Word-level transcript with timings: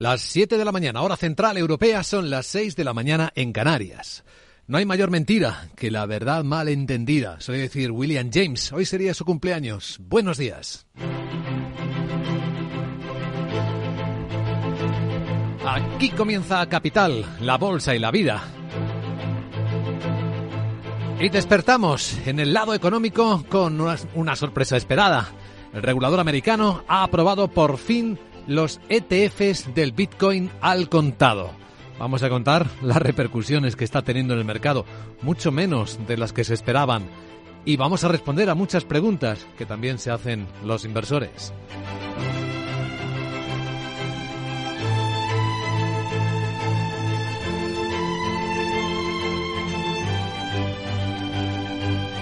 Las 0.00 0.20
7 0.20 0.56
de 0.56 0.64
la 0.64 0.70
mañana, 0.70 1.02
hora 1.02 1.16
central 1.16 1.56
europea, 1.56 2.04
son 2.04 2.30
las 2.30 2.46
6 2.46 2.76
de 2.76 2.84
la 2.84 2.94
mañana 2.94 3.32
en 3.34 3.52
Canarias. 3.52 4.22
No 4.68 4.78
hay 4.78 4.86
mayor 4.86 5.10
mentira 5.10 5.70
que 5.74 5.90
la 5.90 6.06
verdad 6.06 6.44
mal 6.44 6.68
entendida, 6.68 7.40
suele 7.40 7.62
decir 7.62 7.90
William 7.90 8.30
James. 8.32 8.72
Hoy 8.72 8.84
sería 8.84 9.12
su 9.12 9.24
cumpleaños. 9.24 9.98
Buenos 10.00 10.38
días. 10.38 10.86
Aquí 15.66 16.10
comienza 16.10 16.64
Capital, 16.68 17.24
la 17.40 17.58
bolsa 17.58 17.96
y 17.96 17.98
la 17.98 18.12
vida. 18.12 18.44
Y 21.18 21.28
despertamos 21.28 22.24
en 22.24 22.38
el 22.38 22.54
lado 22.54 22.72
económico 22.72 23.44
con 23.48 23.80
una 24.14 24.36
sorpresa 24.36 24.76
esperada. 24.76 25.28
El 25.74 25.82
regulador 25.82 26.20
americano 26.20 26.84
ha 26.86 27.02
aprobado 27.02 27.48
por 27.48 27.78
fin 27.78 28.16
los 28.48 28.80
ETFs 28.88 29.74
del 29.74 29.92
Bitcoin 29.92 30.50
al 30.60 30.88
contado. 30.88 31.52
Vamos 31.98 32.22
a 32.22 32.30
contar 32.30 32.66
las 32.82 32.96
repercusiones 32.96 33.76
que 33.76 33.84
está 33.84 34.02
teniendo 34.02 34.34
en 34.34 34.40
el 34.40 34.46
mercado, 34.46 34.84
mucho 35.22 35.52
menos 35.52 35.98
de 36.08 36.16
las 36.16 36.32
que 36.32 36.44
se 36.44 36.54
esperaban. 36.54 37.04
Y 37.64 37.76
vamos 37.76 38.02
a 38.04 38.08
responder 38.08 38.48
a 38.48 38.54
muchas 38.54 38.84
preguntas 38.84 39.46
que 39.58 39.66
también 39.66 39.98
se 39.98 40.10
hacen 40.10 40.46
los 40.64 40.84
inversores. 40.84 41.52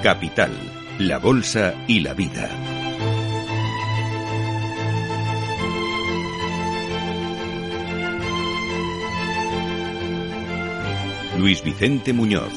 Capital, 0.02 0.52
la 0.98 1.18
Bolsa 1.18 1.74
y 1.86 2.00
la 2.00 2.14
Vida. 2.14 2.75
Luis 11.38 11.62
Vicente 11.62 12.12
Muñoz. 12.12 12.52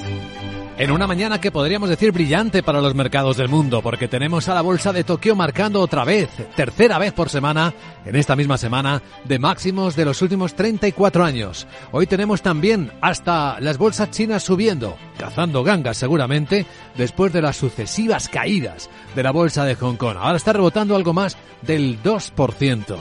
En 0.77 0.91
una 0.91 1.07
mañana 1.07 1.41
que 1.41 1.51
podríamos 1.51 1.89
decir 1.89 2.13
brillante 2.13 2.63
para 2.63 2.79
los 2.79 2.95
mercados 2.95 3.35
del 3.35 3.49
mundo, 3.49 3.81
porque 3.81 4.07
tenemos 4.07 4.47
a 4.47 4.53
la 4.53 4.61
bolsa 4.61 4.93
de 4.93 5.03
Tokio 5.03 5.35
marcando 5.35 5.81
otra 5.81 6.05
vez, 6.05 6.29
tercera 6.55 6.97
vez 6.97 7.11
por 7.11 7.29
semana, 7.29 7.73
en 8.05 8.15
esta 8.15 8.37
misma 8.37 8.57
semana, 8.57 9.01
de 9.25 9.39
máximos 9.39 9.97
de 9.97 10.05
los 10.05 10.21
últimos 10.21 10.53
34 10.53 11.25
años. 11.25 11.67
Hoy 11.91 12.07
tenemos 12.07 12.41
también 12.41 12.93
hasta 13.01 13.59
las 13.59 13.77
bolsas 13.77 14.11
chinas 14.11 14.43
subiendo, 14.43 14.95
cazando 15.17 15.65
gangas 15.65 15.97
seguramente, 15.97 16.65
después 16.95 17.33
de 17.33 17.41
las 17.41 17.57
sucesivas 17.57 18.29
caídas 18.29 18.89
de 19.15 19.23
la 19.23 19.31
bolsa 19.31 19.65
de 19.65 19.75
Hong 19.75 19.97
Kong. 19.97 20.15
Ahora 20.17 20.37
está 20.37 20.53
rebotando 20.53 20.95
algo 20.95 21.11
más 21.11 21.35
del 21.61 22.01
2%. 22.01 22.95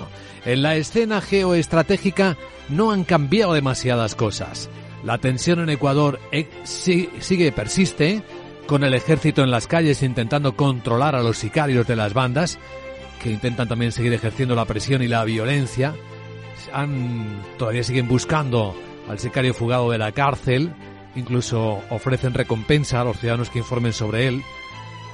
En 0.45 0.63
la 0.63 0.75
escena 0.75 1.21
geoestratégica 1.21 2.37
no 2.69 2.91
han 2.91 3.05
cambiado 3.05 3.53
demasiadas 3.53 4.17
cosas. 4.17 4.69
La 5.05 5.19
tensión 5.19 5.61
en 5.61 5.71
Ecuador 5.71 6.19
eh, 6.33 6.49
sigue, 6.65 7.53
persiste, 7.53 8.23
con 8.67 8.85
el 8.85 8.95
ejército 8.95 9.43
en 9.43 9.51
las 9.51 9.67
calles 9.67 10.03
intentando 10.03 10.57
controlar 10.57 11.15
a 11.15 11.23
los 11.23 11.39
sicarios 11.39 11.87
de 11.87 11.97
las 11.97 12.15
bandas, 12.15 12.59
que 13.23 13.31
intentan 13.31 13.69
también 13.69 13.93
seguir 13.93 14.13
ejerciendo 14.13 14.55
la 14.55 14.65
presión 14.65 15.03
y 15.03 15.09
la 15.09 15.25
violencia. 15.25 15.95
Han, 16.73 17.43
todavía 17.57 17.85
siguen 17.85 18.09
buscando 18.09 18.75
al 19.09 19.19
sicario 19.19 19.55
fugado 19.55 19.91
de 19.91 19.99
la 19.99 20.13
cárcel, 20.13 20.73
incluso 21.15 21.83
ofrecen 21.91 22.35
recompensa 22.35 23.01
a 23.01 23.05
los 23.05 23.19
ciudadanos 23.19 23.51
que 23.51 23.61
informen 23.61 23.93
sobre 23.93 24.29
él. 24.29 24.43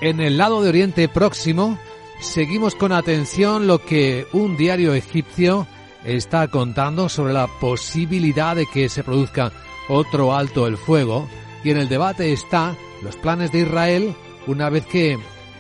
En 0.01 0.21
el 0.21 0.37
lado 0.37 0.63
de 0.63 0.71
Oriente 0.71 1.09
Próximo, 1.09 1.79
seguimos 2.21 2.75
con 2.75 2.93
atención 2.93 3.67
lo 3.67 3.85
que 3.85 4.27
un 4.33 4.57
diario 4.57 4.95
egipcio 4.95 5.67
está 6.05 6.49
contando 6.49 7.09
sobre 7.09 7.33
la 7.33 7.47
posibilidad 7.47 8.57
de 8.57 8.67
que 8.67 8.89
se 8.89 9.05
produzca 9.05 9.53
otro 9.89 10.35
alto 10.35 10.67
el 10.67 10.77
fuego 10.77 11.29
y 11.63 11.71
en 11.71 11.79
el 11.79 11.89
debate 11.89 12.33
está 12.33 12.75
los 13.03 13.17
planes 13.17 13.53
de 13.53 13.61
Israel 13.61 14.15
una 14.47 14.71
vez 14.71 14.87
que 14.87 15.19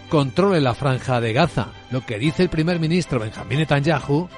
controle 0.08 0.60
la 0.60 0.74
franja 0.74 1.20
de 1.20 1.32
Gaza. 1.32 1.68
Lo 1.90 2.04
que 2.04 2.18
dice 2.18 2.42
el 2.42 2.50
primer 2.50 2.78
ministro 2.78 3.18
Benjamin 3.18 3.58
Netanyahu 3.58 4.28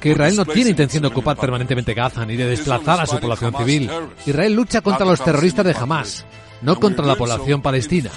que 0.00 0.10
Israel 0.10 0.36
no 0.36 0.44
tiene 0.44 0.70
intención 0.70 1.02
de 1.02 1.08
ocupar 1.08 1.36
permanentemente 1.36 1.94
Gaza 1.94 2.26
ni 2.26 2.36
de 2.36 2.46
desplazar 2.46 3.00
a 3.00 3.06
su 3.06 3.18
población 3.18 3.54
civil. 3.56 3.90
Israel 4.26 4.52
lucha 4.52 4.80
contra 4.80 5.06
los 5.06 5.22
terroristas 5.22 5.64
de 5.64 5.72
Hamas, 5.72 6.26
no 6.62 6.78
contra 6.78 7.06
la 7.06 7.14
población 7.14 7.62
palestina, 7.62 8.10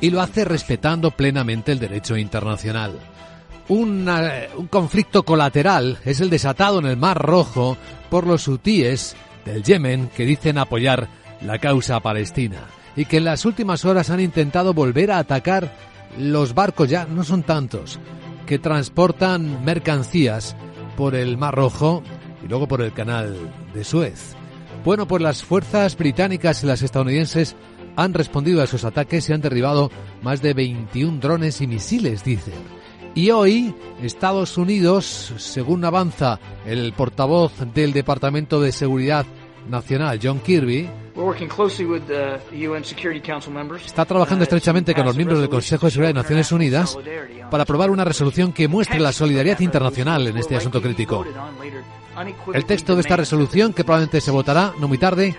y 0.00 0.10
lo 0.10 0.20
hace 0.20 0.44
respetando 0.44 1.10
plenamente 1.10 1.72
el 1.72 1.78
derecho 1.78 2.16
internacional 2.16 2.98
un 3.68 4.68
conflicto 4.70 5.24
colateral 5.24 5.98
es 6.04 6.20
el 6.20 6.30
desatado 6.30 6.78
en 6.78 6.86
el 6.86 6.96
Mar 6.96 7.18
Rojo 7.18 7.76
por 8.10 8.26
los 8.26 8.48
hutíes 8.48 9.14
del 9.44 9.62
Yemen 9.62 10.10
que 10.16 10.24
dicen 10.24 10.58
apoyar 10.58 11.08
la 11.42 11.58
causa 11.58 12.00
palestina 12.00 12.66
y 12.96 13.04
que 13.04 13.18
en 13.18 13.24
las 13.24 13.44
últimas 13.44 13.84
horas 13.84 14.10
han 14.10 14.20
intentado 14.20 14.74
volver 14.74 15.10
a 15.10 15.18
atacar 15.18 15.72
los 16.18 16.54
barcos, 16.54 16.88
ya 16.88 17.04
no 17.04 17.22
son 17.22 17.42
tantos, 17.42 18.00
que 18.46 18.58
transportan 18.58 19.64
mercancías 19.64 20.56
por 20.96 21.14
el 21.14 21.36
Mar 21.36 21.54
Rojo 21.54 22.02
y 22.42 22.48
luego 22.48 22.66
por 22.66 22.80
el 22.80 22.92
canal 22.92 23.36
de 23.74 23.84
Suez. 23.84 24.34
Bueno, 24.84 25.06
pues 25.06 25.22
las 25.22 25.44
fuerzas 25.44 25.96
británicas 25.96 26.62
y 26.62 26.66
las 26.66 26.82
estadounidenses 26.82 27.56
han 27.96 28.14
respondido 28.14 28.60
a 28.60 28.64
esos 28.64 28.84
ataques 28.84 29.28
y 29.28 29.32
han 29.32 29.40
derribado 29.40 29.90
más 30.22 30.40
de 30.40 30.54
21 30.54 31.20
drones 31.20 31.60
y 31.60 31.66
misiles, 31.66 32.24
dicen. 32.24 32.77
Y 33.14 33.30
hoy 33.30 33.74
Estados 34.02 34.56
Unidos, 34.56 35.32
según 35.36 35.84
avanza 35.84 36.38
el 36.66 36.92
portavoz 36.92 37.52
del 37.74 37.92
Departamento 37.92 38.60
de 38.60 38.72
Seguridad 38.72 39.26
Nacional, 39.68 40.20
John 40.22 40.40
Kirby, 40.40 40.88
está 43.84 44.04
trabajando 44.04 44.44
estrechamente 44.44 44.94
con 44.94 45.04
los 45.04 45.16
miembros 45.16 45.40
del 45.40 45.48
Consejo 45.48 45.86
de 45.86 45.90
Seguridad 45.90 46.10
de 46.10 46.20
Naciones 46.22 46.52
Unidas 46.52 46.96
para 47.50 47.64
aprobar 47.64 47.90
una 47.90 48.04
resolución 48.04 48.52
que 48.52 48.68
muestre 48.68 49.00
la 49.00 49.12
solidaridad 49.12 49.58
internacional 49.60 50.28
en 50.28 50.38
este 50.38 50.54
asunto 50.54 50.80
crítico. 50.80 51.24
El 52.54 52.64
texto 52.66 52.94
de 52.94 53.00
esta 53.00 53.16
resolución, 53.16 53.72
que 53.72 53.84
probablemente 53.84 54.20
se 54.20 54.30
votará 54.30 54.72
no 54.78 54.86
muy 54.86 54.98
tarde, 54.98 55.34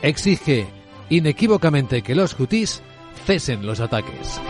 exige 0.00 0.66
inequívocamente 1.10 2.02
que 2.02 2.14
los 2.14 2.38
hutis 2.38 2.82
cesen 3.26 3.66
los 3.66 3.80
ataques. 3.80 4.40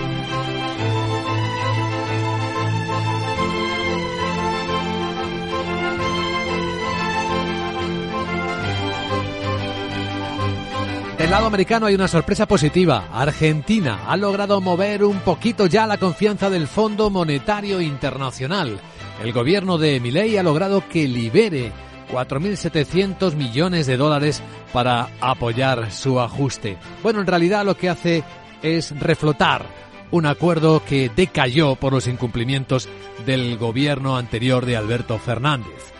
Del 11.28 11.34
lado 11.34 11.48
americano 11.48 11.84
hay 11.84 11.94
una 11.94 12.08
sorpresa 12.08 12.48
positiva. 12.48 13.10
Argentina 13.12 14.04
ha 14.06 14.16
logrado 14.16 14.62
mover 14.62 15.04
un 15.04 15.18
poquito 15.18 15.66
ya 15.66 15.86
la 15.86 15.98
confianza 15.98 16.48
del 16.48 16.66
Fondo 16.66 17.10
Monetario 17.10 17.82
Internacional. 17.82 18.80
El 19.22 19.34
gobierno 19.34 19.76
de 19.76 20.00
Milei 20.00 20.38
ha 20.38 20.42
logrado 20.42 20.88
que 20.88 21.06
libere 21.06 21.70
4.700 22.10 23.34
millones 23.34 23.86
de 23.86 23.98
dólares 23.98 24.42
para 24.72 25.10
apoyar 25.20 25.92
su 25.92 26.18
ajuste. 26.18 26.78
Bueno, 27.02 27.20
en 27.20 27.26
realidad 27.26 27.66
lo 27.66 27.76
que 27.76 27.90
hace 27.90 28.24
es 28.62 28.98
reflotar 28.98 29.66
un 30.10 30.24
acuerdo 30.24 30.82
que 30.82 31.10
decayó 31.14 31.74
por 31.74 31.92
los 31.92 32.06
incumplimientos 32.06 32.88
del 33.26 33.58
gobierno 33.58 34.16
anterior 34.16 34.64
de 34.64 34.78
Alberto 34.78 35.18
Fernández. 35.18 35.92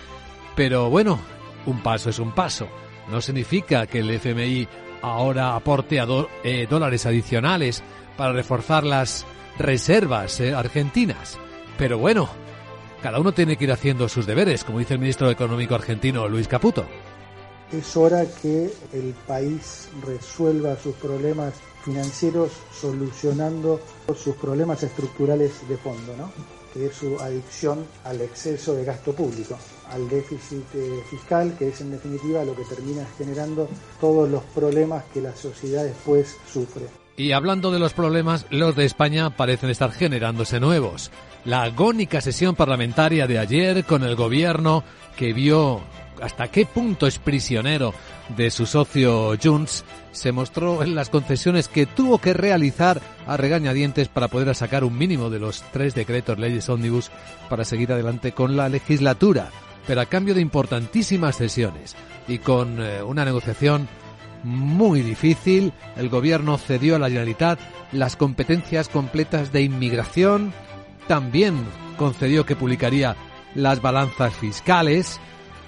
Pero 0.56 0.88
bueno, 0.88 1.20
un 1.66 1.82
paso 1.82 2.08
es 2.08 2.18
un 2.18 2.32
paso. 2.32 2.66
No 3.10 3.20
significa 3.20 3.86
que 3.86 3.98
el 3.98 4.10
FMI 4.10 4.68
ahora 5.02 5.54
aporte 5.54 6.00
a 6.00 6.06
eh, 6.42 6.66
dólares 6.68 7.06
adicionales 7.06 7.82
para 8.16 8.32
reforzar 8.32 8.84
las 8.84 9.24
reservas 9.58 10.40
eh, 10.40 10.54
argentinas. 10.54 11.38
Pero 11.76 11.98
bueno, 11.98 12.28
cada 13.02 13.20
uno 13.20 13.32
tiene 13.32 13.56
que 13.56 13.64
ir 13.64 13.72
haciendo 13.72 14.08
sus 14.08 14.26
deberes, 14.26 14.64
como 14.64 14.78
dice 14.78 14.94
el 14.94 15.00
ministro 15.00 15.30
económico 15.30 15.74
argentino 15.74 16.28
Luis 16.28 16.48
Caputo. 16.48 16.86
Es 17.72 17.96
hora 17.96 18.24
que 18.42 18.70
el 18.92 19.14
país 19.26 19.90
resuelva 20.04 20.76
sus 20.76 20.94
problemas 20.96 21.54
financieros 21.84 22.50
solucionando 22.72 23.80
sus 24.16 24.34
problemas 24.36 24.82
estructurales 24.82 25.68
de 25.68 25.76
fondo, 25.76 26.16
¿no? 26.16 26.32
que 26.72 26.86
es 26.86 26.94
su 26.94 27.18
adicción 27.20 27.86
al 28.04 28.20
exceso 28.20 28.74
de 28.74 28.84
gasto 28.84 29.12
público 29.12 29.58
al 29.90 30.08
déficit 30.08 30.64
eh, 30.74 31.02
fiscal, 31.10 31.54
que 31.58 31.68
es 31.68 31.80
en 31.80 31.90
definitiva 31.90 32.44
lo 32.44 32.54
que 32.54 32.64
termina 32.64 33.06
generando 33.16 33.68
todos 34.00 34.28
los 34.28 34.42
problemas 34.54 35.04
que 35.12 35.20
la 35.20 35.34
sociedad 35.34 35.84
después 35.84 36.36
sufre. 36.52 36.86
Y 37.16 37.32
hablando 37.32 37.72
de 37.72 37.80
los 37.80 37.94
problemas, 37.94 38.46
los 38.50 38.76
de 38.76 38.84
España 38.84 39.30
parecen 39.36 39.70
estar 39.70 39.90
generándose 39.90 40.60
nuevos. 40.60 41.10
La 41.44 41.62
agónica 41.62 42.20
sesión 42.20 42.54
parlamentaria 42.54 43.26
de 43.26 43.38
ayer 43.38 43.84
con 43.84 44.04
el 44.04 44.14
gobierno 44.14 44.84
que 45.16 45.32
vio 45.32 45.80
hasta 46.22 46.48
qué 46.48 46.66
punto 46.66 47.06
es 47.06 47.18
prisionero 47.18 47.94
de 48.36 48.50
su 48.50 48.66
socio 48.66 49.34
Junts, 49.42 49.84
se 50.12 50.32
mostró 50.32 50.82
en 50.82 50.94
las 50.94 51.10
concesiones 51.10 51.68
que 51.68 51.86
tuvo 51.86 52.18
que 52.18 52.34
realizar 52.34 53.00
a 53.26 53.36
regañadientes 53.36 54.08
para 54.08 54.28
poder 54.28 54.54
sacar 54.54 54.84
un 54.84 54.96
mínimo 54.96 55.30
de 55.30 55.38
los 55.38 55.62
tres 55.72 55.94
decretos 55.94 56.38
leyes 56.38 56.68
ómnibus 56.68 57.10
para 57.48 57.64
seguir 57.64 57.92
adelante 57.92 58.32
con 58.32 58.56
la 58.56 58.68
legislatura, 58.68 59.50
pero 59.88 60.02
a 60.02 60.06
cambio 60.06 60.34
de 60.34 60.42
importantísimas 60.42 61.38
cesiones 61.38 61.96
y 62.28 62.38
con 62.38 62.78
eh, 62.78 63.02
una 63.02 63.24
negociación 63.24 63.88
muy 64.44 65.00
difícil, 65.00 65.72
el 65.96 66.10
gobierno 66.10 66.58
cedió 66.58 66.94
a 66.94 66.98
la 66.98 67.08
Generalitat 67.08 67.58
las 67.90 68.14
competencias 68.14 68.90
completas 68.90 69.50
de 69.50 69.62
inmigración, 69.62 70.52
también 71.08 71.64
concedió 71.96 72.44
que 72.44 72.54
publicaría 72.54 73.16
las 73.54 73.80
balanzas 73.80 74.34
fiscales 74.34 75.20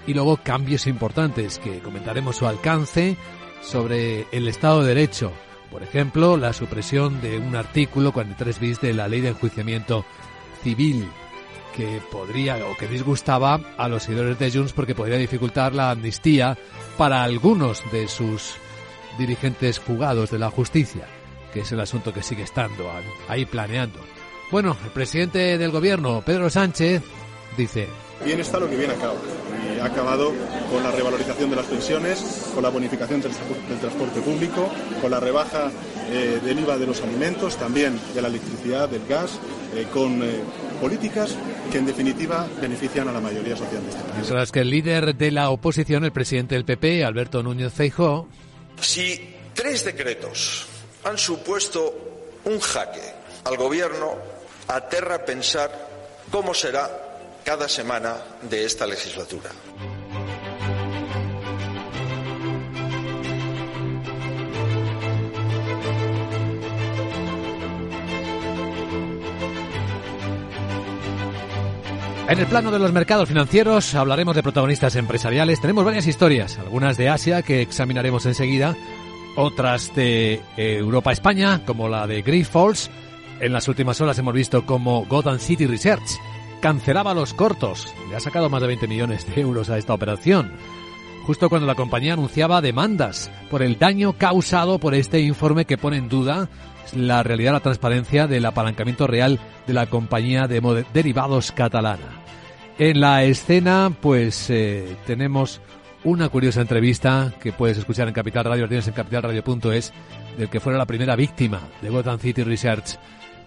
y 0.07 0.13
luego 0.13 0.37
cambios 0.37 0.87
importantes 0.87 1.59
que 1.59 1.79
comentaremos 1.79 2.37
su 2.37 2.47
alcance 2.47 3.17
sobre 3.63 4.27
el 4.33 4.49
Estado 4.49 4.83
de 4.83 4.89
Derecho. 4.89 5.33
Por 5.71 5.83
ejemplo, 5.83 6.37
la 6.37 6.53
supresión 6.53 7.23
de 7.23 7.39
un 7.39 7.57
artículo 7.57 8.13
43 8.13 8.61
bis 8.61 8.81
de 8.83 8.93
la 8.93 9.09
Ley 9.09 9.23
de 9.23 9.31
Enjuiciamiento 9.31 10.05
Civil 10.63 11.09
que 11.77 12.01
podría 12.11 12.57
o 12.67 12.77
que 12.77 12.89
disgustaba 12.89 13.61
a 13.77 13.89
los 13.89 14.05
seguidores 14.05 14.39
de 14.39 14.51
Junts 14.51 14.73
porque 14.73 14.95
podría 14.95 15.19
dificultar 15.19 15.75
la 15.75 15.91
amnistía 15.91 16.57
para 16.97 17.23
algunos 17.23 17.83
de 17.93 18.09
sus 18.09 18.55
dirigentes 19.19 19.79
jugados 19.79 20.31
de 20.31 20.39
la 20.39 20.51
justicia, 20.51 21.07
que 21.53 21.61
es 21.61 21.73
el 21.73 21.81
asunto 21.81 22.13
que 22.13 22.23
sigue 22.23 22.43
estando 22.43 22.91
ahí 23.29 23.45
planeando. 23.45 24.01
Bueno, 24.51 24.77
el 24.85 24.91
presidente 24.91 25.59
del 25.59 25.71
gobierno, 25.71 26.23
Pedro 26.25 26.51
Sánchez, 26.51 27.03
dice... 27.57 27.89
Bien 28.25 28.41
está 28.41 28.59
lo 28.59 28.69
que 28.69 28.77
viene 28.77 28.95
a 28.95 28.99
cabo. 28.99 29.17
Ha 29.81 29.87
acabado 29.87 30.33
con 30.71 30.83
la 30.83 30.91
revalorización 30.91 31.51
de 31.51 31.57
las 31.57 31.67
pensiones, 31.67 32.51
con 32.55 32.63
la 32.63 32.69
bonificación 32.69 33.21
del, 33.21 33.33
transporte 33.81 34.21
público, 34.21 34.71
con 35.01 35.11
la 35.11 35.21
rebaja 35.21 35.71
eh, 36.11 36.41
del 36.45 36.59
IVA 36.61 36.77
de 36.77 36.87
los 36.87 37.01
alimentos, 37.03 37.57
también 37.57 37.99
de 38.15 38.21
la 38.21 38.29
electricidad, 38.29 38.89
del 38.89 39.07
gas, 39.07 39.39
eh, 39.75 39.87
con 39.93 40.23
eh, 40.23 40.41
políticas 40.81 41.37
que 41.71 41.79
en 41.79 41.87
definitiva 41.87 42.47
benefician 42.61 43.09
a 43.09 43.13
la 43.13 43.21
mayoría 43.21 43.57
social 43.57 43.83
de 43.83 43.91
este 43.91 44.03
país. 44.03 44.15
Mientras 44.17 44.53
que 44.53 44.61
el 44.61 44.71
líder 44.71 45.15
de 45.15 45.31
la 45.31 45.51
oposición, 45.51 46.05
el 46.05 46.13
presidente 46.13 46.57
del 46.57 46.65
PP, 46.65 47.05
Alberto 47.05 47.43
Núñez 47.43 47.73
Feijóo, 47.73 48.29
si 48.81 49.37
tres 49.55 49.85
decretos 49.85 50.67
han 51.05 51.17
supuesto 51.17 52.41
un 52.45 52.61
jaque 52.61 53.15
al 53.45 53.57
gobierno, 53.57 54.17
aterra 54.69 55.25
pensar 55.25 55.71
cómo 56.31 56.55
será 56.55 57.10
cada 57.45 57.69
semana 57.69 58.17
de 58.43 58.65
esta 58.65 58.87
legislatura. 58.87 59.51
En 72.29 72.39
el 72.39 72.47
plano 72.47 72.71
de 72.71 72.79
los 72.79 72.93
mercados 72.93 73.29
financieros 73.29 73.93
hablaremos 73.97 74.37
de 74.37 74.45
protagonistas 74.45 74.95
empresariales. 74.95 75.61
Tenemos 75.61 75.85
varias 75.85 76.07
historias, 76.07 76.59
algunas 76.61 76.97
de 76.97 77.09
Asia 77.09 77.43
que 77.43 77.61
examinaremos 77.61 78.25
enseguida, 78.25 78.77
otras 79.37 79.93
de 79.97 80.41
Europa-España, 80.57 81.63
como 81.67 81.89
la 81.89 82.07
de 82.07 82.23
Grifols. 82.23 82.89
En 83.41 83.53
las 83.53 83.67
últimas 83.67 84.01
horas 84.01 84.17
hemos 84.19 84.33
visto 84.33 84.65
cómo 84.65 85.07
Gotham 85.07 85.41
City 85.41 85.67
Research 85.67 86.21
cancelaba 86.61 87.15
los 87.15 87.35
cortos. 87.35 87.93
Le 88.09 88.17
ha 88.17 88.21
sacado 88.21 88.49
más 88.49 88.61
de 88.61 88.69
20 88.69 88.87
millones 88.87 89.27
de 89.27 89.41
euros 89.41 89.71
a 89.71 89.79
esta 89.79 89.95
operación. 89.95 90.53
Justo 91.27 91.49
cuando 91.49 91.67
la 91.67 91.75
compañía 91.75 92.15
anunciaba 92.15 92.61
demandas 92.61 93.31
por 93.51 93.63
el 93.63 93.79
daño 93.79 94.15
causado 94.15 94.79
por 94.79 94.95
este 94.95 95.21
informe 95.21 95.65
que 95.65 95.79
pone 95.79 95.97
en 95.97 96.09
duda 96.09 96.49
la 96.95 97.23
realidad, 97.23 97.53
la 97.53 97.61
transparencia 97.61 98.27
del 98.27 98.47
apalancamiento 98.47 99.07
real 99.07 99.39
de 99.67 99.75
la 99.75 99.87
compañía 99.87 100.47
de 100.47 100.85
derivados 100.93 101.53
catalana. 101.53 102.23
En 102.79 103.01
la 103.01 103.25
escena, 103.25 103.93
pues 104.01 104.49
eh, 104.51 104.97
tenemos 105.07 105.61
una 106.03 106.31
curiosa 106.31 106.63
entrevista 106.63 107.33
que 107.41 107.53
puedes 107.53 107.77
escuchar 107.77 108.09
en 108.09 108.15
Capital 108.15 108.47
Radio, 108.47 108.69
tienes 108.69 108.89
en 108.89 108.95
capitalradio.es, 108.95 109.93
del 110.39 110.49
que 110.49 110.61
fuera 110.61 110.79
la 110.79 110.87
primera 110.87 111.15
víctima 111.15 111.61
de 111.83 111.91
Gotham 111.91 112.19
City 112.19 112.43
Research 112.43 112.99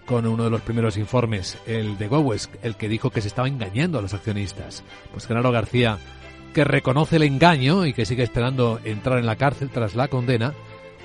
con 0.05 0.27
uno 0.27 0.43
de 0.43 0.49
los 0.49 0.61
primeros 0.61 0.97
informes, 0.97 1.57
el 1.65 1.97
de 1.97 2.07
Gowes, 2.07 2.49
el 2.61 2.75
que 2.75 2.89
dijo 2.89 3.09
que 3.09 3.21
se 3.21 3.27
estaba 3.27 3.47
engañando 3.47 3.99
a 3.99 4.01
los 4.01 4.13
accionistas. 4.13 4.83
Pues 5.11 5.25
Genaro 5.27 5.51
García, 5.51 5.97
que 6.53 6.63
reconoce 6.63 7.15
el 7.15 7.23
engaño 7.23 7.85
y 7.85 7.93
que 7.93 8.05
sigue 8.05 8.23
esperando 8.23 8.79
entrar 8.83 9.19
en 9.19 9.25
la 9.25 9.37
cárcel 9.37 9.69
tras 9.69 9.95
la 9.95 10.07
condena, 10.07 10.53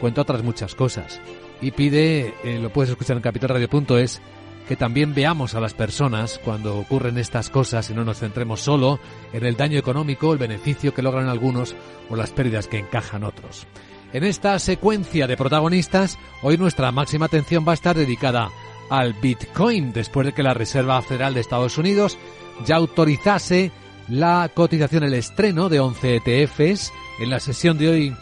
cuenta 0.00 0.22
otras 0.22 0.42
muchas 0.42 0.74
cosas. 0.74 1.20
Y 1.60 1.70
pide, 1.72 2.34
eh, 2.44 2.58
lo 2.60 2.70
puedes 2.70 2.90
escuchar 2.90 3.16
en 3.16 3.22
capitalradio.es, 3.22 4.20
que 4.68 4.76
también 4.76 5.14
veamos 5.14 5.54
a 5.54 5.60
las 5.60 5.72
personas 5.72 6.38
cuando 6.44 6.76
ocurren 6.76 7.16
estas 7.16 7.48
cosas 7.48 7.88
y 7.88 7.94
no 7.94 8.04
nos 8.04 8.18
centremos 8.18 8.60
solo 8.60 9.00
en 9.32 9.46
el 9.46 9.56
daño 9.56 9.78
económico, 9.78 10.32
el 10.32 10.38
beneficio 10.38 10.92
que 10.92 11.02
logran 11.02 11.28
algunos 11.28 11.74
o 12.10 12.16
las 12.16 12.30
pérdidas 12.30 12.66
que 12.66 12.78
encajan 12.78 13.24
otros. 13.24 13.66
En 14.12 14.24
esta 14.24 14.58
secuencia 14.58 15.26
de 15.26 15.36
protagonistas, 15.36 16.18
hoy 16.42 16.58
nuestra 16.58 16.92
máxima 16.92 17.26
atención 17.26 17.64
va 17.66 17.72
a 17.72 17.74
estar 17.74 17.96
dedicada 17.96 18.50
al 18.90 19.14
Bitcoin, 19.14 19.92
después 19.92 20.26
de 20.26 20.32
que 20.32 20.42
la 20.42 20.54
Reserva 20.54 21.00
Federal 21.02 21.34
de 21.34 21.40
Estados 21.40 21.78
Unidos 21.78 22.18
ya 22.64 22.76
autorizase 22.76 23.70
la 24.08 24.50
cotización, 24.54 25.04
el 25.04 25.14
estreno 25.14 25.68
de 25.68 25.80
11 25.80 26.16
ETFs. 26.24 26.92
En 27.20 27.30
la 27.30 27.40
sesión 27.40 27.78
de 27.78 27.88
hoy 27.88 28.16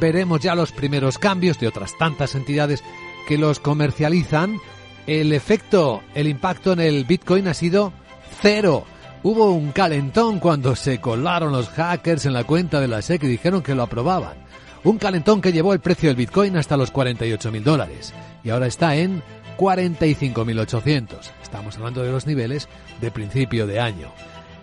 veremos 0.00 0.40
ya 0.40 0.54
los 0.54 0.72
primeros 0.72 1.18
cambios 1.18 1.58
de 1.58 1.68
otras 1.68 1.96
tantas 1.98 2.34
entidades 2.34 2.82
que 3.26 3.38
los 3.38 3.58
comercializan 3.60 4.60
el 5.06 5.32
efecto, 5.32 6.02
el 6.14 6.28
impacto 6.28 6.72
en 6.72 6.80
el 6.80 7.04
Bitcoin 7.04 7.48
ha 7.48 7.54
sido 7.54 7.92
cero. 8.40 8.84
Hubo 9.22 9.52
un 9.52 9.72
calentón 9.72 10.38
cuando 10.38 10.76
se 10.76 11.00
colaron 11.00 11.52
los 11.52 11.68
hackers 11.70 12.24
en 12.26 12.32
la 12.32 12.44
cuenta 12.44 12.80
de 12.80 12.88
la 12.88 13.02
SEC 13.02 13.22
y 13.24 13.28
dijeron 13.28 13.62
que 13.62 13.74
lo 13.74 13.82
aprobaban. 13.82 14.34
Un 14.82 14.98
calentón 14.98 15.40
que 15.40 15.52
llevó 15.52 15.72
el 15.72 15.80
precio 15.80 16.08
del 16.08 16.16
Bitcoin 16.16 16.56
hasta 16.56 16.76
los 16.76 16.90
48 16.90 17.50
mil 17.50 17.64
dólares 17.64 18.12
y 18.42 18.50
ahora 18.50 18.66
está 18.66 18.96
en 18.96 19.22
45.800. 19.56 21.30
Estamos 21.42 21.76
hablando 21.76 22.02
de 22.02 22.12
los 22.12 22.26
niveles 22.26 22.68
de 23.00 23.10
principio 23.10 23.66
de 23.66 23.80
año. 23.80 24.12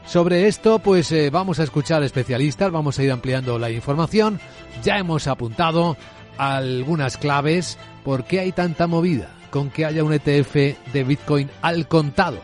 Sobre 0.06 0.48
esto, 0.48 0.80
pues 0.80 1.12
eh, 1.12 1.30
vamos 1.30 1.60
a 1.60 1.64
escuchar 1.64 2.04
especialistas, 2.04 2.72
vamos 2.72 2.98
a 2.98 3.04
ir 3.04 3.12
ampliando 3.12 3.60
la 3.60 3.70
información. 3.70 4.40
Ya 4.84 4.98
hemos 4.98 5.28
apuntado 5.28 5.96
algunas 6.38 7.18
claves. 7.18 7.78
¿Por 8.04 8.26
qué 8.26 8.40
hay 8.40 8.52
tanta 8.52 8.88
movida? 8.88 9.30
con 9.52 9.70
que 9.70 9.86
haya 9.86 10.04
un 10.04 10.14
ETF 10.14 10.56
de 10.92 11.04
Bitcoin 11.04 11.50
al 11.62 11.88
contado. 11.88 12.40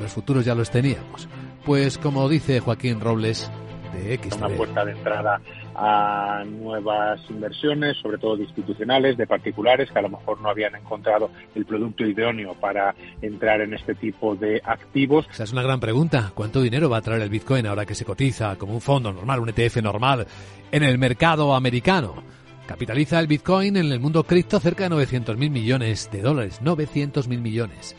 Los 0.00 0.12
futuros 0.12 0.44
ya 0.44 0.54
los 0.54 0.70
teníamos. 0.70 1.28
Pues 1.66 1.98
como 1.98 2.28
dice 2.28 2.60
Joaquín 2.60 3.00
Robles 3.00 3.50
de 3.92 4.14
X. 4.14 4.34
Una 4.36 4.48
puerta 4.48 4.84
de 4.84 4.92
entrada 4.92 5.40
a 5.74 6.44
nuevas 6.46 7.20
inversiones, 7.28 7.96
sobre 7.98 8.18
todo 8.18 8.36
de 8.36 8.44
institucionales, 8.44 9.16
de 9.16 9.26
particulares, 9.26 9.90
que 9.90 9.98
a 9.98 10.02
lo 10.02 10.08
mejor 10.08 10.40
no 10.40 10.48
habían 10.48 10.74
encontrado 10.76 11.30
el 11.54 11.64
producto 11.64 12.04
idóneo 12.04 12.54
para 12.54 12.94
entrar 13.20 13.60
en 13.60 13.74
este 13.74 13.94
tipo 13.94 14.36
de 14.36 14.60
activos. 14.64 15.26
Esa 15.30 15.44
es 15.44 15.52
una 15.52 15.62
gran 15.62 15.80
pregunta. 15.80 16.32
¿Cuánto 16.34 16.60
dinero 16.60 16.88
va 16.88 16.98
a 16.98 17.02
traer 17.02 17.22
el 17.22 17.30
Bitcoin 17.30 17.66
ahora 17.66 17.86
que 17.86 17.94
se 17.94 18.04
cotiza 18.04 18.56
como 18.56 18.74
un 18.74 18.80
fondo 18.80 19.12
normal, 19.12 19.40
un 19.40 19.48
ETF 19.48 19.78
normal, 19.82 20.26
en 20.70 20.82
el 20.82 20.98
mercado 20.98 21.54
americano? 21.54 22.22
Capitaliza 22.66 23.20
el 23.20 23.26
Bitcoin 23.26 23.76
en 23.76 23.92
el 23.92 24.00
mundo 24.00 24.24
cripto 24.24 24.58
cerca 24.58 24.84
de 24.84 24.90
900 24.90 25.36
mil 25.36 25.50
millones 25.50 26.08
de 26.10 26.22
dólares. 26.22 26.60
900 26.62 27.28
mil 27.28 27.40
millones. 27.40 27.94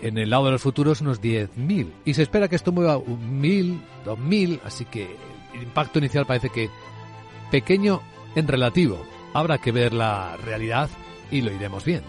En 0.00 0.18
el 0.18 0.30
lado 0.30 0.46
de 0.46 0.52
los 0.52 0.62
futuros 0.62 1.00
unos 1.00 1.20
10 1.20 1.56
mil. 1.56 1.92
Y 2.04 2.14
se 2.14 2.22
espera 2.22 2.46
que 2.46 2.54
esto 2.54 2.70
mueva 2.70 2.96
un 2.96 3.40
mil, 3.40 3.80
dos 4.04 4.18
mil. 4.18 4.60
Así 4.64 4.84
que 4.84 5.16
el 5.52 5.62
impacto 5.64 5.98
inicial 5.98 6.26
parece 6.26 6.50
que 6.50 6.70
pequeño 7.50 8.00
en 8.34 8.48
relativo. 8.48 9.04
Habrá 9.34 9.58
que 9.58 9.72
ver 9.72 9.92
la 9.92 10.36
realidad 10.36 10.88
y 11.30 11.42
lo 11.42 11.52
iremos 11.52 11.84
viendo. 11.84 12.08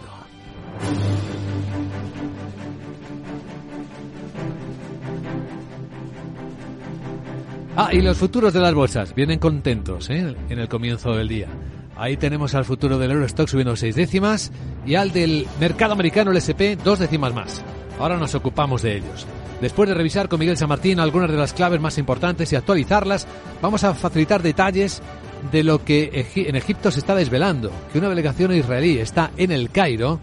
Ah, 7.82 7.94
y 7.94 8.02
los 8.02 8.18
futuros 8.18 8.52
de 8.52 8.60
las 8.60 8.74
bolsas 8.74 9.16
vienen 9.16 9.40
contentos 9.40 10.10
¿eh? 10.10 10.36
en 10.50 10.60
el 10.60 10.68
comienzo 10.68 11.16
del 11.16 11.30
día. 11.30 11.48
Ahí 11.96 12.18
tenemos 12.18 12.54
al 12.54 12.66
futuro 12.66 12.98
del 12.98 13.12
Eurostock 13.12 13.48
subiendo 13.48 13.76
seis 13.76 13.96
décimas 13.96 14.52
y 14.86 14.96
al 14.96 15.12
del 15.12 15.48
mercado 15.60 15.94
americano 15.94 16.32
el 16.32 16.38
SP 16.44 16.76
dos 16.84 17.00
décimas 17.00 17.34
más. 17.34 17.64
Ahora 18.00 18.18
nos 18.18 18.34
ocupamos 18.34 18.82
de 18.82 18.98
ellos. 18.98 19.28
Después 19.62 19.90
de 19.90 19.96
revisar 19.96 20.30
con 20.30 20.40
Miguel 20.40 20.58
San 20.58 20.70
Martín 20.70 21.00
algunas 21.00 21.30
de 21.30 21.38
las 21.38 21.54
claves 21.54 21.82
más 21.82 21.98
importantes 21.98 22.52
y 22.52 22.56
actualizarlas, 22.56 23.28
vamos 23.62 23.84
a 23.84 23.94
facilitar 23.94 24.42
detalles 24.42 25.02
de 25.52 25.64
lo 25.64 25.84
que 25.84 26.26
en 26.36 26.56
Egipto 26.56 26.92
se 26.92 27.00
está 27.00 27.16
desvelando, 27.16 27.72
que 27.92 28.00
una 28.00 28.10
delegación 28.10 28.54
israelí 28.54 28.98
está 28.98 29.32
en 29.38 29.52
el 29.52 29.70
Cairo 29.70 30.20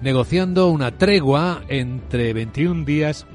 negociando 0.00 0.68
una 0.68 0.92
tregua 0.92 1.62
entre 1.68 2.32
21 2.32 2.84
días 2.84 3.26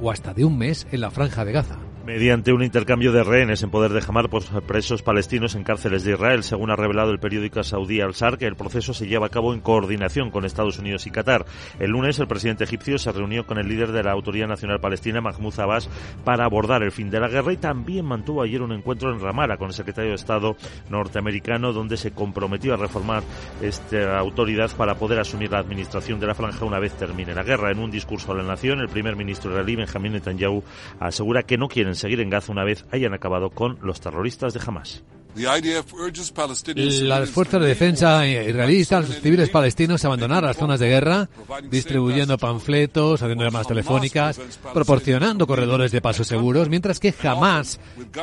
o 0.00 0.10
hasta 0.10 0.34
de 0.34 0.44
un 0.44 0.58
mes 0.58 0.86
en 0.92 1.00
la 1.00 1.10
franja 1.10 1.44
de 1.44 1.52
Gaza 1.52 1.85
mediante 2.06 2.52
un 2.52 2.62
intercambio 2.62 3.10
de 3.10 3.24
rehenes 3.24 3.64
en 3.64 3.70
poder 3.70 3.90
de 3.90 4.00
Hamas 4.06 4.28
por 4.28 4.44
presos 4.62 5.02
palestinos 5.02 5.56
en 5.56 5.64
cárceles 5.64 6.04
de 6.04 6.12
Israel. 6.12 6.44
Según 6.44 6.70
ha 6.70 6.76
revelado 6.76 7.10
el 7.10 7.18
periódico 7.18 7.64
saudí 7.64 8.00
Al-Sar, 8.00 8.38
que 8.38 8.46
el 8.46 8.54
proceso 8.54 8.94
se 8.94 9.08
lleva 9.08 9.26
a 9.26 9.30
cabo 9.30 9.52
en 9.52 9.60
coordinación 9.60 10.30
con 10.30 10.44
Estados 10.44 10.78
Unidos 10.78 11.08
y 11.08 11.10
Qatar. 11.10 11.46
El 11.80 11.90
lunes, 11.90 12.20
el 12.20 12.28
presidente 12.28 12.62
egipcio 12.62 12.96
se 12.98 13.10
reunió 13.10 13.44
con 13.44 13.58
el 13.58 13.68
líder 13.68 13.90
de 13.90 14.04
la 14.04 14.12
Autoridad 14.12 14.46
Nacional 14.46 14.78
Palestina, 14.78 15.20
Mahmoud 15.20 15.58
Abbas, 15.58 15.90
para 16.24 16.44
abordar 16.44 16.84
el 16.84 16.92
fin 16.92 17.10
de 17.10 17.18
la 17.18 17.26
guerra 17.26 17.52
y 17.52 17.56
también 17.56 18.04
mantuvo 18.04 18.40
ayer 18.40 18.62
un 18.62 18.70
encuentro 18.70 19.12
en 19.12 19.18
Ramala 19.18 19.56
con 19.56 19.66
el 19.66 19.74
secretario 19.74 20.10
de 20.10 20.16
Estado 20.16 20.56
norteamericano, 20.88 21.72
donde 21.72 21.96
se 21.96 22.12
comprometió 22.12 22.74
a 22.74 22.76
reformar 22.76 23.24
esta 23.60 24.16
autoridad 24.16 24.70
para 24.76 24.94
poder 24.94 25.18
asumir 25.18 25.50
la 25.50 25.58
administración 25.58 26.20
de 26.20 26.28
la 26.28 26.36
franja 26.36 26.64
una 26.64 26.78
vez 26.78 26.92
termine 26.92 27.34
la 27.34 27.42
guerra. 27.42 27.72
En 27.72 27.80
un 27.80 27.90
discurso 27.90 28.30
a 28.30 28.36
la 28.36 28.44
nación, 28.44 28.78
el 28.78 28.88
primer 28.88 29.16
ministro 29.16 29.50
israelí, 29.50 29.74
Benjamin 29.74 30.12
Netanyahu, 30.12 30.62
asegura 31.00 31.42
que 31.42 31.58
no 31.58 31.66
quieren 31.66 31.95
seguir 31.96 32.20
en 32.20 32.30
Gaza 32.30 32.52
una 32.52 32.64
vez 32.64 32.84
hayan 32.92 33.14
acabado 33.14 33.50
con 33.50 33.78
los 33.82 34.00
terroristas 34.00 34.54
de 34.54 34.60
Hamas. 34.64 35.02
Las 35.36 37.30
fuerzas 37.30 37.60
de 37.60 37.68
defensa 37.68 38.26
israelíes 38.26 38.90
los 38.90 39.20
civiles 39.20 39.50
palestinos 39.50 40.02
a 40.02 40.08
abandonar 40.08 40.42
las 40.42 40.56
zonas 40.56 40.80
de 40.80 40.88
guerra, 40.88 41.28
distribuyendo 41.68 42.38
panfletos, 42.38 43.20
haciendo 43.20 43.44
llamadas 43.44 43.68
telefónicas, 43.68 44.40
proporcionando 44.72 45.46
corredores 45.46 45.92
de 45.92 46.00
paso 46.00 46.24
seguros, 46.24 46.70
mientras 46.70 46.98
que 46.98 47.14
Hamas 47.22 47.78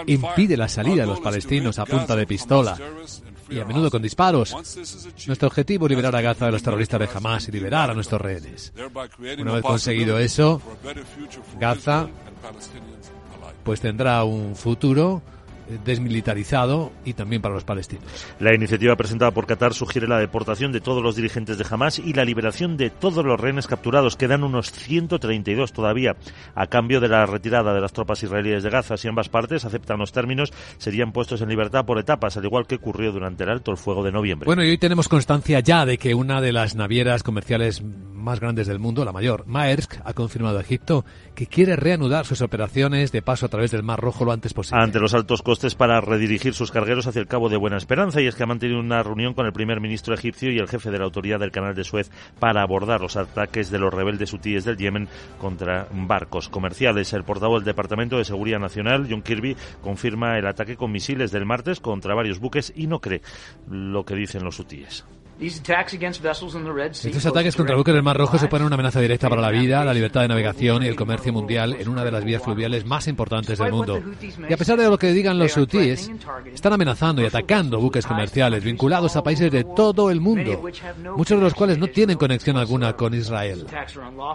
impide 0.08 0.58
la 0.58 0.68
salida 0.68 1.03
de 1.03 1.08
los 1.08 1.20
palestinos 1.20 1.77
a 1.77 1.86
punta 1.86 2.15
de 2.15 2.25
pistola 2.25 2.77
y 3.48 3.60
a 3.60 3.65
menudo 3.65 3.92
con 3.92 4.01
disparos. 4.01 4.56
Nuestro 5.27 5.50
objetivo 5.50 5.86
es 5.86 5.92
liberar 5.92 6.15
a 6.15 6.22
Gaza 6.22 6.48
de 6.48 6.51
los 6.51 6.63
terroristas 6.63 7.00
de 7.00 7.10
Hamas 7.13 7.48
y 7.48 7.51
liberar 7.51 7.92
a 7.92 7.94
nuestros 7.94 8.22
rehenes. 8.22 8.74
Una 9.38 9.53
vez 9.53 9.62
conseguido 9.62 10.18
eso, 10.18 10.60
Gaza 11.60 12.08
pues 13.63 13.82
tendrá 13.82 14.24
un 14.24 14.55
futuro 14.55 15.22
desmilitarizado 15.86 16.91
y 17.05 17.13
también 17.13 17.41
para 17.41 17.55
los 17.55 17.63
palestinos. 17.63 18.05
La 18.39 18.53
iniciativa 18.53 18.96
presentada 18.96 19.32
por 19.32 19.46
Qatar 19.46 19.74
sugiere 19.74 20.08
la 20.08 20.20
deportación 20.20 20.72
de 20.72 20.82
todos 20.82 21.03
los 21.03 21.15
dirigentes 21.15 21.58
de 21.58 21.65
Hamas 21.70 22.00
y 22.00 22.13
la 22.13 22.25
liberación 22.25 22.77
de 22.77 22.89
todos 22.89 23.25
los 23.25 23.39
rehenes 23.39 23.67
capturados. 23.67 24.15
Quedan 24.15 24.43
unos 24.43 24.72
132 24.72 25.74
todavía 25.74 26.15
a 26.55 26.67
cambio 26.67 27.00
de 27.00 27.08
la 27.08 27.25
retirada 27.25 27.74
de 27.74 27.82
las 27.82 27.93
tropas 27.93 28.24
israelíes 28.24 28.63
de 28.63 28.70
Gaza. 28.70 28.98
Si 28.98 29.08
ambas 29.08 29.29
partes 29.29 29.65
aceptan 29.65 30.00
los 30.00 30.12
términos, 30.12 30.51
serían 30.77 31.12
puestos 31.12 31.41
en 31.41 31.50
libertad 31.50 31.86
por 31.86 32.00
etapas, 32.00 32.38
al 32.38 32.46
igual 32.46 32.67
que 32.67 32.75
ocurrió 32.75 33.12
durante 33.12 33.43
el 33.43 33.50
alto 33.50 33.72
el 33.72 33.77
fuego 33.77 34.03
de 34.03 34.12
noviembre. 34.12 34.46
Bueno, 34.46 34.63
y 34.63 34.70
hoy 34.70 34.77
tenemos 34.77 35.08
constancia 35.08 35.60
ya 35.60 35.86
de 35.86 35.98
que 35.98 36.13
una 36.13 36.41
de 36.41 36.51
las 36.51 36.75
navieras 36.75 37.24
comerciales 37.24 37.84
más 37.84 38.39
grandes 38.39 38.67
del 38.67 38.79
mundo, 38.79 39.05
la 39.05 39.12
mayor, 39.12 39.46
Maersk, 39.46 39.96
ha 40.03 40.13
confirmado 40.13 40.58
a 40.58 40.62
Egipto 40.62 41.05
que 41.36 41.48
quiere 41.48 41.75
reanudar 41.75 42.25
sus 42.25 42.41
operaciones 42.41 43.12
de 43.12 43.22
paso 43.22 43.46
a 43.46 43.50
través 43.50 43.72
del 43.72 43.84
Mar 43.84 44.00
Rojo 44.00 44.25
lo 44.25 44.32
antes 44.32 44.53
posible. 44.53 44.82
Ante 44.82 45.00
los 45.00 45.13
altos 45.13 45.41
para 45.78 46.02
redirigir 46.02 46.56
sus 46.56 46.72
cargueros 46.72 47.06
hacia 47.06 47.20
el 47.20 47.28
Cabo 47.28 47.48
de 47.48 47.58
Buena 47.58 47.78
Esperanza 47.78 48.20
y 48.20 48.26
es 48.26 48.34
que 48.34 48.42
ha 48.42 48.48
mantenido 48.48 48.80
una 48.80 49.04
reunión 49.04 49.36
con 49.36 49.46
el 49.46 49.54
primer 49.54 49.80
ministro 49.80 50.16
egipcio 50.16 50.52
y 50.52 50.58
el 50.58 50.68
jefe 50.68 50.90
de 50.90 50.98
la 50.98 51.06
autoridad 51.06 51.40
del 51.40 51.52
canal 51.52 51.76
de 51.76 51.84
Suez 51.84 52.10
para 52.40 52.64
abordar 52.64 53.02
los 53.02 53.18
ataques 53.18 53.70
de 53.70 53.78
los 53.78 53.94
rebeldes 53.94 54.34
hutíes 54.34 54.66
del 54.66 54.78
Yemen 54.78 55.08
contra 55.40 55.88
barcos 55.92 56.50
comerciales. 56.50 57.14
El 57.14 57.24
portavoz 57.24 57.60
del 57.60 57.74
Departamento 57.74 58.18
de 58.18 58.26
Seguridad 58.26 58.60
Nacional, 58.60 59.06
John 59.08 59.22
Kirby, 59.22 59.56
confirma 59.82 60.40
el 60.40 60.48
ataque 60.48 60.76
con 60.76 60.92
misiles 60.92 61.32
del 61.32 61.46
martes 61.46 61.80
contra 61.80 62.16
varios 62.16 62.40
buques 62.40 62.74
y 62.76 62.88
no 62.88 63.00
cree 63.00 63.22
lo 63.70 64.04
que 64.06 64.16
dicen 64.16 64.44
los 64.44 64.60
hutíes. 64.60 65.06
Estos 65.40 67.25
ataques 67.25 67.56
contra 67.56 67.75
buques 67.75 67.94
del 67.94 68.04
Mar 68.04 68.16
Rojo 68.16 68.38
suponen 68.38 68.68
una 68.68 68.75
amenaza 68.75 69.02
directa 69.02 69.30
para 69.30 69.42
la 69.42 69.50
vida, 69.50 69.84
la 69.84 69.94
libertad 69.94 70.22
de 70.22 70.28
navegación 70.28 70.84
y 70.84 70.88
el 70.88 70.96
comercio 70.96 71.34
mundial 71.34 71.75
en 71.80 71.90
una 71.90 72.04
de 72.06 72.12
las 72.12 72.24
vías 72.24 72.42
fluviales 72.42 72.86
más 72.86 73.08
importantes 73.08 73.58
del 73.58 73.72
mundo. 73.72 74.02
Y 74.48 74.54
a 74.54 74.58
pesar 74.58 74.80
de 74.80 74.88
lo 74.88 74.98
que 74.98 75.12
digan 75.12 75.40
los 75.40 75.58
hutíes, 75.58 76.12
están 76.54 76.74
amenazando 76.74 77.22
y 77.22 77.25
atacando 77.25 77.80
buques 77.80 78.06
comerciales 78.06 78.63
vinculados 78.63 79.16
a 79.16 79.24
países 79.24 79.52
de 79.52 79.63
todo 79.63 80.12
el 80.12 80.22
mundo, 80.22 80.63
muchos 81.18 81.38
de 81.38 81.44
los 81.44 81.54
cuales 81.54 81.78
no 81.78 81.88
tienen 81.88 82.18
conexión 82.18 82.58
alguna 82.58 82.94
con 82.94 83.13
Israel. 83.13 83.66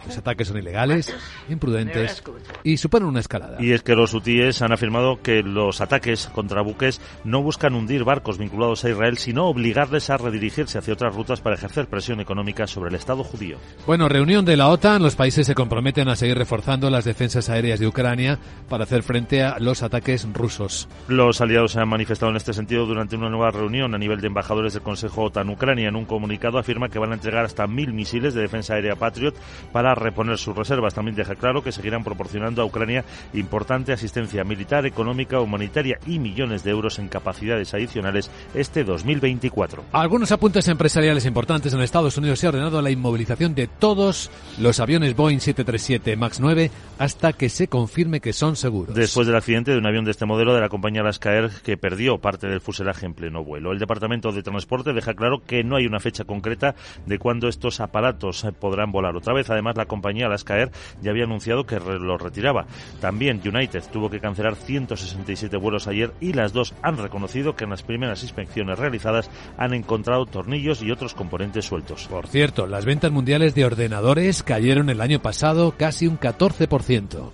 Los 0.07 0.19
ataques 0.19 0.49
son 0.49 0.59
ilegales, 0.59 1.15
imprudentes 1.49 2.23
y 2.65 2.77
suponen 2.77 3.09
una 3.09 3.21
escalada. 3.21 3.63
Y 3.63 3.73
es 3.73 3.83
que 3.83 3.95
los 3.95 4.13
hutíes 4.13 4.61
han 4.63 4.73
afirmado 4.73 5.23
que 5.23 5.43
los 5.43 5.81
ataques 5.81 6.27
contra 6.35 6.63
buques 6.63 7.01
no 7.25 7.43
buscan 7.43 7.75
hundir 7.75 8.05
barcos 8.05 8.37
vinculados 8.39 8.85
a 8.85 8.91
Israel, 8.91 9.17
sino 9.19 9.47
obligarles 9.47 10.11
a 10.11 10.17
redirigirse 10.17 10.79
hacia 10.79 10.88
otras 10.93 11.15
rutas 11.15 11.41
para 11.41 11.57
ejercer 11.57 11.87
presión 11.87 12.21
económica 12.21 12.67
sobre 12.67 12.91
el 12.91 12.97
Estado 12.97 13.25
judío. 13.25 13.59
Bueno, 13.87 14.09
reunión 14.09 14.45
de 14.45 14.57
la 14.57 14.69
OTAN. 14.69 15.03
Los 15.03 15.17
países 15.17 15.47
se 15.47 15.55
comprometen 15.55 16.09
a 16.09 16.17
seguir 16.17 16.39
reforzando 16.39 16.91
las 16.91 17.05
defensas 17.05 17.49
aéreas 17.49 17.81
de 17.81 17.87
Ucrania 17.87 18.39
para 18.69 18.85
hacer 18.85 19.03
frente 19.03 19.43
a 19.43 19.59
los 19.59 19.83
ataques 19.83 20.27
rusos. 20.33 20.89
Los 21.09 21.41
aliados 21.41 21.73
se 21.73 21.81
han 21.81 21.89
manifestado 21.89 22.31
en 22.31 22.37
este 22.37 22.53
sentido 22.53 22.87
durante 22.87 23.17
una 23.17 23.29
nueva 23.29 23.51
reunión 23.51 23.95
a 23.95 23.99
nivel 23.99 24.21
de 24.21 24.29
embajadores 24.29 24.75
del 24.75 24.83
Consejo 24.83 25.25
OTAN-Ucrania. 25.25 25.89
En 25.89 25.97
un 25.97 26.05
comunicado 26.05 26.59
afirma 26.59 26.89
que 26.89 26.99
van 26.99 27.13
a 27.13 27.15
entregar 27.15 27.45
hasta 27.45 27.67
mil 27.67 27.93
misiles 27.93 28.35
de 28.35 28.43
defensa 28.43 28.75
aérea 28.75 28.97
Patriot 28.97 29.35
para 29.73 29.95
reponer 29.95 30.39
sus 30.39 30.57
reservas. 30.57 30.95
También 30.95 31.17
deja 31.17 31.35
claro 31.35 31.63
que 31.63 31.73
seguirán 31.73 32.05
proporcionando 32.05 32.63
a 32.63 32.65
Ucrania 32.65 33.05
importante 33.35 33.93
asistencia 33.93 34.45
militar, 34.45 34.87
económica, 34.87 35.41
humanitaria 35.41 35.99
y 36.07 36.19
millones 36.19 36.65
de 36.65 36.71
euros 36.71 36.99
en 36.99 37.09
capacidades 37.09 37.75
adicionales 37.75 38.31
este 38.55 38.85
2024. 38.85 39.85
Algunos 39.93 40.33
apuntes 40.33 40.69
en 40.69 40.78
empresariales 40.79 41.27
importantes 41.27 41.75
en 41.75 41.81
Estados 41.81 42.17
Unidos 42.19 42.39
se 42.39 42.47
ha 42.47 42.51
ordenado 42.51 42.81
la 42.81 42.93
inmovilización 42.93 43.53
de 43.53 43.67
todos 43.67 44.31
los 44.61 44.79
aviones 44.79 45.17
Boeing 45.17 45.41
737 45.41 46.15
MAX 46.15 46.39
9 46.39 46.71
hasta 47.01 47.33
que 47.33 47.49
se 47.49 47.67
confirme 47.67 48.21
que 48.21 48.33
son 48.33 48.55
seguros. 48.55 48.95
Después 48.95 49.27
del 49.27 49.35
accidente 49.35 49.73
de 49.73 49.79
un 49.79 49.87
avión 49.87 50.05
de 50.05 50.13
este 50.13 50.25
modelo 50.25 50.55
de 50.55 50.61
la 50.61 50.69
compañía 50.69 51.01
Alaska 51.01 51.35
Air 51.35 51.51
que 51.65 51.77
perdió 51.77 52.19
parte 52.19 52.47
del 52.47 52.61
fuselaje 52.61 53.07
en 53.07 53.15
pleno 53.15 53.43
vuelo. 53.43 53.73
El 53.73 53.81
Departamento 53.81 54.31
de 54.31 54.45
Transporte 54.45 54.93
deja 54.93 55.15
claro 55.15 55.43
que 55.45 55.65
no 55.65 55.75
hay 55.75 55.87
una 55.87 55.99
fecha 55.99 56.23
concreta 56.23 56.77
de 57.07 57.19
cuándo 57.19 57.49
estos 57.49 57.81
aparatos 57.81 58.47
podrán 58.61 58.93
volar 58.93 59.17
otra 59.17 59.35
vez. 59.35 59.51
Además, 59.51 59.77
la 59.77 59.87
compañía 59.87 60.27
Alaska 60.27 60.61
Air 60.61 60.71
ya 61.03 61.11
había 61.11 61.25
anunciado 61.25 61.67
que 61.67 61.81
los 61.81 62.23
retiraba. 62.23 62.67
También 63.01 63.41
United 63.45 63.83
tuvo 63.93 64.11
que 64.11 64.21
cancelar 64.21 64.55
167 64.55 65.57
vuelos 65.57 65.89
ayer 65.89 66.13
y 66.21 66.35
las 66.35 66.53
dos 66.53 66.73
han 66.83 66.99
reconocido 66.99 67.57
que 67.57 67.65
en 67.65 67.71
las 67.71 67.83
primeras 67.83 68.23
inspecciones 68.23 68.79
realizadas 68.79 69.29
han 69.57 69.75
encontrado 69.75 70.25
tornillos 70.27 70.68
y 70.83 70.91
otros 70.91 71.15
componentes 71.15 71.65
sueltos. 71.65 72.07
Por 72.09 72.27
cierto, 72.27 72.67
las 72.67 72.85
ventas 72.85 73.11
mundiales 73.11 73.55
de 73.55 73.65
ordenadores 73.65 74.43
cayeron 74.43 74.91
el 74.91 75.01
año 75.01 75.21
pasado 75.21 75.75
casi 75.77 76.07
un 76.07 76.19
14% 76.19 77.31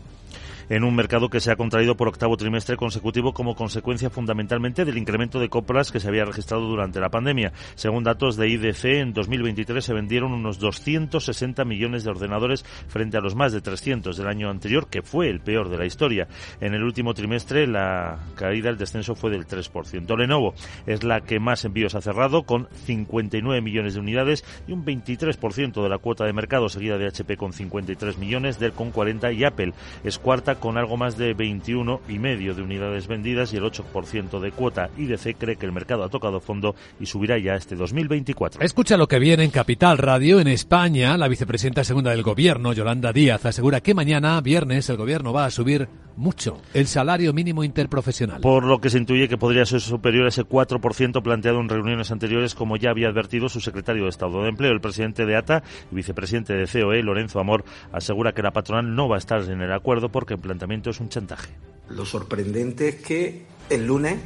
en 0.68 0.84
un 0.84 0.94
mercado 0.94 1.28
que 1.28 1.40
se 1.40 1.50
ha 1.50 1.56
contraído 1.56 1.96
por 1.96 2.08
octavo 2.08 2.36
trimestre 2.36 2.76
consecutivo 2.76 3.32
como 3.32 3.54
consecuencia 3.54 4.10
fundamentalmente 4.10 4.84
del 4.84 4.98
incremento 4.98 5.38
de 5.38 5.48
compras 5.48 5.92
que 5.92 6.00
se 6.00 6.08
había 6.08 6.24
registrado 6.24 6.66
durante 6.66 7.00
la 7.00 7.10
pandemia. 7.10 7.52
Según 7.74 8.04
datos 8.04 8.36
de 8.36 8.48
IDC, 8.48 8.84
en 8.84 9.12
2023 9.12 9.84
se 9.84 9.94
vendieron 9.94 10.32
unos 10.32 10.58
260 10.58 11.64
millones 11.64 12.04
de 12.04 12.10
ordenadores 12.10 12.64
frente 12.88 13.16
a 13.16 13.20
los 13.20 13.34
más 13.34 13.52
de 13.52 13.60
300 13.60 14.16
del 14.16 14.28
año 14.28 14.50
anterior, 14.50 14.88
que 14.88 15.02
fue 15.02 15.28
el 15.28 15.40
peor 15.40 15.68
de 15.68 15.78
la 15.78 15.86
historia. 15.86 16.28
En 16.60 16.74
el 16.74 16.82
último 16.82 17.14
trimestre 17.14 17.66
la 17.66 18.18
caída, 18.34 18.70
el 18.70 18.78
descenso 18.78 19.14
fue 19.14 19.30
del 19.30 19.46
3%. 19.46 20.16
Lenovo 20.16 20.54
es 20.86 21.04
la 21.04 21.20
que 21.20 21.40
más 21.40 21.64
envíos 21.64 21.94
ha 21.94 22.00
cerrado 22.00 22.44
con 22.44 22.68
59 22.86 23.60
millones 23.60 23.94
de 23.94 24.00
unidades 24.00 24.44
y 24.66 24.72
un 24.72 24.84
23% 24.84 25.82
de 25.82 25.88
la 25.88 25.98
cuota 25.98 26.24
de 26.24 26.32
mercado, 26.32 26.68
seguida 26.68 26.98
de 26.98 27.06
HP 27.06 27.36
con 27.36 27.52
53 27.52 28.18
millones, 28.18 28.58
Dell 28.58 28.72
con 28.72 28.90
40 28.90 29.32
y 29.32 29.44
Apple 29.44 29.72
es 30.02 30.18
cuarta 30.18 30.53
con 30.56 30.78
algo 30.78 30.96
más 30.96 31.16
de 31.16 31.34
21 31.34 32.00
y 32.08 32.18
medio 32.18 32.54
de 32.54 32.62
unidades 32.62 33.06
vendidas 33.06 33.52
y 33.52 33.56
el 33.56 33.64
8% 33.64 34.40
de 34.40 34.52
cuota. 34.52 34.90
IDC 34.96 35.36
cree 35.38 35.56
que 35.56 35.66
el 35.66 35.72
mercado 35.72 36.04
ha 36.04 36.08
tocado 36.08 36.40
fondo 36.40 36.74
y 37.00 37.06
subirá 37.06 37.38
ya 37.38 37.54
este 37.54 37.76
2024. 37.76 38.60
Escucha 38.62 38.96
lo 38.96 39.08
que 39.08 39.18
viene 39.18 39.44
en 39.44 39.50
Capital 39.50 39.98
Radio. 39.98 40.40
En 40.40 40.48
España, 40.48 41.16
la 41.16 41.28
vicepresidenta 41.28 41.84
segunda 41.84 42.10
del 42.10 42.22
gobierno, 42.22 42.72
Yolanda 42.72 43.12
Díaz, 43.12 43.44
asegura 43.46 43.80
que 43.80 43.94
mañana, 43.94 44.40
viernes, 44.40 44.88
el 44.88 44.96
gobierno 44.96 45.32
va 45.32 45.46
a 45.46 45.50
subir 45.50 45.88
mucho 46.16 46.58
el 46.74 46.86
salario 46.86 47.32
mínimo 47.32 47.64
interprofesional. 47.64 48.40
Por 48.40 48.64
lo 48.64 48.80
que 48.80 48.90
se 48.90 48.98
intuye 48.98 49.28
que 49.28 49.36
podría 49.36 49.66
ser 49.66 49.80
superior 49.80 50.26
a 50.26 50.28
ese 50.28 50.44
4% 50.44 51.22
planteado 51.22 51.60
en 51.60 51.68
reuniones 51.68 52.10
anteriores, 52.10 52.54
como 52.54 52.76
ya 52.76 52.90
había 52.90 53.08
advertido 53.08 53.48
su 53.48 53.60
secretario 53.60 54.04
de 54.04 54.10
Estado 54.10 54.42
de 54.42 54.48
Empleo. 54.48 54.72
El 54.72 54.80
presidente 54.80 55.26
de 55.26 55.36
ATA 55.36 55.62
y 55.90 55.94
vicepresidente 55.94 56.54
de 56.54 56.66
COE, 56.66 57.02
Lorenzo 57.02 57.40
Amor, 57.40 57.64
asegura 57.92 58.32
que 58.32 58.42
la 58.42 58.52
patronal 58.52 58.94
no 58.94 59.08
va 59.08 59.16
a 59.16 59.18
estar 59.18 59.42
en 59.42 59.60
el 59.60 59.72
acuerdo 59.72 60.08
porque 60.08 60.36
planteamiento 60.44 60.90
es 60.90 61.00
un 61.00 61.08
chantaje. 61.08 61.50
Lo 61.88 62.04
sorprendente 62.04 62.88
es 62.88 62.94
que 62.96 63.46
el 63.68 63.86
lunes 63.86 64.18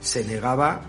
se 0.00 0.24
negaba 0.24 0.82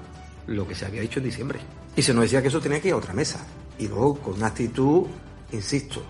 lo 0.46 0.68
que 0.68 0.76
se 0.76 0.86
había 0.86 1.02
dicho 1.02 1.20
en 1.20 1.26
diciembre. 1.26 1.60
Y 1.96 2.02
se 2.02 2.14
nos 2.14 2.24
decía 2.24 2.42
que 2.42 2.48
eso 2.48 2.62
tenía 2.62 2.80
que 2.80 2.90
ir 2.90 2.94
a 2.94 2.98
otra 2.98 3.14
mesa. 3.14 3.46
Y 3.80 3.88
luego 3.88 4.20
con 4.20 4.36
una 4.36 4.48
actitud, 4.48 5.08
insisto, 5.52 6.04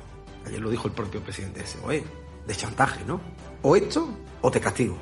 ayer 0.45 0.59
lo 0.59 0.69
dijo 0.69 0.87
el 0.87 0.93
propio 0.93 1.21
presidente 1.21 1.61
de 1.61 1.65
COE, 1.81 2.03
de 2.45 2.55
chantaje, 2.55 3.03
¿no? 3.05 3.19
O 3.61 3.75
esto 3.75 4.09
o 4.41 4.51
te 4.51 4.59
castigo. 4.59 4.97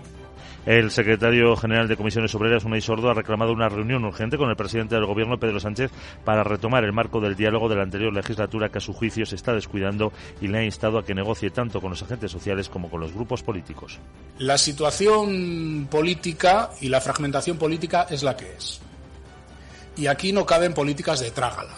El 0.65 0.89
secretario 0.89 1.55
general 1.55 1.87
de 1.87 1.95
Comisiones 1.95 2.33
Obreras, 2.33 2.65
Unai 2.65 2.81
Sordo, 2.81 3.11
ha 3.11 3.13
reclamado 3.13 3.51
una 3.51 3.69
reunión 3.69 4.03
urgente 4.03 4.35
con 4.35 4.49
el 4.49 4.55
presidente 4.55 4.95
del 4.95 5.05
Gobierno, 5.05 5.39
Pedro 5.39 5.59
Sánchez, 5.59 5.91
para 6.23 6.43
retomar 6.43 6.83
el 6.83 6.91
marco 6.91 7.21
del 7.21 7.35
diálogo 7.35 7.69
de 7.69 7.75
la 7.75 7.83
anterior 7.83 8.11
legislatura 8.11 8.69
que 8.69 8.79
a 8.79 8.81
su 8.81 8.91
juicio 8.91 9.27
se 9.27 9.35
está 9.35 9.53
descuidando 9.53 10.11
y 10.41 10.47
le 10.47 10.57
ha 10.57 10.63
instado 10.63 10.97
a 10.97 11.05
que 11.05 11.13
negocie 11.13 11.51
tanto 11.51 11.79
con 11.79 11.91
los 11.91 12.01
agentes 12.01 12.31
sociales 12.31 12.67
como 12.67 12.89
con 12.89 12.99
los 12.99 13.13
grupos 13.13 13.43
políticos. 13.43 13.99
La 14.39 14.57
situación 14.57 15.87
política 15.89 16.71
y 16.81 16.89
la 16.89 16.99
fragmentación 16.99 17.57
política 17.57 18.07
es 18.09 18.23
la 18.23 18.35
que 18.35 18.51
es. 18.53 18.81
Y 19.97 20.07
aquí 20.07 20.33
no 20.33 20.47
caben 20.47 20.73
políticas 20.73 21.19
de 21.19 21.29
trágala. 21.29 21.75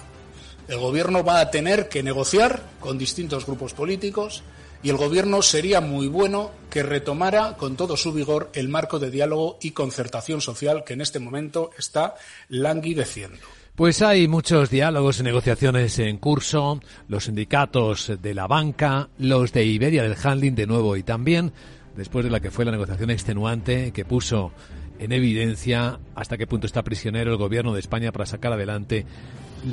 El 0.70 0.79
Gobierno 0.79 1.25
va 1.25 1.41
a 1.41 1.51
tener 1.51 1.89
que 1.89 2.03
negociar 2.03 2.62
con 2.79 2.98
distintos 2.98 3.46
grupos 3.46 3.74
políticos 3.74 4.44
y 4.84 4.90
el 4.90 4.98
Gobierno 4.98 5.42
sería 5.42 5.82
muy 5.82 6.08
bueno 6.08 6.52
que 6.70 6.84
retomara 6.84 7.56
con 7.58 7.76
todo 7.76 7.98
su 7.98 8.14
vigor 8.14 8.50
el 8.54 8.70
marco 8.70 9.00
de 9.00 9.12
diálogo 9.12 9.58
y 9.62 9.72
concertación 9.72 10.42
social 10.42 10.84
que 10.86 10.94
en 10.94 11.02
este 11.02 11.20
momento 11.20 11.72
está 11.78 12.16
languideciendo. 12.50 13.40
Pues 13.76 14.02
hay 14.02 14.28
muchos 14.28 14.70
diálogos 14.70 15.20
y 15.20 15.24
negociaciones 15.24 16.00
en 16.00 16.18
curso, 16.18 16.80
los 17.08 17.26
sindicatos 17.26 18.12
de 18.22 18.34
la 18.34 18.48
banca, 18.48 19.10
los 19.20 19.54
de 19.54 19.66
Iberia 19.66 20.02
del 20.02 20.18
handling 20.22 20.56
de 20.56 20.66
nuevo 20.66 20.98
y 20.98 21.04
también, 21.04 21.54
después 21.96 22.26
de 22.26 22.32
la 22.32 22.40
que 22.40 22.50
fue 22.50 22.66
la 22.66 22.72
negociación 22.72 23.12
extenuante 23.12 23.92
que 23.92 24.04
puso 24.04 24.52
en 25.00 25.12
evidencia 25.12 26.00
hasta 26.16 26.38
qué 26.38 26.48
punto 26.48 26.66
está 26.66 26.82
prisionero 26.82 27.32
el 27.32 27.38
gobierno 27.38 27.74
de 27.74 27.80
España 27.80 28.12
para 28.12 28.26
sacar 28.26 28.52
adelante 28.52 29.06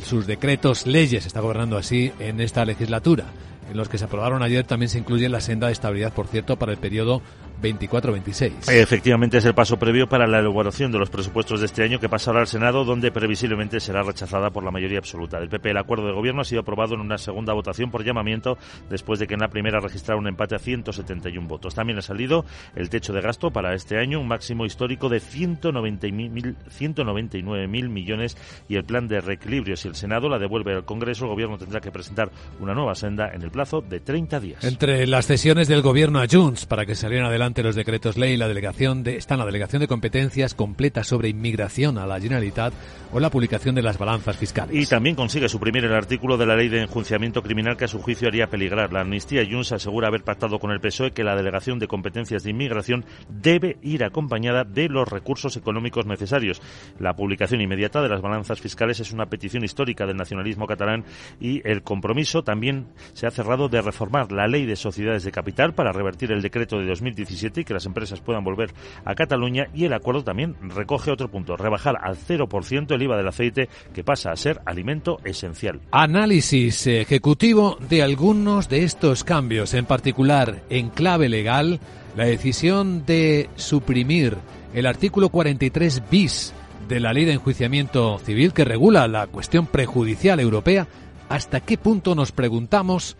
sus 0.02 0.26
decretos, 0.26 0.86
leyes, 0.86 1.24
está 1.24 1.40
gobernando 1.40 1.78
así 1.78 2.12
en 2.18 2.40
esta 2.40 2.64
legislatura 2.66 3.24
en 3.74 3.78
los 3.78 3.88
que 3.88 3.98
se 3.98 4.04
aprobaron 4.04 4.42
ayer 4.42 4.64
también 4.64 4.88
se 4.88 4.98
incluye 4.98 5.28
la 5.28 5.40
senda 5.40 5.66
de 5.66 5.72
estabilidad, 5.72 6.12
por 6.12 6.28
cierto, 6.28 6.56
para 6.56 6.70
el 6.70 6.78
periodo 6.78 7.22
24-26. 7.64 8.70
Efectivamente, 8.70 9.38
es 9.38 9.44
el 9.44 9.54
paso 9.54 9.78
previo 9.78 10.08
para 10.08 10.26
la 10.26 10.40
elaboración 10.40 10.92
de 10.92 10.98
los 10.98 11.10
presupuestos 11.10 11.60
de 11.60 11.66
este 11.66 11.82
año 11.82 11.98
que 11.98 12.08
pasará 12.08 12.40
al 12.40 12.46
Senado, 12.46 12.84
donde 12.84 13.10
previsiblemente 13.10 13.80
será 13.80 14.02
rechazada 14.02 14.50
por 14.50 14.62
la 14.62 14.70
mayoría 14.70 14.98
absoluta 14.98 15.40
del 15.40 15.48
PP. 15.48 15.70
El 15.70 15.78
acuerdo 15.78 16.06
de 16.06 16.12
gobierno 16.12 16.42
ha 16.42 16.44
sido 16.44 16.60
aprobado 16.60 16.94
en 16.94 17.00
una 17.00 17.18
segunda 17.18 17.54
votación 17.54 17.90
por 17.90 18.04
llamamiento 18.04 18.58
después 18.90 19.18
de 19.18 19.26
que 19.26 19.34
en 19.34 19.40
la 19.40 19.48
primera 19.48 19.80
registrara 19.80 20.18
un 20.18 20.28
empate 20.28 20.56
a 20.56 20.58
171 20.58 21.48
votos. 21.48 21.74
También 21.74 21.98
ha 21.98 22.02
salido 22.02 22.44
el 22.74 22.90
techo 22.90 23.12
de 23.12 23.20
gasto 23.20 23.50
para 23.50 23.74
este 23.74 23.98
año, 23.98 24.20
un 24.20 24.28
máximo 24.28 24.66
histórico 24.66 25.08
de 25.08 25.18
199.000 25.18 27.88
millones 27.88 28.36
y 28.68 28.76
el 28.76 28.84
plan 28.84 29.08
de 29.08 29.20
reequilibrio. 29.20 29.76
Si 29.76 29.88
el 29.88 29.94
Senado 29.94 30.28
la 30.28 30.38
devuelve 30.38 30.74
al 30.74 30.84
Congreso, 30.84 31.24
el 31.24 31.30
gobierno 31.30 31.56
tendrá 31.58 31.80
que 31.80 31.90
presentar 31.90 32.30
una 32.60 32.74
nueva 32.74 32.94
senda 32.94 33.30
en 33.32 33.42
el 33.42 33.50
plazo 33.50 33.80
de 33.80 34.00
30 34.00 34.40
días. 34.40 34.64
Entre 34.64 35.06
las 35.06 35.26
cesiones 35.26 35.68
del 35.68 35.82
gobierno 35.82 36.20
a 36.20 36.26
Junts 36.30 36.66
para 36.66 36.86
que 36.86 36.94
salieran 36.94 37.28
adelante 37.28 37.53
los 37.62 37.74
decretos 37.74 38.18
ley, 38.18 38.36
la 38.36 38.48
delegación 38.48 39.02
de, 39.02 39.16
está 39.16 39.34
en 39.34 39.40
la 39.40 39.46
delegación 39.46 39.80
de 39.80 39.88
competencias 39.88 40.54
completa 40.54 41.04
sobre 41.04 41.28
inmigración 41.28 41.96
a 41.96 42.06
la 42.06 42.20
Generalitat 42.20 42.74
o 43.12 43.20
la 43.20 43.30
publicación 43.30 43.74
de 43.76 43.82
las 43.82 43.96
balanzas 43.96 44.36
fiscales. 44.36 44.74
Y 44.74 44.86
también 44.86 45.14
consigue 45.14 45.48
suprimir 45.48 45.84
el 45.84 45.94
artículo 45.94 46.36
de 46.36 46.46
la 46.46 46.56
ley 46.56 46.68
de 46.68 46.82
enjuiciamiento 46.82 47.42
criminal 47.42 47.76
que 47.76 47.84
a 47.84 47.88
su 47.88 48.02
juicio 48.02 48.28
haría 48.28 48.48
peligrar 48.48 48.92
la 48.92 49.00
amnistía. 49.02 49.46
Junts 49.48 49.72
asegura 49.72 50.08
haber 50.08 50.24
pactado 50.24 50.58
con 50.58 50.72
el 50.72 50.80
PSOE 50.80 51.12
que 51.12 51.24
la 51.24 51.36
delegación 51.36 51.78
de 51.78 51.86
competencias 51.86 52.42
de 52.42 52.50
inmigración 52.50 53.04
debe 53.28 53.78
ir 53.82 54.04
acompañada 54.04 54.64
de 54.64 54.88
los 54.88 55.08
recursos 55.08 55.56
económicos 55.56 56.06
necesarios. 56.06 56.60
La 56.98 57.14
publicación 57.14 57.60
inmediata 57.60 58.02
de 58.02 58.08
las 58.08 58.20
balanzas 58.20 58.60
fiscales 58.60 59.00
es 59.00 59.12
una 59.12 59.26
petición 59.26 59.64
histórica 59.64 60.06
del 60.06 60.16
nacionalismo 60.16 60.66
catalán 60.66 61.04
y 61.40 61.66
el 61.66 61.82
compromiso 61.82 62.42
también 62.42 62.88
se 63.12 63.26
hace 63.26 63.44
de 63.70 63.82
reformar 63.82 64.32
la 64.32 64.48
ley 64.48 64.66
de 64.66 64.74
sociedades 64.74 65.22
de 65.22 65.30
capital 65.30 65.74
para 65.74 65.92
revertir 65.92 66.32
el 66.32 66.42
decreto 66.42 66.78
de 66.78 66.86
2017 66.86 67.43
y 67.54 67.64
que 67.64 67.74
las 67.74 67.86
empresas 67.86 68.20
puedan 68.20 68.44
volver 68.44 68.72
a 69.04 69.14
Cataluña 69.14 69.68
y 69.74 69.84
el 69.84 69.92
acuerdo 69.92 70.24
también 70.24 70.56
recoge 70.62 71.10
otro 71.10 71.30
punto, 71.30 71.56
rebajar 71.56 71.96
al 72.02 72.16
0% 72.16 72.94
el 72.94 73.02
IVA 73.02 73.16
del 73.16 73.28
aceite 73.28 73.68
que 73.92 74.04
pasa 74.04 74.32
a 74.32 74.36
ser 74.36 74.60
alimento 74.64 75.18
esencial. 75.24 75.80
Análisis 75.90 76.86
ejecutivo 76.86 77.78
de 77.88 78.02
algunos 78.02 78.68
de 78.68 78.84
estos 78.84 79.24
cambios, 79.24 79.74
en 79.74 79.86
particular 79.86 80.62
en 80.70 80.90
clave 80.90 81.28
legal, 81.28 81.80
la 82.16 82.24
decisión 82.24 83.04
de 83.04 83.48
suprimir 83.56 84.36
el 84.72 84.86
artículo 84.86 85.28
43 85.28 86.02
bis 86.10 86.54
de 86.88 87.00
la 87.00 87.12
ley 87.12 87.24
de 87.24 87.32
enjuiciamiento 87.32 88.18
civil 88.18 88.52
que 88.52 88.64
regula 88.64 89.08
la 89.08 89.26
cuestión 89.26 89.66
prejudicial 89.66 90.40
europea, 90.40 90.86
hasta 91.28 91.60
qué 91.60 91.78
punto 91.78 92.14
nos 92.14 92.32
preguntamos 92.32 93.16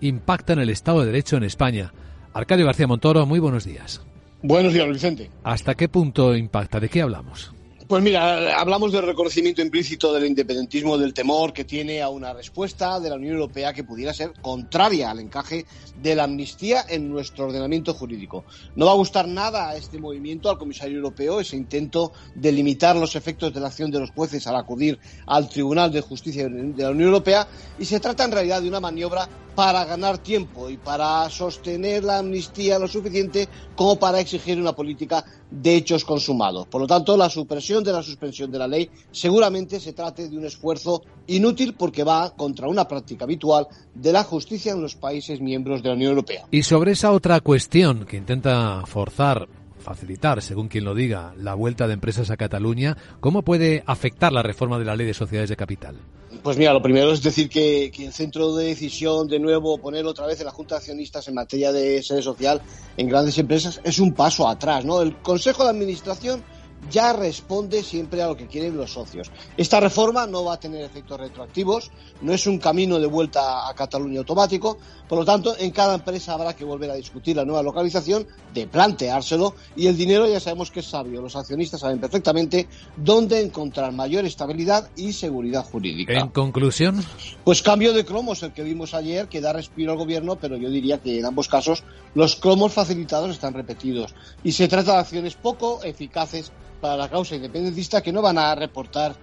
impacta 0.00 0.52
en 0.52 0.60
el 0.60 0.70
Estado 0.70 1.00
de 1.00 1.06
Derecho 1.06 1.36
en 1.36 1.44
España. 1.44 1.92
Arcadio 2.32 2.66
García 2.66 2.86
Montoro, 2.86 3.26
muy 3.26 3.38
buenos 3.38 3.64
días. 3.64 4.00
Buenos 4.42 4.72
días, 4.72 4.88
Vicente. 4.88 5.30
¿Hasta 5.42 5.74
qué 5.74 5.88
punto 5.88 6.34
impacta? 6.36 6.78
¿De 6.78 6.88
qué 6.88 7.02
hablamos? 7.02 7.52
Pues 7.88 8.02
mira, 8.02 8.60
hablamos 8.60 8.92
del 8.92 9.06
reconocimiento 9.06 9.62
implícito 9.62 10.12
del 10.12 10.26
independentismo, 10.26 10.98
del 10.98 11.14
temor 11.14 11.54
que 11.54 11.64
tiene 11.64 12.02
a 12.02 12.10
una 12.10 12.34
respuesta 12.34 13.00
de 13.00 13.08
la 13.08 13.16
Unión 13.16 13.36
Europea 13.36 13.72
que 13.72 13.82
pudiera 13.82 14.12
ser 14.12 14.34
contraria 14.42 15.10
al 15.10 15.20
encaje 15.20 15.64
de 16.02 16.14
la 16.14 16.24
amnistía 16.24 16.84
en 16.86 17.08
nuestro 17.08 17.46
ordenamiento 17.46 17.94
jurídico. 17.94 18.44
No 18.76 18.84
va 18.84 18.92
a 18.92 18.96
gustar 18.96 19.26
nada 19.26 19.70
a 19.70 19.76
este 19.76 19.98
movimiento, 19.98 20.50
al 20.50 20.58
comisario 20.58 20.98
europeo, 20.98 21.40
ese 21.40 21.56
intento 21.56 22.12
de 22.34 22.52
limitar 22.52 22.94
los 22.94 23.16
efectos 23.16 23.54
de 23.54 23.60
la 23.60 23.68
acción 23.68 23.90
de 23.90 24.00
los 24.00 24.10
jueces 24.10 24.46
al 24.46 24.56
acudir 24.56 24.98
al 25.26 25.48
Tribunal 25.48 25.90
de 25.90 26.02
Justicia 26.02 26.46
de 26.46 26.82
la 26.82 26.90
Unión 26.90 27.08
Europea 27.08 27.48
y 27.78 27.86
se 27.86 28.00
trata 28.00 28.26
en 28.26 28.32
realidad 28.32 28.60
de 28.60 28.68
una 28.68 28.80
maniobra 28.80 29.26
para 29.58 29.84
ganar 29.84 30.18
tiempo 30.18 30.70
y 30.70 30.76
para 30.76 31.28
sostener 31.30 32.04
la 32.04 32.18
amnistía 32.18 32.78
lo 32.78 32.86
suficiente 32.86 33.48
como 33.74 33.98
para 33.98 34.20
exigir 34.20 34.56
una 34.56 34.72
política 34.72 35.24
de 35.50 35.74
hechos 35.74 36.04
consumados. 36.04 36.68
Por 36.68 36.82
lo 36.82 36.86
tanto, 36.86 37.16
la 37.16 37.28
supresión 37.28 37.82
de 37.82 37.92
la 37.92 38.04
suspensión 38.04 38.52
de 38.52 38.58
la 38.60 38.68
ley 38.68 38.88
seguramente 39.10 39.80
se 39.80 39.94
trate 39.94 40.28
de 40.28 40.38
un 40.38 40.44
esfuerzo 40.44 41.02
inútil 41.26 41.74
porque 41.74 42.04
va 42.04 42.36
contra 42.36 42.68
una 42.68 42.86
práctica 42.86 43.24
habitual 43.24 43.66
de 43.96 44.12
la 44.12 44.22
justicia 44.22 44.70
en 44.70 44.80
los 44.80 44.94
países 44.94 45.40
miembros 45.40 45.82
de 45.82 45.88
la 45.88 45.96
Unión 45.96 46.10
Europea. 46.10 46.46
Y 46.52 46.62
sobre 46.62 46.92
esa 46.92 47.10
otra 47.10 47.40
cuestión 47.40 48.06
que 48.06 48.16
intenta 48.16 48.84
forzar 48.86 49.48
facilitar, 49.88 50.42
según 50.42 50.68
quien 50.68 50.84
lo 50.84 50.94
diga, 50.94 51.32
la 51.38 51.54
vuelta 51.54 51.86
de 51.86 51.94
empresas 51.94 52.30
a 52.30 52.36
Cataluña, 52.36 52.96
¿cómo 53.20 53.42
puede 53.42 53.82
afectar 53.86 54.32
la 54.32 54.42
reforma 54.42 54.78
de 54.78 54.84
la 54.84 54.96
ley 54.96 55.06
de 55.06 55.14
sociedades 55.14 55.50
de 55.50 55.56
capital? 55.56 55.96
Pues 56.42 56.58
mira, 56.58 56.72
lo 56.72 56.82
primero 56.82 57.10
es 57.10 57.22
decir 57.22 57.48
que, 57.48 57.86
el 57.86 58.12
centro 58.12 58.54
de 58.54 58.66
decisión, 58.66 59.28
de 59.28 59.40
nuevo, 59.40 59.78
poner 59.78 60.04
otra 60.04 60.26
vez 60.26 60.38
en 60.40 60.46
la 60.46 60.52
Junta 60.52 60.74
de 60.74 60.80
Accionistas 60.80 61.26
en 61.26 61.34
materia 61.34 61.72
de 61.72 62.02
sede 62.02 62.22
social 62.22 62.60
en 62.96 63.08
grandes 63.08 63.38
empresas 63.38 63.80
es 63.82 63.98
un 63.98 64.12
paso 64.12 64.46
atrás, 64.46 64.84
¿no? 64.84 65.00
El 65.00 65.16
Consejo 65.16 65.64
de 65.64 65.70
Administración 65.70 66.42
ya 66.90 67.12
responde 67.12 67.82
siempre 67.82 68.22
a 68.22 68.28
lo 68.28 68.36
que 68.36 68.46
quieren 68.46 68.76
los 68.76 68.92
socios. 68.92 69.30
Esta 69.56 69.80
reforma 69.80 70.26
no 70.26 70.44
va 70.44 70.54
a 70.54 70.60
tener 70.60 70.82
efectos 70.82 71.18
retroactivos, 71.18 71.90
no 72.22 72.32
es 72.32 72.46
un 72.46 72.58
camino 72.58 72.98
de 72.98 73.06
vuelta 73.06 73.68
a 73.68 73.74
Cataluña 73.74 74.20
automático, 74.20 74.78
por 75.08 75.18
lo 75.18 75.24
tanto, 75.24 75.56
en 75.58 75.70
cada 75.70 75.94
empresa 75.94 76.34
habrá 76.34 76.54
que 76.54 76.64
volver 76.64 76.90
a 76.90 76.94
discutir 76.94 77.36
la 77.36 77.44
nueva 77.44 77.62
localización, 77.62 78.26
de 78.52 78.66
planteárselo, 78.66 79.54
y 79.76 79.86
el 79.86 79.96
dinero 79.96 80.26
ya 80.28 80.40
sabemos 80.40 80.70
que 80.70 80.80
es 80.80 80.86
sabio, 80.86 81.22
los 81.22 81.36
accionistas 81.36 81.80
saben 81.80 81.98
perfectamente 81.98 82.68
dónde 82.96 83.40
encontrar 83.40 83.92
mayor 83.92 84.24
estabilidad 84.24 84.90
y 84.96 85.12
seguridad 85.12 85.64
jurídica. 85.64 86.12
En 86.12 86.28
conclusión. 86.28 87.02
Pues 87.44 87.62
cambio 87.62 87.92
de 87.92 88.04
cromos, 88.04 88.42
el 88.42 88.52
que 88.52 88.62
vimos 88.62 88.94
ayer, 88.94 89.28
que 89.28 89.40
da 89.40 89.52
respiro 89.52 89.92
al 89.92 89.98
gobierno, 89.98 90.36
pero 90.36 90.56
yo 90.56 90.68
diría 90.68 90.98
que 90.98 91.18
en 91.18 91.24
ambos 91.24 91.48
casos 91.48 91.84
los 92.14 92.36
cromos 92.36 92.72
facilitados 92.72 93.30
están 93.30 93.54
repetidos, 93.54 94.14
y 94.44 94.52
se 94.52 94.68
trata 94.68 94.92
de 94.92 94.98
acciones 94.98 95.34
poco 95.34 95.82
eficaces 95.82 96.52
para 96.80 96.96
la 96.96 97.08
causa 97.08 97.36
independentista 97.36 98.02
que 98.02 98.12
no 98.12 98.22
van 98.22 98.38
a 98.38 98.54
reportar 98.54 99.14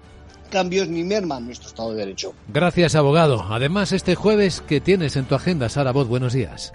cambios 0.49 0.87
ni 0.87 1.03
merman 1.03 1.45
nuestro 1.45 1.69
Estado 1.69 1.91
de 1.91 1.97
Derecho. 1.97 2.33
Gracias, 2.47 2.95
abogado. 2.95 3.45
Además, 3.49 3.91
este 3.91 4.15
jueves, 4.15 4.61
¿qué 4.67 4.79
tienes 4.79 5.15
en 5.15 5.25
tu 5.25 5.35
agenda, 5.35 5.69
Sara 5.69 5.91
Voz? 5.91 6.07
Buenos 6.07 6.33
días. 6.33 6.73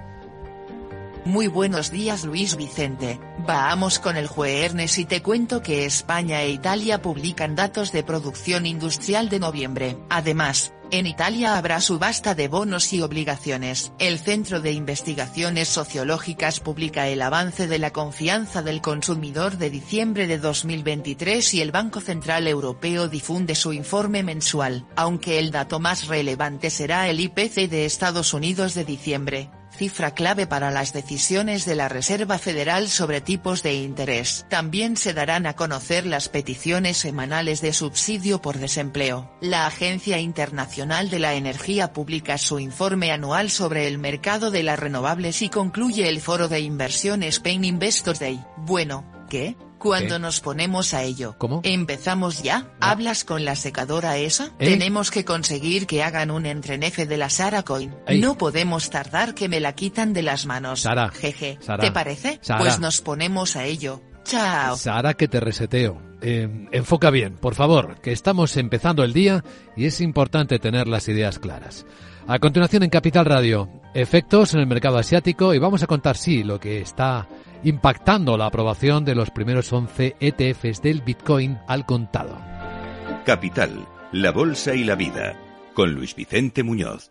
Muy 1.24 1.48
buenos 1.48 1.90
días 1.90 2.24
Luis 2.24 2.56
Vicente, 2.56 3.20
vamos 3.46 3.98
con 3.98 4.16
el 4.16 4.26
jueves 4.26 4.98
y 4.98 5.04
te 5.04 5.20
cuento 5.22 5.60
que 5.60 5.84
España 5.84 6.40
e 6.40 6.50
Italia 6.50 7.02
publican 7.02 7.54
datos 7.54 7.92
de 7.92 8.02
producción 8.02 8.64
industrial 8.64 9.28
de 9.28 9.38
noviembre. 9.38 9.98
Además, 10.08 10.72
en 10.90 11.06
Italia 11.06 11.56
habrá 11.56 11.80
subasta 11.80 12.34
de 12.34 12.48
bonos 12.48 12.92
y 12.92 13.02
obligaciones. 13.02 13.92
El 13.98 14.18
Centro 14.18 14.60
de 14.60 14.72
Investigaciones 14.72 15.68
Sociológicas 15.68 16.60
publica 16.60 17.08
el 17.08 17.22
avance 17.22 17.66
de 17.66 17.78
la 17.78 17.92
confianza 17.92 18.62
del 18.62 18.80
consumidor 18.80 19.58
de 19.58 19.70
diciembre 19.70 20.26
de 20.26 20.38
2023 20.38 21.54
y 21.54 21.60
el 21.60 21.72
Banco 21.72 22.00
Central 22.00 22.48
Europeo 22.48 23.08
difunde 23.08 23.54
su 23.54 23.72
informe 23.72 24.22
mensual, 24.22 24.86
aunque 24.96 25.38
el 25.38 25.50
dato 25.50 25.78
más 25.80 26.08
relevante 26.08 26.70
será 26.70 27.08
el 27.08 27.20
IPC 27.20 27.68
de 27.68 27.84
Estados 27.84 28.34
Unidos 28.34 28.74
de 28.74 28.84
diciembre 28.84 29.50
cifra 29.80 30.10
clave 30.10 30.46
para 30.46 30.70
las 30.70 30.92
decisiones 30.92 31.64
de 31.64 31.74
la 31.74 31.88
Reserva 31.88 32.36
Federal 32.36 32.90
sobre 32.90 33.22
tipos 33.22 33.62
de 33.62 33.76
interés. 33.76 34.44
También 34.50 34.98
se 34.98 35.14
darán 35.14 35.46
a 35.46 35.54
conocer 35.54 36.04
las 36.04 36.28
peticiones 36.28 36.98
semanales 36.98 37.62
de 37.62 37.72
subsidio 37.72 38.42
por 38.42 38.58
desempleo. 38.58 39.34
La 39.40 39.66
Agencia 39.66 40.18
Internacional 40.18 41.08
de 41.08 41.20
la 41.20 41.32
Energía 41.32 41.94
publica 41.94 42.36
su 42.36 42.58
informe 42.58 43.10
anual 43.10 43.48
sobre 43.48 43.86
el 43.86 43.96
mercado 43.96 44.50
de 44.50 44.64
las 44.64 44.78
renovables 44.78 45.40
y 45.40 45.48
concluye 45.48 46.10
el 46.10 46.20
foro 46.20 46.48
de 46.48 46.60
inversión 46.60 47.22
Spain 47.22 47.64
Investors 47.64 48.20
Day. 48.20 48.38
Bueno, 48.58 49.06
¿Qué? 49.30 49.56
Cuando 49.80 50.18
nos 50.18 50.40
ponemos 50.40 50.94
a 50.94 51.02
ello. 51.02 51.34
¿Cómo? 51.38 51.62
¿Empezamos 51.64 52.42
ya? 52.42 52.68
¿Hablas 52.80 53.24
con 53.24 53.44
la 53.44 53.56
secadora 53.56 54.18
esa? 54.18 54.52
¿Eh? 54.58 54.66
Tenemos 54.66 55.10
que 55.10 55.24
conseguir 55.24 55.86
que 55.86 56.02
hagan 56.02 56.30
un 56.30 56.44
entrenefe 56.46 57.06
de 57.06 57.16
la 57.16 57.30
Sara 57.30 57.62
Coin. 57.62 57.94
Ey. 58.06 58.20
No 58.20 58.36
podemos 58.36 58.90
tardar 58.90 59.34
que 59.34 59.48
me 59.48 59.58
la 59.58 59.74
quitan 59.74 60.12
de 60.12 60.22
las 60.22 60.44
manos. 60.44 60.80
Sara, 60.82 61.08
Jeje. 61.08 61.58
Sara, 61.60 61.82
¿Te 61.82 61.90
parece? 61.90 62.38
Sara. 62.42 62.60
Pues 62.60 62.78
nos 62.78 63.00
ponemos 63.00 63.56
a 63.56 63.64
ello. 63.64 64.02
Chao. 64.24 64.76
Sara, 64.76 65.14
que 65.14 65.28
te 65.28 65.40
reseteo. 65.40 66.00
Eh, 66.22 66.68
enfoca 66.72 67.10
bien, 67.10 67.36
por 67.36 67.54
favor, 67.54 68.00
que 68.02 68.12
estamos 68.12 68.56
empezando 68.58 69.02
el 69.02 69.14
día 69.14 69.42
y 69.76 69.86
es 69.86 70.02
importante 70.02 70.58
tener 70.58 70.86
las 70.86 71.08
ideas 71.08 71.38
claras. 71.38 71.86
A 72.26 72.38
continuación 72.38 72.82
en 72.82 72.90
Capital 72.90 73.24
Radio, 73.24 73.70
efectos 73.94 74.52
en 74.52 74.60
el 74.60 74.66
mercado 74.66 74.98
asiático 74.98 75.54
y 75.54 75.58
vamos 75.58 75.82
a 75.82 75.86
contar, 75.86 76.16
sí, 76.18 76.44
lo 76.44 76.60
que 76.60 76.82
está 76.82 77.26
impactando 77.62 78.36
la 78.36 78.46
aprobación 78.46 79.04
de 79.04 79.14
los 79.14 79.30
primeros 79.30 79.72
11 79.72 80.16
ETFs 80.20 80.82
del 80.82 81.02
Bitcoin 81.02 81.58
al 81.66 81.86
contado. 81.86 82.38
Capital, 83.24 83.86
la 84.12 84.32
Bolsa 84.32 84.74
y 84.74 84.84
la 84.84 84.94
Vida, 84.94 85.36
con 85.74 85.92
Luis 85.92 86.14
Vicente 86.14 86.62
Muñoz. 86.62 87.10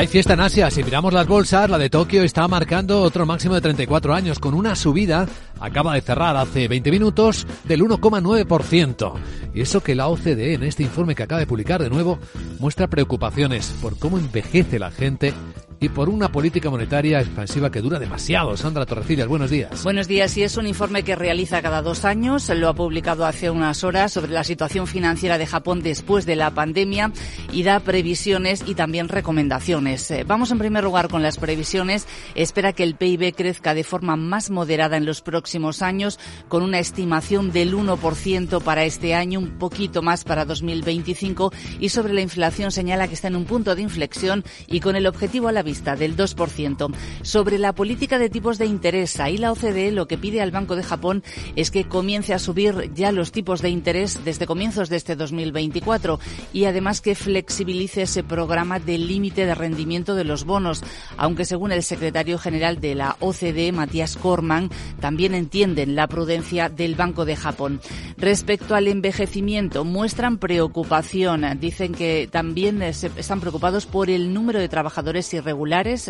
Hay 0.00 0.06
fiesta 0.06 0.32
en 0.32 0.40
Asia. 0.40 0.70
Si 0.70 0.82
miramos 0.82 1.12
las 1.12 1.26
bolsas, 1.26 1.68
la 1.68 1.76
de 1.76 1.90
Tokio 1.90 2.22
está 2.22 2.48
marcando 2.48 3.02
otro 3.02 3.26
máximo 3.26 3.54
de 3.54 3.60
34 3.60 4.14
años, 4.14 4.38
con 4.38 4.54
una 4.54 4.74
subida, 4.74 5.28
acaba 5.60 5.92
de 5.92 6.00
cerrar 6.00 6.38
hace 6.38 6.68
20 6.68 6.90
minutos, 6.90 7.46
del 7.64 7.82
1,9%. 7.82 9.12
Y 9.52 9.60
eso 9.60 9.82
que 9.82 9.94
la 9.94 10.08
OCDE, 10.08 10.54
en 10.54 10.62
este 10.62 10.84
informe 10.84 11.14
que 11.14 11.24
acaba 11.24 11.40
de 11.40 11.46
publicar 11.46 11.82
de 11.82 11.90
nuevo, 11.90 12.18
muestra 12.58 12.86
preocupaciones 12.86 13.74
por 13.82 13.98
cómo 13.98 14.16
envejece 14.16 14.78
la 14.78 14.90
gente 14.90 15.34
y 15.80 15.88
por 15.88 16.10
una 16.10 16.30
política 16.30 16.68
monetaria 16.68 17.20
expansiva 17.20 17.70
que 17.70 17.80
dura 17.80 17.98
demasiado. 17.98 18.54
Sandra 18.56 18.84
Torrecillas, 18.84 19.26
buenos 19.26 19.50
días. 19.50 19.82
Buenos 19.82 20.06
días. 20.06 20.36
Y 20.36 20.42
es 20.42 20.58
un 20.58 20.66
informe 20.66 21.02
que 21.02 21.16
realiza 21.16 21.62
cada 21.62 21.80
dos 21.80 22.04
años. 22.04 22.50
Lo 22.50 22.68
ha 22.68 22.74
publicado 22.74 23.24
hace 23.24 23.48
unas 23.50 23.82
horas 23.82 24.12
sobre 24.12 24.32
la 24.32 24.44
situación 24.44 24.86
financiera 24.86 25.38
de 25.38 25.46
Japón 25.46 25.82
después 25.82 26.26
de 26.26 26.36
la 26.36 26.50
pandemia 26.50 27.12
y 27.50 27.62
da 27.62 27.80
previsiones 27.80 28.62
y 28.66 28.74
también 28.74 29.08
recomendaciones. 29.08 30.10
Eh, 30.10 30.24
Vamos 30.26 30.50
en 30.50 30.58
primer 30.58 30.84
lugar 30.84 31.08
con 31.08 31.22
las 31.22 31.38
previsiones. 31.38 32.06
Espera 32.34 32.74
que 32.74 32.82
el 32.82 32.94
PIB 32.94 33.34
crezca 33.34 33.72
de 33.72 33.82
forma 33.82 34.16
más 34.16 34.50
moderada 34.50 34.98
en 34.98 35.06
los 35.06 35.22
próximos 35.22 35.80
años, 35.80 36.18
con 36.48 36.62
una 36.62 36.78
estimación 36.78 37.52
del 37.52 37.74
1% 37.74 38.62
para 38.62 38.84
este 38.84 39.14
año, 39.14 39.38
un 39.38 39.58
poquito 39.58 40.02
más 40.02 40.24
para 40.24 40.44
2025. 40.44 41.52
Y 41.80 41.88
sobre 41.88 42.12
la 42.12 42.20
inflación 42.20 42.70
señala 42.70 43.08
que 43.08 43.14
está 43.14 43.28
en 43.28 43.36
un 43.36 43.46
punto 43.46 43.74
de 43.74 43.80
inflexión 43.80 44.44
y 44.66 44.80
con 44.80 44.94
el 44.94 45.06
objetivo 45.06 45.48
a 45.48 45.52
la 45.52 45.62
del 45.70 46.16
2%. 46.16 46.94
Sobre 47.22 47.58
la 47.58 47.74
política 47.74 48.18
de 48.18 48.28
tipos 48.28 48.58
de 48.58 48.66
interés, 48.66 49.20
ahí 49.20 49.38
la 49.38 49.52
OCDE 49.52 49.92
lo 49.92 50.06
que 50.06 50.18
pide 50.18 50.40
al 50.40 50.50
Banco 50.50 50.76
de 50.76 50.82
Japón 50.82 51.22
es 51.56 51.70
que 51.70 51.84
comience 51.84 52.34
a 52.34 52.38
subir 52.38 52.92
ya 52.94 53.12
los 53.12 53.32
tipos 53.32 53.62
de 53.62 53.70
interés 53.70 54.20
desde 54.24 54.46
comienzos 54.46 54.88
de 54.88 54.96
este 54.96 55.16
2024 55.16 56.18
y 56.52 56.64
además 56.64 57.00
que 57.00 57.14
flexibilice 57.14 58.02
ese 58.02 58.22
programa 58.22 58.78
del 58.78 59.06
límite 59.06 59.46
de 59.46 59.54
rendimiento 59.54 60.14
de 60.14 60.24
los 60.24 60.44
bonos, 60.44 60.82
aunque 61.16 61.44
según 61.44 61.72
el 61.72 61.82
secretario 61.82 62.38
general 62.38 62.80
de 62.80 62.94
la 62.94 63.16
OCDE, 63.20 63.72
Matías 63.72 64.16
Corman, 64.16 64.70
también 65.00 65.34
entienden 65.34 65.94
la 65.94 66.08
prudencia 66.08 66.68
del 66.68 66.94
Banco 66.94 67.24
de 67.24 67.36
Japón. 67.36 67.80
Respecto 68.16 68.74
al 68.74 68.88
envejecimiento, 68.88 69.84
muestran 69.84 70.38
preocupación. 70.38 71.44
Dicen 71.60 71.92
que 71.92 72.28
también 72.30 72.82
eh, 72.82 72.90
están 72.90 73.40
preocupados 73.40 73.86
por 73.86 74.10
el 74.10 74.34
número 74.34 74.58
de 74.58 74.68
trabajadores 74.68 75.32
irregulares, 75.32 75.59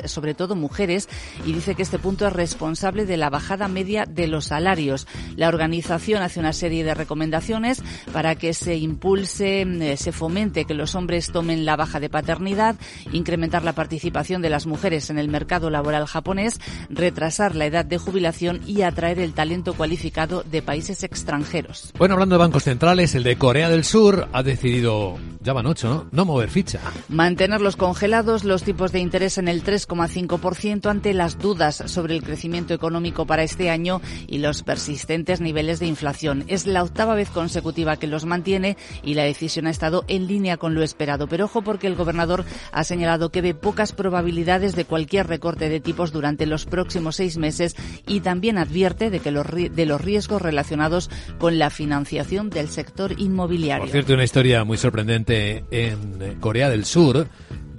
sobre 0.05 0.35
todo 0.35 0.55
mujeres, 0.57 1.09
y 1.45 1.53
dice 1.53 1.75
que 1.75 1.83
este 1.83 1.99
punto 1.99 2.27
es 2.27 2.33
responsable 2.33 3.07
de 3.07 3.17
la 3.17 3.31
bajada 3.31 3.69
media 3.69 4.07
de 4.07 4.27
los 4.27 4.47
salarios. 4.47 5.07
La 5.37 5.49
organización 5.49 6.23
hace 6.23 6.41
una 6.41 6.53
serie 6.53 6.85
de 6.85 6.95
recomendaciones 6.95 7.83
para 8.13 8.35
que 8.35 8.55
se 8.55 8.77
impulse, 8.77 9.63
eh, 9.63 9.97
se 9.97 10.13
fomente 10.13 10.65
que 10.65 10.75
los 10.75 10.95
hombres 10.95 11.33
tomen 11.33 11.65
la 11.65 11.77
baja 11.77 12.01
de 12.01 12.09
paternidad, 12.09 12.77
incrementar 13.13 13.65
la 13.65 13.75
participación 13.75 14.43
de 14.43 14.51
las 14.51 14.67
mujeres 14.67 15.11
en 15.11 15.19
el 15.19 15.29
mercado 15.29 15.71
laboral 15.71 16.07
japonés, 16.07 16.61
retrasar 16.89 17.55
la 17.57 17.67
edad 17.67 17.85
de 17.85 17.99
jubilación 17.99 18.61
y 18.67 18.83
atraer 18.83 19.19
el 19.19 19.33
talento 19.33 19.75
cualificado 19.75 20.43
de 20.43 20.63
países 20.63 21.03
extranjeros. 21.03 21.93
Bueno, 21.99 22.15
hablando 22.15 22.35
de 22.35 22.41
bancos 22.41 22.65
centrales, 22.65 23.15
el 23.15 23.23
de 23.23 23.37
Corea 23.37 23.69
del 23.69 23.85
Sur 23.85 24.29
ha 24.33 24.43
decidido, 24.43 25.19
ya 25.41 25.53
van 25.53 25.67
ocho, 25.67 25.89
¿no? 25.89 26.07
No 26.13 26.25
mover 26.25 26.51
ficha. 26.51 26.81
Mantenerlos 27.09 27.77
congelados, 27.77 28.45
los 28.45 28.63
tipos 28.63 28.93
de 28.93 29.01
interés 29.01 29.39
en 29.41 29.49
el 29.49 29.65
3,5% 29.65 30.89
ante 30.89 31.13
las 31.15 31.39
dudas 31.39 31.83
sobre 31.87 32.15
el 32.15 32.23
crecimiento 32.23 32.75
económico 32.75 33.27
para 33.27 33.43
este 33.43 33.71
año 33.71 34.01
y 34.29 34.39
los 34.39 34.63
persistentes 34.63 35.41
niveles 35.41 35.81
de 35.81 35.87
inflación. 35.87 36.45
Es 36.47 36.67
la 36.67 36.83
octava 36.83 37.15
vez 37.15 37.31
consecutiva 37.31 37.97
que 37.97 38.07
los 38.07 38.25
mantiene 38.25 38.77
y 39.03 39.15
la 39.15 39.25
decisión 39.25 39.67
ha 39.67 39.71
estado 39.71 40.05
en 40.09 40.27
línea 40.27 40.57
con 40.57 40.75
lo 40.75 40.83
esperado. 40.83 41.27
Pero 41.27 41.47
ojo 41.47 41.63
porque 41.63 41.87
el 41.87 41.97
gobernador 41.97 42.45
ha 42.73 42.85
señalado 42.85 43.31
que 43.31 43.43
ve 43.43 43.55
pocas 43.55 43.93
probabilidades 43.93 44.77
de 44.77 44.85
cualquier 44.85 45.27
recorte 45.27 45.69
de 45.69 45.81
tipos 45.81 46.13
durante 46.13 46.47
los 46.47 46.67
próximos 46.67 47.17
seis 47.17 47.37
meses 47.37 47.75
y 48.07 48.21
también 48.21 48.59
advierte 48.59 49.11
de 49.11 49.21
que 49.21 49.31
los, 49.31 49.47
de 49.51 49.87
los 49.87 50.01
riesgos 50.01 50.43
relacionados 50.43 51.11
con 51.39 51.59
la 51.59 51.71
financiación 51.71 52.51
del 52.51 52.69
sector 52.69 53.19
inmobiliario. 53.19 53.85
Por 53.85 53.91
cierto, 53.91 54.15
una 54.15 54.25
historia 54.25 54.65
muy 54.65 54.77
sorprendente 54.77 55.65
en 55.71 56.39
Corea 56.41 56.69
del 56.69 56.85
Sur. 56.85 57.27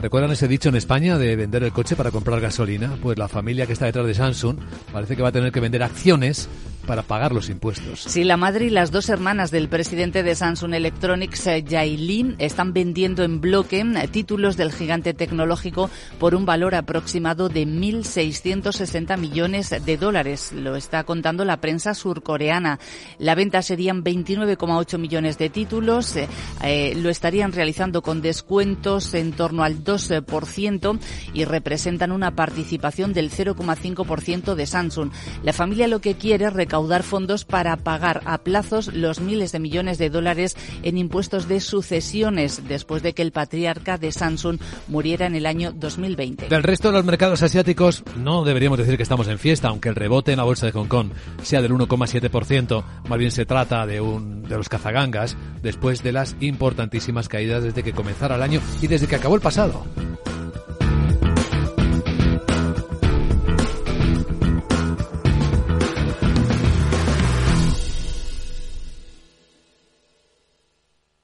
¿Recuerdan 0.02 0.32
ese 0.32 0.48
dicho 0.48 0.70
en 0.70 0.76
España 0.76 1.20
de 1.20 1.36
vender 1.36 1.62
el 1.64 1.72
coche 1.72 1.96
para 1.96 2.10
comprar 2.10 2.42
gasolina? 2.42 2.98
Pues 3.04 3.20
la 3.20 3.28
familia 3.28 3.68
que 3.68 3.74
está 3.74 3.86
detrás 3.86 4.08
de 4.08 4.16
Samsung 4.16 4.58
parece 4.92 5.16
que 5.16 5.22
va 5.22 5.30
a 5.30 5.32
tener 5.32 5.52
que 5.52 5.60
vender 5.60 5.84
acciones 5.84 6.50
para 6.86 7.04
pagar 7.04 7.32
los 7.32 7.50
impuestos. 7.50 8.02
Sí, 8.02 8.24
la 8.24 8.38
madre 8.38 8.66
y 8.66 8.70
las 8.70 8.92
dos 8.92 9.10
hermanas 9.10 9.52
del 9.52 9.70
presidente 9.70 10.24
de 10.24 10.36
Samsung 10.36 10.74
Electronics, 10.74 11.48
eh, 11.48 11.64
Yailin, 11.64 12.36
están 12.40 12.74
vendiendo 12.74 13.24
en 13.24 13.42
bloque 13.42 13.82
eh, 13.82 14.08
títulos 14.08 14.58
del 14.58 14.72
gigante 14.72 15.14
tecnológico 15.14 15.90
por 16.20 16.36
un 16.36 16.46
valor 16.46 16.76
aproximado 16.76 17.50
de 17.50 17.66
1.660 17.66 19.18
millones 19.18 19.70
de 19.70 19.98
dólares. 19.98 20.52
Lo 20.54 20.76
está 20.76 21.04
contando 21.04 21.46
la 21.46 21.58
prensa 21.58 21.94
surcoreana. 21.94 22.80
La 23.20 23.36
venta 23.36 23.62
serían 23.62 24.04
29,8 24.04 24.98
millones 24.98 25.38
de 25.38 25.50
títulos. 25.50 26.16
eh, 26.16 26.28
eh, 26.64 26.94
lo 26.96 27.10
estarían 27.10 27.52
realizando 27.52 28.02
con 28.02 28.22
descuentos 28.22 29.14
en 29.14 29.34
torno 29.34 29.64
al 29.64 29.84
2% 29.84 31.00
y 31.34 31.46
representan 31.46 32.12
una 32.12 32.32
participación 32.36 33.14
del 33.14 33.30
0,5% 33.32 34.56
de 34.56 34.66
Samsung. 34.66 35.12
La 35.44 35.54
familia 35.54 35.88
lo 35.88 36.02
que 36.02 36.16
quiere 36.16 36.46
es 36.46 36.54
recaudar 36.72 37.04
fondos 37.04 37.44
para 37.44 37.76
pagar 37.76 38.22
a 38.24 38.38
plazos 38.38 38.94
los 38.94 39.20
miles 39.20 39.52
de 39.52 39.60
millones 39.60 39.98
de 39.98 40.10
dólares 40.10 40.56
en 40.84 40.98
impuestos 40.98 41.50
de 41.50 41.60
sucesiones 41.60 42.66
después 42.66 43.04
de 43.04 43.12
que 43.12 43.22
el 43.24 43.34
patriarca 43.34 43.98
de 43.98 44.14
Samsung 44.14 44.58
muriera 44.88 45.26
en 45.26 45.36
el 45.36 45.48
año 45.48 45.74
2020. 45.74 46.48
Del 46.48 46.64
resto 46.64 46.88
de 46.88 46.94
los 46.94 47.04
mercados 47.04 47.44
asiáticos 47.44 48.06
no 48.16 48.46
deberíamos 48.46 48.78
decir 48.78 48.96
que 48.96 49.04
estamos 49.04 49.28
en 49.28 49.38
fiesta, 49.38 49.68
aunque 49.68 49.90
el 49.90 49.96
rebote 49.96 50.32
en 50.32 50.38
la 50.38 50.46
bolsa 50.46 50.66
de 50.66 50.72
Hong 50.72 50.88
Kong 50.88 51.10
sea 51.44 51.62
del 51.62 51.74
1,7%, 51.74 52.84
más 53.10 53.20
bien 53.20 53.32
se 53.32 53.46
trata 53.46 53.86
de 53.86 54.00
un 54.00 54.44
de 54.44 54.56
los 54.56 54.70
cazagangas 54.70 55.36
después 55.62 56.04
de 56.04 56.14
las 56.14 56.38
importantísimas 56.40 57.28
caídas 57.28 57.66
desde 57.66 57.84
que 57.84 57.92
comenzara 57.92 58.36
el 58.36 58.44
año 58.44 58.62
y 58.82 58.88
desde 58.88 59.08
que 59.08 59.18
acabó 59.18 59.36
el 59.36 59.42
pasado. 59.42 59.84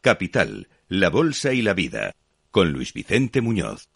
Capital, 0.08 0.70
la 0.88 1.10
Bolsa 1.10 1.52
y 1.52 1.62
la 1.62 1.74
Vida, 1.74 2.15
con 2.50 2.72
Luis 2.72 2.93
Vicente 2.93 3.41
Muñoz. 3.41 3.89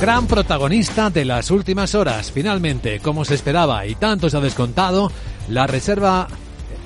Gran 0.00 0.26
protagonista 0.26 1.10
de 1.10 1.26
las 1.26 1.50
últimas 1.50 1.94
horas. 1.94 2.32
Finalmente, 2.32 3.00
como 3.00 3.26
se 3.26 3.34
esperaba 3.34 3.84
y 3.86 3.96
tanto 3.96 4.30
se 4.30 4.38
ha 4.38 4.40
descontado, 4.40 5.12
la 5.50 5.66
reserva, 5.66 6.26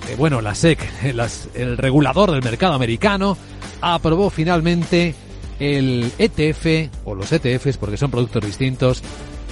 eh, 0.09 0.17
bueno, 0.19 0.41
la 0.41 0.57
SEC, 0.57 0.81
las- 1.15 1.49
el 1.55 1.77
regulador 1.79 2.33
del 2.33 2.43
mercado 2.43 2.75
americano, 2.75 3.39
aprobó 3.81 4.31
finalmente 4.31 5.15
el 5.61 6.11
ETF 6.19 6.91
o 7.05 7.15
los 7.15 7.31
ETFs, 7.31 7.77
porque 7.77 7.97
son 7.97 8.11
productos 8.11 8.45
distintos, 8.45 9.01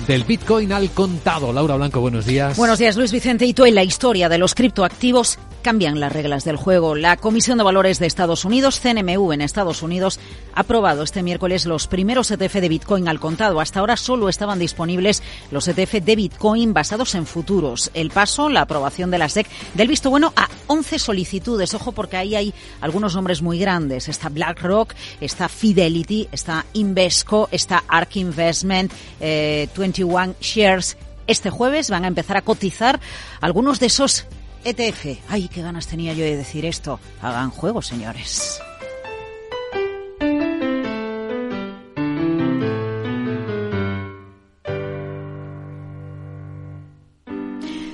del 0.09 0.24
Bitcoin 0.24 0.72
al 0.72 0.90
contado. 0.90 1.52
Laura 1.52 1.76
Blanco, 1.76 2.00
buenos 2.00 2.26
días. 2.26 2.57
Buenos 2.57 2.81
días, 2.81 2.96
Luis 2.96 3.12
Vicente. 3.12 3.46
Y 3.46 3.55
tú 3.55 3.64
en 3.64 3.76
la 3.76 3.85
historia 3.85 4.28
de 4.28 4.38
los 4.38 4.57
criptoactivos 4.57 5.38
cambian 5.62 6.01
las 6.01 6.12
reglas 6.12 6.44
del 6.44 6.57
juego. 6.57 6.94
La 6.94 7.16
Comisión 7.16 7.57
de 7.57 7.64
Valores 7.64 7.98
de 7.98 8.07
Estados 8.07 8.44
Unidos, 8.44 8.81
CNMU 8.81 9.33
en 9.33 9.40
Estados 9.40 9.83
Unidos, 9.83 10.20
ha 10.55 10.61
aprobado 10.61 11.03
este 11.03 11.22
miércoles 11.22 11.64
los 11.64 11.87
primeros 11.87 12.31
ETF 12.31 12.55
de 12.55 12.68
Bitcoin 12.68 13.09
al 13.09 13.20
contado. 13.20 13.61
Hasta 13.61 13.81
ahora 13.81 13.96
solo 13.96 14.29
estaban 14.29 14.59
disponibles 14.59 15.22
los 15.51 15.68
ETF 15.68 15.94
de 16.03 16.16
Bitcoin 16.16 16.75
basados 16.75 17.14
en 17.14 17.27
futuros. 17.27 17.90
El 17.94 18.11
paso, 18.11 18.48
la 18.48 18.62
aprobación 18.62 19.11
de 19.11 19.18
la 19.18 19.29
SEC, 19.29 19.46
del 19.75 19.88
visto 19.88 20.11
bueno 20.11 20.33
a 20.37 20.48
11 20.66 20.98
solicitudes. 20.98 21.72
Ojo 21.75 21.92
porque 21.92 22.16
ahí 22.16 22.35
hay 22.35 22.55
algunos 22.81 23.14
nombres 23.14 23.40
muy 23.40 23.59
grandes. 23.59 24.09
Está 24.09 24.29
BlackRock, 24.29 24.94
está 25.20 25.48
Fidelity, 25.48 26.29
está 26.33 26.66
Invesco, 26.75 27.48
está 27.53 27.85
ARK 27.88 28.16
Investment, 28.16 28.92
eh, 29.20 29.68
21 29.77 30.35
Shares. 30.40 30.96
Este 31.27 31.51
jueves 31.51 31.88
van 31.88 32.05
a 32.05 32.09
empezar 32.09 32.37
a 32.37 32.42
cotizar 32.42 33.01
algunos 33.40 33.79
de 33.79 33.87
esos 33.87 34.27
ETF. 34.64 35.18
Ay, 35.29 35.48
qué 35.48 35.62
ganas 35.62 35.87
tenía 35.87 36.12
yo 36.12 36.25
de 36.25 36.37
decir 36.37 36.64
esto. 36.64 37.01
Hagan 37.20 37.51
juego, 37.51 37.83
señores. 37.83 38.61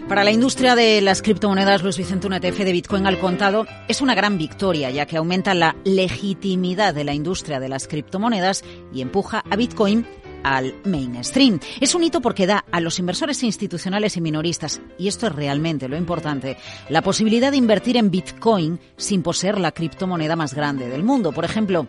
Para 0.08 0.24
la 0.24 0.30
industria 0.30 0.74
de 0.74 1.02
las 1.02 1.20
criptomonedas, 1.20 1.82
Luis 1.82 1.98
Vicente, 1.98 2.26
un 2.26 2.32
ETF 2.32 2.60
de 2.60 2.72
Bitcoin 2.72 3.06
al 3.06 3.18
contado 3.18 3.66
es 3.88 4.00
una 4.00 4.14
gran 4.14 4.38
victoria, 4.38 4.90
ya 4.90 5.04
que 5.04 5.18
aumenta 5.18 5.52
la 5.52 5.76
legitimidad 5.84 6.94
de 6.94 7.04
la 7.04 7.12
industria 7.12 7.60
de 7.60 7.68
las 7.68 7.86
criptomonedas 7.86 8.64
y 8.90 9.02
empuja 9.02 9.44
a 9.50 9.54
Bitcoin 9.54 10.06
al 10.42 10.74
mainstream. 10.84 11.60
Es 11.80 11.94
un 11.94 12.04
hito 12.04 12.20
porque 12.20 12.46
da 12.46 12.64
a 12.70 12.80
los 12.80 12.98
inversores 12.98 13.42
institucionales 13.42 14.16
y 14.16 14.20
minoristas, 14.20 14.80
y 14.98 15.08
esto 15.08 15.26
es 15.26 15.34
realmente 15.34 15.88
lo 15.88 15.96
importante, 15.96 16.56
la 16.88 17.02
posibilidad 17.02 17.50
de 17.50 17.58
invertir 17.58 17.96
en 17.96 18.10
Bitcoin 18.10 18.80
sin 18.96 19.22
poseer 19.22 19.58
la 19.58 19.72
criptomoneda 19.72 20.36
más 20.36 20.54
grande 20.54 20.88
del 20.88 21.04
mundo. 21.04 21.32
Por 21.32 21.44
ejemplo, 21.44 21.86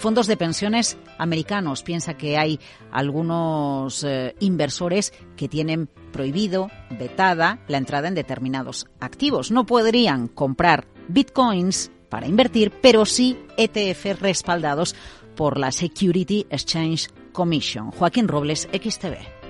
fondos 0.00 0.26
de 0.26 0.36
pensiones 0.36 0.96
americanos. 1.18 1.82
Piensa 1.82 2.14
que 2.14 2.38
hay 2.38 2.58
algunos 2.90 4.02
eh, 4.02 4.34
inversores 4.40 5.12
que 5.36 5.48
tienen 5.48 5.88
prohibido, 6.10 6.70
vetada, 6.98 7.60
la 7.68 7.76
entrada 7.76 8.08
en 8.08 8.14
determinados 8.14 8.86
activos. 8.98 9.50
No 9.50 9.66
podrían 9.66 10.26
comprar 10.26 10.86
bitcoins 11.08 11.92
para 12.08 12.26
invertir, 12.26 12.72
pero 12.80 13.04
sí 13.04 13.38
ETF 13.56 14.20
respaldados 14.20 14.96
por 15.36 15.58
la 15.58 15.70
Security 15.70 16.46
Exchange 16.50 17.08
Commission. 17.32 17.90
Joaquín 17.90 18.28
Robles, 18.28 18.68
XTV 18.72 19.40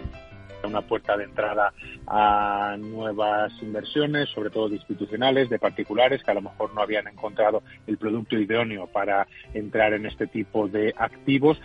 una 0.66 0.82
puerta 0.82 1.16
de 1.16 1.24
entrada 1.24 1.72
a 2.06 2.76
nuevas 2.78 3.52
inversiones, 3.62 4.28
sobre 4.28 4.50
todo 4.50 4.68
de 4.68 4.76
institucionales, 4.76 5.48
de 5.48 5.58
particulares, 5.58 6.22
que 6.22 6.30
a 6.30 6.34
lo 6.34 6.42
mejor 6.42 6.74
no 6.74 6.82
habían 6.82 7.08
encontrado 7.08 7.62
el 7.86 7.98
producto 7.98 8.38
idóneo 8.38 8.86
para 8.86 9.26
entrar 9.54 9.92
en 9.94 10.06
este 10.06 10.26
tipo 10.26 10.68
de 10.68 10.94
activos. 10.96 11.60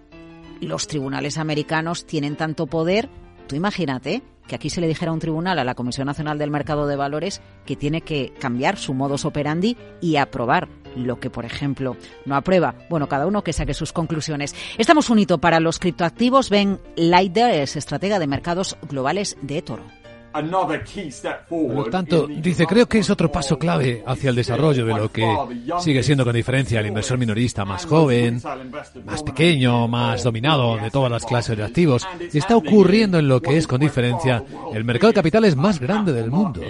los 0.61 0.87
tribunales 0.87 1.37
americanos 1.37 2.05
tienen 2.05 2.35
tanto 2.35 2.67
poder, 2.67 3.09
tú 3.47 3.55
imagínate 3.55 4.23
que 4.47 4.55
aquí 4.55 4.69
se 4.69 4.81
le 4.81 4.87
dijera 4.87 5.11
a 5.11 5.13
un 5.13 5.19
tribunal, 5.19 5.59
a 5.59 5.63
la 5.63 5.75
Comisión 5.75 6.07
Nacional 6.07 6.37
del 6.37 6.51
Mercado 6.51 6.87
de 6.87 6.95
Valores, 6.95 7.41
que 7.65 7.75
tiene 7.75 8.01
que 8.01 8.33
cambiar 8.39 8.77
su 8.77 8.93
modus 8.93 9.25
operandi 9.25 9.77
y 10.01 10.17
aprobar 10.17 10.67
lo 10.95 11.19
que, 11.19 11.29
por 11.29 11.45
ejemplo, 11.45 11.97
no 12.25 12.35
aprueba. 12.35 12.75
Bueno, 12.89 13.07
cada 13.07 13.27
uno 13.27 13.43
que 13.43 13.53
saque 13.53 13.73
sus 13.73 13.93
conclusiones. 13.93 14.55
Estamos 14.77 15.09
un 15.09 15.19
hito 15.19 15.37
para 15.37 15.59
los 15.59 15.79
criptoactivos. 15.79 16.49
Ben 16.49 16.79
Leider 16.95 17.53
es 17.53 17.75
estratega 17.75 18.19
de 18.19 18.27
mercados 18.27 18.77
globales 18.89 19.37
de 19.41 19.57
eToro. 19.59 20.02
Por 21.49 21.75
lo 21.75 21.85
tanto, 21.85 22.27
dice, 22.27 22.65
creo 22.65 22.87
que 22.87 22.99
es 22.99 23.09
otro 23.09 23.31
paso 23.31 23.57
clave 23.57 24.03
hacia 24.05 24.29
el 24.29 24.35
desarrollo 24.35 24.85
de 24.85 24.93
lo 24.93 25.11
que 25.11 25.25
sigue 25.79 26.03
siendo 26.03 26.23
con 26.25 26.33
diferencia 26.33 26.79
el 26.79 26.87
inversor 26.87 27.17
minorista 27.17 27.65
más 27.65 27.85
joven, 27.85 28.41
más 29.05 29.23
pequeño, 29.23 29.87
más 29.87 30.23
dominado 30.23 30.77
de 30.77 30.89
todas 30.89 31.11
las 31.11 31.25
clases 31.25 31.57
de 31.57 31.63
activos. 31.63 32.07
Está 32.33 32.55
ocurriendo 32.55 33.19
en 33.19 33.27
lo 33.27 33.41
que 33.41 33.57
es 33.57 33.67
con 33.67 33.79
diferencia 33.79 34.43
el 34.73 34.83
mercado 34.83 35.09
de 35.09 35.15
capitales 35.15 35.55
más 35.55 35.79
grande 35.79 36.13
del 36.13 36.31
mundo. 36.31 36.61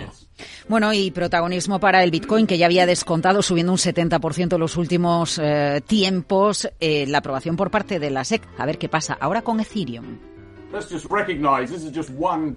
Bueno, 0.68 0.94
y 0.94 1.12
protagonismo 1.12 1.80
para 1.80 2.04
el 2.04 2.12
Bitcoin, 2.12 2.48
que 2.48 2.58
ya 2.58 2.66
había 2.66 2.86
descontado 2.86 3.42
subiendo 3.42 3.72
un 3.72 3.78
70% 3.78 4.54
en 4.54 4.60
los 4.60 4.78
últimos 4.78 5.40
eh, 5.42 5.82
tiempos, 5.86 6.70
eh, 6.80 7.06
la 7.08 7.20
aprobación 7.20 7.56
por 7.56 7.70
parte 7.70 8.00
de 8.00 8.10
la 8.10 8.24
SEC. 8.24 8.42
A 8.58 8.66
ver 8.66 8.78
qué 8.78 8.90
pasa 8.90 9.18
ahora 9.20 9.42
con 9.42 9.60
Ethereum. 9.60 10.33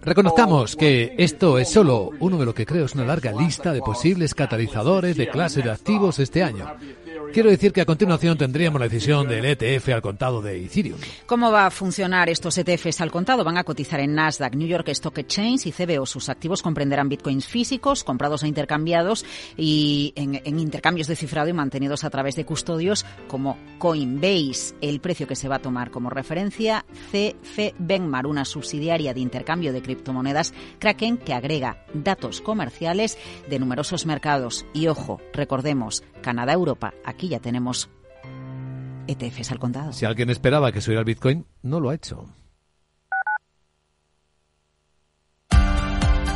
Reconozcamos 0.03 0.75
que 0.75 1.15
esto 1.19 1.59
es 1.59 1.69
solo 1.69 2.11
uno 2.19 2.39
de 2.39 2.47
lo 2.47 2.55
que 2.55 2.65
creo 2.65 2.87
es 2.87 2.95
una 2.95 3.05
larga 3.05 3.33
lista 3.33 3.73
de 3.73 3.81
posibles 3.81 4.35
catalizadores 4.35 5.17
de 5.17 5.29
clase 5.29 5.61
de 5.61 5.71
activos 5.71 6.19
este 6.19 6.43
año. 6.43 6.67
Quiero 7.33 7.51
decir 7.51 7.73
que 7.73 7.81
a 7.81 7.85
continuación 7.87 8.39
tendríamos 8.39 8.81
la 8.81 8.89
decisión 8.89 9.29
del 9.29 9.45
ETF 9.45 9.89
al 9.91 10.03
contado 10.03 10.43
de 10.43 10.65
Ethereum. 10.65 10.99
¿Cómo 11.27 11.51
va 11.51 11.67
a 11.67 11.71
funcionar 11.71 12.29
estos 12.29 12.57
ETFs 12.59 13.01
al 13.01 13.11
contado? 13.11 13.45
Van 13.45 13.59
a 13.59 13.65
cotizar 13.65 14.01
en 14.01 14.15
Nasdaq, 14.15 14.55
New 14.55 14.69
York 14.69 14.89
Stock 14.89 15.19
Exchange 15.19 15.67
y 15.67 15.73
CBO. 15.73 16.07
Sus 16.07 16.29
activos 16.29 16.63
comprenderán 16.63 17.09
bitcoins 17.09 17.47
físicos, 17.47 18.05
comprados 18.05 18.43
e 18.43 18.49
intercambiados 18.49 19.25
y 19.57 20.13
en, 20.17 20.41
en 20.45 20.61
intercambios 20.61 21.07
de 21.07 21.17
cifrado 21.17 21.49
y 21.49 21.53
mantenidos 21.53 22.05
a 22.05 22.11
través 22.11 22.37
de 22.37 22.45
custodios 22.45 23.05
como 23.29 23.59
Coinbase. 23.79 24.75
El 24.81 25.01
precio 25.01 25.27
que 25.27 25.37
se 25.37 25.49
va 25.49 25.57
a 25.57 25.63
tomar 25.63 25.91
como 25.91 26.11
referencia, 26.11 26.85
CF 27.11 27.75
Benmar, 27.79 28.27
una 28.27 28.45
subsidiaria 28.45 29.15
de 29.15 29.21
intercambio 29.21 29.73
de 29.73 29.83
criptomonedas 29.83 30.53
Kraken 30.79 31.19
que 31.19 31.35
agrega 31.35 31.85
datos 31.95 32.41
comerciales 32.41 33.19
de 33.49 33.59
numerosos 33.59 34.07
mercados. 34.07 34.67
Y 34.73 34.89
ojo, 34.89 35.21
recordemos, 35.33 36.03
Canadá, 36.23 36.53
Europa, 36.53 36.95
aquí 37.05 37.16
ya 37.19 37.41
tenemos 37.41 37.89
ETFs 39.07 39.53
al 39.53 39.59
contado. 39.59 39.93
Si 39.93 40.05
alguien 40.05 40.31
esperaba 40.31 40.73
que 40.73 40.81
subiera 40.81 41.01
el 41.01 41.07
Bitcoin, 41.07 41.47
no 41.63 41.81
lo 41.81 41.91
ha 41.91 41.95
hecho. 41.95 42.27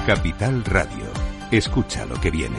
Capital 0.06 0.64
Radio. 0.64 1.06
Escucha 1.50 2.04
lo 2.06 2.20
que 2.20 2.30
viene. 2.30 2.58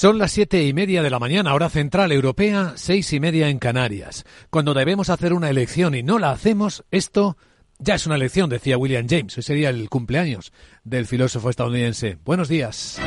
Son 0.00 0.16
las 0.16 0.32
siete 0.32 0.64
y 0.64 0.72
media 0.72 1.02
de 1.02 1.10
la 1.10 1.18
mañana, 1.18 1.52
hora 1.52 1.68
central 1.68 2.10
europea, 2.10 2.72
seis 2.76 3.12
y 3.12 3.20
media 3.20 3.50
en 3.50 3.58
Canarias. 3.58 4.24
Cuando 4.48 4.72
debemos 4.72 5.10
hacer 5.10 5.34
una 5.34 5.50
elección 5.50 5.94
y 5.94 6.02
no 6.02 6.18
la 6.18 6.30
hacemos, 6.30 6.86
esto 6.90 7.36
ya 7.78 7.96
es 7.96 8.06
una 8.06 8.14
elección, 8.14 8.48
decía 8.48 8.78
William 8.78 9.06
James. 9.06 9.36
Hoy 9.36 9.42
sería 9.42 9.68
el 9.68 9.90
cumpleaños 9.90 10.54
del 10.84 11.06
filósofo 11.06 11.50
estadounidense. 11.50 12.16
Buenos 12.24 12.48
días. 12.48 12.98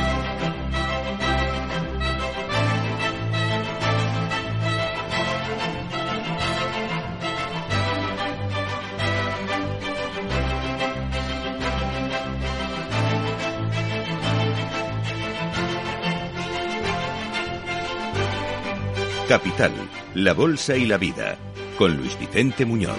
Capital, 19.34 19.72
la 20.14 20.32
Bolsa 20.32 20.76
y 20.76 20.86
la 20.86 20.96
Vida, 20.96 21.36
con 21.76 21.96
Luis 21.96 22.16
Vicente 22.20 22.64
Muñoz. 22.64 22.94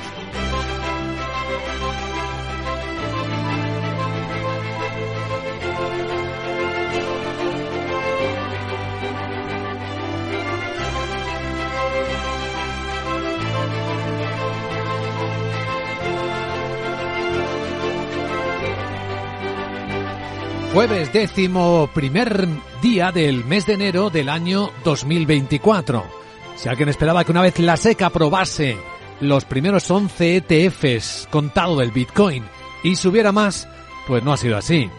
Jueves 20.73 21.13
décimo 21.13 21.89
primer 21.93 22.45
día 22.81 23.13
del 23.13 23.45
mes 23.45 23.65
de 23.65 23.75
enero 23.75 24.09
del 24.09 24.27
año 24.27 24.71
2024. 24.83 26.24
Si 26.55 26.69
alguien 26.69 26.89
esperaba 26.89 27.23
que 27.23 27.31
una 27.31 27.41
vez 27.41 27.59
la 27.59 27.77
SEC 27.77 28.01
aprobase 28.01 28.77
los 29.19 29.45
primeros 29.45 29.89
11 29.89 30.37
ETFs 30.37 31.27
contado 31.29 31.77
del 31.77 31.91
Bitcoin 31.91 32.43
y 32.83 32.95
subiera 32.95 33.31
más, 33.31 33.67
pues 34.07 34.23
no 34.23 34.33
ha 34.33 34.37
sido 34.37 34.57
así. 34.57 34.89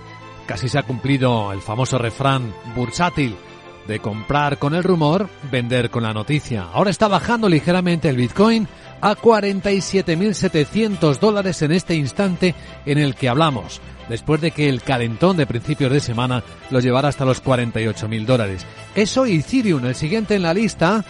Casi 0.47 0.69
se 0.69 0.79
ha 0.79 0.83
cumplido 0.85 1.53
el 1.53 1.61
famoso 1.61 1.99
refrán 1.99 2.55
bursátil 2.75 3.37
de 3.87 4.01
comprar 4.01 4.59
con 4.59 4.75
el 4.75 4.85
rumor, 4.85 5.29
vender 5.51 5.91
con 5.91 6.03
la 6.03 6.13
noticia. 6.13 6.67
Ahora 6.73 6.91
está 6.91 7.09
bajando 7.09 7.49
ligeramente 7.49 8.09
el 8.09 8.17
Bitcoin 8.17 8.67
a 9.01 9.15
47.700 9.15 11.19
dólares 11.19 11.63
en 11.63 11.73
este 11.73 11.95
instante 11.95 12.55
en 12.85 12.99
el 12.99 13.15
que 13.15 13.29
hablamos 13.29 13.81
después 14.09 14.41
de 14.41 14.51
que 14.51 14.69
el 14.69 14.83
calentón 14.83 15.37
de 15.37 15.47
principios 15.47 15.93
de 15.93 16.01
semana 16.01 16.43
lo 16.71 16.81
llevara 16.81 17.09
hasta 17.09 17.25
los 17.25 17.43
48.000 17.43 18.25
dólares. 18.25 18.65
Eso 18.95 19.27
y 19.27 19.37
Ethereum, 19.37 19.85
el 19.85 19.95
siguiente 19.95 20.35
en 20.35 20.43
la 20.43 20.55
lista, 20.55 21.05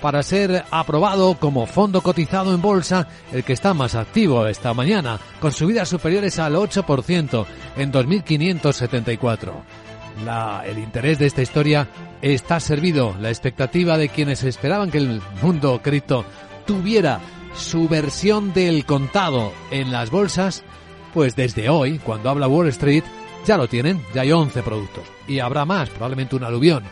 para 0.00 0.22
ser 0.22 0.64
aprobado 0.70 1.34
como 1.34 1.66
fondo 1.66 2.00
cotizado 2.00 2.54
en 2.54 2.62
bolsa, 2.62 3.06
el 3.32 3.44
que 3.44 3.52
está 3.52 3.74
más 3.74 3.94
activo 3.94 4.46
esta 4.46 4.74
mañana, 4.74 5.18
con 5.40 5.52
subidas 5.52 5.88
superiores 5.88 6.38
al 6.38 6.54
8% 6.54 7.46
en 7.76 7.92
2.574. 7.92 9.52
La, 10.24 10.62
el 10.66 10.78
interés 10.78 11.18
de 11.18 11.26
esta 11.26 11.42
historia 11.42 11.88
está 12.22 12.60
servido. 12.60 13.16
La 13.20 13.30
expectativa 13.30 13.96
de 13.96 14.08
quienes 14.08 14.44
esperaban 14.44 14.90
que 14.90 14.98
el 14.98 15.22
mundo 15.42 15.80
cripto 15.82 16.24
tuviera 16.66 17.20
su 17.54 17.88
versión 17.88 18.52
del 18.52 18.84
contado 18.84 19.52
en 19.70 19.90
las 19.90 20.10
bolsas 20.10 20.62
pues 21.12 21.34
desde 21.36 21.68
hoy, 21.68 21.98
cuando 21.98 22.30
habla 22.30 22.48
Wall 22.48 22.68
Street, 22.68 23.04
ya 23.44 23.56
lo 23.56 23.68
tienen, 23.68 24.00
ya 24.14 24.22
hay 24.22 24.32
11 24.32 24.62
productos. 24.62 25.04
Y 25.26 25.40
habrá 25.40 25.64
más, 25.64 25.90
probablemente 25.90 26.36
un 26.36 26.44
aluvión. 26.44 26.84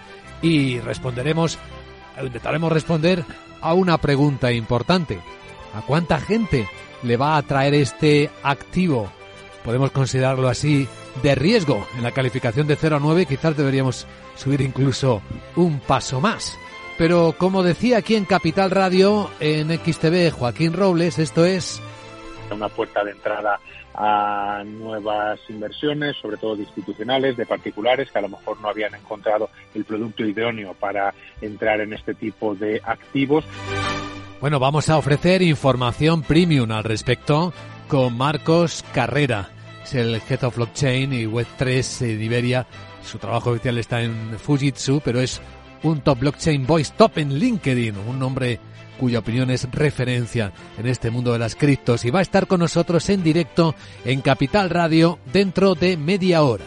Y 0.43 0.81
responderemos, 0.81 1.59
intentaremos 2.23 2.73
responder 2.73 3.25
a 3.61 3.75
una 3.75 3.99
pregunta 3.99 4.53
importante. 4.53 5.21
¿A 5.75 5.83
cuánta 5.83 6.21
gente 6.21 6.69
le 7.03 7.17
va 7.17 7.37
a 7.37 7.43
traer 7.43 7.75
este 7.75 8.31
activo? 8.43 9.11
Podemos 9.65 9.91
considerarlo 9.91 10.49
así 10.49 10.89
de 11.23 11.35
riesgo. 11.35 11.87
En 11.97 12.03
la 12.03 12.13
calificación 12.13 12.67
de 12.67 12.77
0 12.77 12.97
a 12.97 13.01
9 13.01 13.27
quizás 13.27 13.57
deberíamos 13.57 14.07
subir 14.37 14.61
incluso 14.61 15.23
un 15.57 15.81
paso 15.81 16.21
más. 16.21 16.57
Pero 16.97 17.35
como 17.39 17.63
decía 17.63 17.99
aquí 17.99 18.17
en 18.17 18.25
Capital 18.25 18.71
Radio, 18.71 19.31
en 19.41 19.71
XTV 19.71 20.33
Joaquín 20.33 20.73
Robles, 20.73 21.19
esto 21.19 21.45
es... 21.45 21.81
Una 22.51 22.69
puerta 22.69 23.05
de 23.05 23.13
entrada 23.13 23.61
a 23.95 24.63
nuevas 24.65 25.41
inversiones, 25.49 26.17
sobre 26.17 26.37
todo 26.37 26.57
de 26.57 26.63
institucionales, 26.63 27.37
de 27.37 27.47
particulares, 27.47 28.11
que 28.11 28.19
a 28.19 28.23
lo 28.23 28.29
mejor 28.29 28.61
no 28.61 28.69
habían 28.69 28.95
encontrado 28.95 29.51
el 29.75 29.85
producto 29.85 30.25
idóneo 30.25 30.75
para 30.75 31.13
entrar 31.41 31.81
en 31.81 31.93
este 31.93 32.15
tipo 32.15 32.55
de 32.55 32.81
activos. 32.85 33.45
Bueno, 34.41 34.61
vamos 34.61 34.89
a 34.89 34.99
ofrecer 34.99 35.43
información 35.43 36.23
premium 36.23 36.71
al 36.71 36.85
respecto 36.85 37.53
con 37.89 38.17
Marcos 38.17 38.85
Carrera. 38.95 39.51
El 39.95 40.21
Head 40.29 40.45
of 40.45 40.57
Blockchain 40.57 41.13
y 41.13 41.25
Web3 41.25 42.07
en 42.07 42.23
Iberia. 42.23 42.67
Su 43.05 43.19
trabajo 43.19 43.51
oficial 43.51 43.79
está 43.79 44.03
en 44.03 44.39
Fujitsu, 44.39 45.01
pero 45.05 45.21
es 45.21 45.41
un 45.83 46.01
top 46.01 46.21
blockchain 46.21 46.67
voice 46.67 46.93
top 46.97 47.19
en 47.19 47.39
LinkedIn, 47.39 47.97
un 47.97 48.19
nombre 48.19 48.59
cuya 48.99 49.21
opinión 49.21 49.51
es 49.51 49.71
referencia 49.71 50.53
en 50.77 50.87
este 50.87 51.11
mundo 51.11 51.33
de 51.33 51.39
las 51.39 51.55
criptos 51.55 52.05
y 52.05 52.11
va 52.11 52.19
a 52.19 52.23
estar 52.23 52.47
con 52.47 52.61
nosotros 52.61 53.09
en 53.09 53.23
directo 53.23 53.75
en 54.05 54.21
Capital 54.21 54.71
Radio 54.71 55.19
dentro 55.33 55.75
de 55.75 55.97
media 55.97 56.43
hora. 56.43 56.65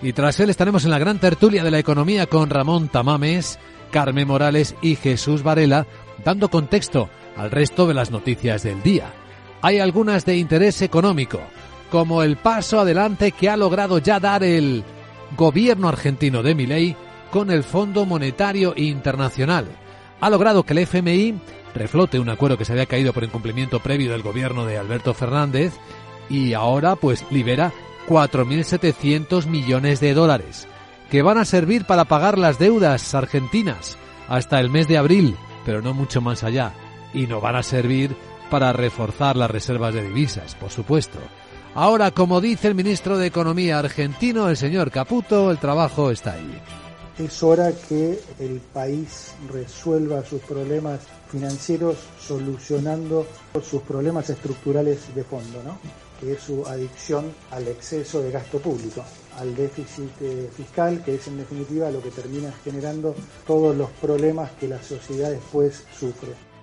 Y 0.00 0.12
tras 0.12 0.38
él 0.40 0.50
estaremos 0.50 0.84
en 0.84 0.90
la 0.90 0.98
gran 0.98 1.18
tertulia 1.18 1.64
de 1.64 1.70
la 1.70 1.78
economía 1.78 2.26
con 2.26 2.50
Ramón 2.50 2.88
Tamames, 2.88 3.58
Carmen 3.90 4.28
Morales 4.28 4.74
y 4.82 4.96
Jesús 4.96 5.42
Varela, 5.42 5.86
dando 6.24 6.50
contexto 6.50 7.08
al 7.36 7.50
resto 7.50 7.86
de 7.86 7.94
las 7.94 8.10
noticias 8.10 8.62
del 8.62 8.82
día. 8.82 9.12
Hay 9.62 9.78
algunas 9.78 10.24
de 10.24 10.36
interés 10.36 10.82
económico, 10.82 11.40
como 11.94 12.24
el 12.24 12.36
paso 12.36 12.80
adelante 12.80 13.30
que 13.30 13.48
ha 13.48 13.56
logrado 13.56 13.98
ya 13.98 14.18
dar 14.18 14.42
el 14.42 14.82
gobierno 15.36 15.88
argentino 15.88 16.42
de 16.42 16.56
Milei 16.56 16.96
con 17.30 17.52
el 17.52 17.62
Fondo 17.62 18.04
Monetario 18.04 18.74
Internacional. 18.76 19.68
Ha 20.20 20.28
logrado 20.28 20.64
que 20.64 20.72
el 20.72 20.80
FMI 20.80 21.38
reflote 21.72 22.18
un 22.18 22.30
acuerdo 22.30 22.58
que 22.58 22.64
se 22.64 22.72
había 22.72 22.86
caído 22.86 23.12
por 23.12 23.22
incumplimiento 23.22 23.78
previo 23.78 24.10
del 24.10 24.22
gobierno 24.22 24.66
de 24.66 24.76
Alberto 24.76 25.14
Fernández 25.14 25.72
y 26.28 26.52
ahora 26.52 26.96
pues 26.96 27.24
libera 27.30 27.72
4.700 28.08 29.46
millones 29.46 30.00
de 30.00 30.14
dólares 30.14 30.66
que 31.12 31.22
van 31.22 31.38
a 31.38 31.44
servir 31.44 31.84
para 31.84 32.06
pagar 32.06 32.38
las 32.38 32.58
deudas 32.58 33.14
argentinas 33.14 33.96
hasta 34.28 34.58
el 34.58 34.68
mes 34.68 34.88
de 34.88 34.98
abril, 34.98 35.36
pero 35.64 35.80
no 35.80 35.94
mucho 35.94 36.20
más 36.20 36.42
allá, 36.42 36.72
y 37.12 37.28
no 37.28 37.40
van 37.40 37.54
a 37.54 37.62
servir 37.62 38.16
para 38.50 38.72
reforzar 38.72 39.36
las 39.36 39.48
reservas 39.48 39.94
de 39.94 40.02
divisas, 40.02 40.56
por 40.56 40.70
supuesto. 40.70 41.20
Ahora, 41.76 42.12
como 42.12 42.40
dice 42.40 42.68
el 42.68 42.76
ministro 42.76 43.18
de 43.18 43.26
Economía 43.26 43.80
argentino, 43.80 44.48
el 44.48 44.56
señor 44.56 44.92
Caputo, 44.92 45.50
el 45.50 45.58
trabajo 45.58 46.12
está 46.12 46.34
ahí. 46.34 46.62
Es 47.18 47.42
hora 47.42 47.72
que 47.88 48.20
el 48.38 48.60
país 48.72 49.34
resuelva 49.52 50.24
sus 50.24 50.40
problemas 50.42 51.00
financieros 51.32 51.96
solucionando 52.20 53.26
sus 53.60 53.82
problemas 53.82 54.30
estructurales 54.30 55.12
de 55.16 55.24
fondo, 55.24 55.64
¿no? 55.64 55.78
que 56.20 56.34
es 56.34 56.40
su 56.42 56.64
adicción 56.64 57.32
al 57.50 57.66
exceso 57.66 58.22
de 58.22 58.30
gasto 58.30 58.60
público, 58.60 59.04
al 59.40 59.56
déficit 59.56 60.10
eh, 60.20 60.48
fiscal, 60.56 61.02
que 61.04 61.16
es 61.16 61.26
en 61.26 61.38
definitiva 61.38 61.90
lo 61.90 62.00
que 62.00 62.10
termina 62.10 62.52
generando 62.62 63.16
todos 63.44 63.76
los 63.76 63.90
problemas 64.00 64.52
que 64.60 64.68
la 64.68 64.80
sociedad 64.80 65.30
después 65.30 65.82
sufre. 65.98 66.53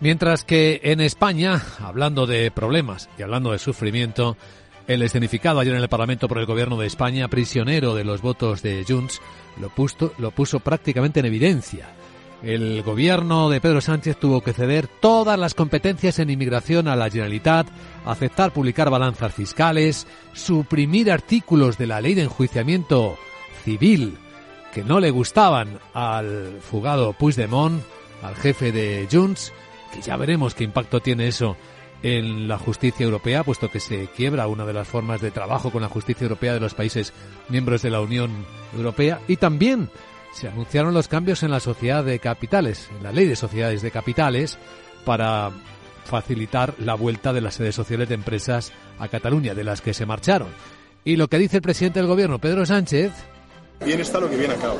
Mientras 0.00 0.44
que 0.44 0.80
en 0.84 1.00
España, 1.00 1.62
hablando 1.80 2.26
de 2.26 2.50
problemas 2.50 3.08
y 3.18 3.22
hablando 3.22 3.52
de 3.52 3.58
sufrimiento, 3.58 4.36
el 4.86 5.02
escenificado 5.02 5.58
ayer 5.58 5.74
en 5.74 5.82
el 5.82 5.88
Parlamento 5.88 6.28
por 6.28 6.38
el 6.38 6.46
Gobierno 6.46 6.76
de 6.76 6.86
España, 6.86 7.28
prisionero 7.28 7.94
de 7.94 8.04
los 8.04 8.20
votos 8.20 8.62
de 8.62 8.84
Junts, 8.86 9.20
lo, 9.60 9.70
puso, 9.70 10.12
lo 10.18 10.30
puso 10.30 10.60
prácticamente 10.60 11.20
en 11.20 11.26
evidencia. 11.26 11.88
El 12.42 12.82
gobierno 12.82 13.48
de 13.48 13.62
Pedro 13.62 13.80
Sánchez 13.80 14.18
tuvo 14.18 14.42
que 14.42 14.52
ceder 14.52 14.86
todas 14.86 15.38
las 15.38 15.54
competencias 15.54 16.18
en 16.18 16.28
inmigración 16.28 16.86
a 16.86 16.94
la 16.94 17.08
Generalitat, 17.08 17.66
aceptar 18.04 18.52
publicar 18.52 18.90
balanzas 18.90 19.32
fiscales, 19.34 20.06
suprimir 20.34 21.10
artículos 21.10 21.78
de 21.78 21.86
la 21.86 22.02
ley 22.02 22.14
de 22.14 22.24
enjuiciamiento 22.24 23.16
civil 23.64 24.18
que 24.74 24.84
no 24.84 25.00
le 25.00 25.10
gustaban 25.10 25.78
al 25.94 26.58
fugado 26.60 27.14
Puigdemont, 27.14 27.82
al 28.22 28.36
jefe 28.36 28.72
de 28.72 29.08
Junts, 29.10 29.52
ya 30.02 30.16
veremos 30.16 30.54
qué 30.54 30.64
impacto 30.64 31.00
tiene 31.00 31.28
eso 31.28 31.56
en 32.02 32.46
la 32.46 32.58
justicia 32.58 33.04
europea, 33.04 33.42
puesto 33.42 33.70
que 33.70 33.80
se 33.80 34.08
quiebra 34.08 34.46
una 34.46 34.66
de 34.66 34.72
las 34.72 34.86
formas 34.86 35.20
de 35.20 35.30
trabajo 35.30 35.70
con 35.70 35.82
la 35.82 35.88
justicia 35.88 36.24
europea 36.24 36.54
de 36.54 36.60
los 36.60 36.74
países 36.74 37.12
miembros 37.48 37.82
de 37.82 37.90
la 37.90 38.00
Unión 38.00 38.30
Europea 38.76 39.20
y 39.28 39.36
también 39.36 39.90
se 40.32 40.48
anunciaron 40.48 40.92
los 40.92 41.08
cambios 41.08 41.42
en 41.42 41.50
la 41.50 41.60
sociedad 41.60 42.04
de 42.04 42.18
capitales, 42.18 42.90
en 42.96 43.02
la 43.02 43.12
ley 43.12 43.26
de 43.26 43.36
sociedades 43.36 43.80
de 43.80 43.90
capitales, 43.90 44.58
para 45.04 45.50
facilitar 46.04 46.74
la 46.78 46.94
vuelta 46.94 47.32
de 47.32 47.40
las 47.40 47.54
sedes 47.54 47.74
sociales 47.74 48.08
de 48.08 48.14
empresas 48.14 48.72
a 48.98 49.08
Cataluña, 49.08 49.54
de 49.54 49.64
las 49.64 49.80
que 49.80 49.94
se 49.94 50.06
marcharon. 50.06 50.48
Y 51.04 51.16
lo 51.16 51.28
que 51.28 51.38
dice 51.38 51.56
el 51.56 51.62
presidente 51.62 52.00
del 52.00 52.08
gobierno, 52.08 52.38
Pedro 52.38 52.66
Sánchez. 52.66 53.12
Bien 53.84 54.00
está 54.00 54.20
lo 54.20 54.30
que 54.30 54.36
viene 54.36 54.54
a 54.54 54.58
cabo. 54.58 54.78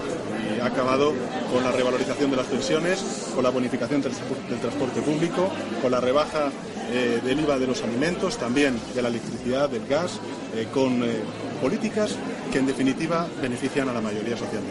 Y 0.57 0.61
ha 0.61 0.66
acabado 0.66 1.12
con 1.53 1.62
la 1.62 1.72
revalorización 1.72 2.30
de 2.30 2.36
las 2.36 2.47
pensiones, 2.47 3.30
con 3.34 3.44
la 3.44 3.51
bonificación 3.51 4.01
del 4.01 4.12
transporte 4.61 5.03
público, 5.03 5.51
con 5.82 5.90
la 5.90 6.01
rebaja 6.01 6.51
eh, 6.90 7.20
del 7.22 7.40
IVA 7.40 7.59
de 7.59 7.66
los 7.66 7.82
alimentos, 7.82 8.36
también 8.38 8.78
de 8.94 9.03
la 9.03 9.09
electricidad, 9.09 9.68
del 9.68 9.86
gas, 9.86 10.20
eh, 10.55 10.66
con 10.72 11.03
eh, 11.03 11.20
políticas 11.61 12.16
que 12.53 12.59
en 12.59 12.66
definitiva 12.66 13.26
benefician 13.42 13.88
a 13.88 13.92
la 13.92 14.01
mayoría 14.01 14.36
social. 14.36 14.62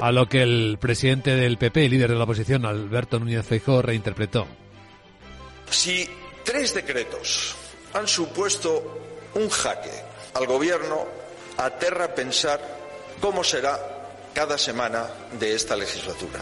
A 0.00 0.12
lo 0.12 0.28
que 0.28 0.42
el 0.42 0.78
presidente 0.80 1.34
del 1.34 1.58
PP, 1.58 1.88
líder 1.88 2.10
de 2.10 2.16
la 2.16 2.24
oposición, 2.24 2.64
Alberto 2.64 3.18
Núñez 3.18 3.44
Feijóo, 3.44 3.82
reinterpretó. 3.82 4.46
Si 5.68 6.08
tres 6.44 6.74
decretos 6.74 7.56
han 7.92 8.06
supuesto 8.06 9.00
un 9.34 9.48
jaque 9.48 9.90
al 10.34 10.46
gobierno, 10.46 11.06
aterra 11.58 12.14
pensar 12.14 12.83
cómo 13.24 13.42
será 13.42 13.80
cada 14.34 14.58
semana 14.58 15.06
de 15.40 15.54
esta 15.54 15.74
legislatura. 15.74 16.40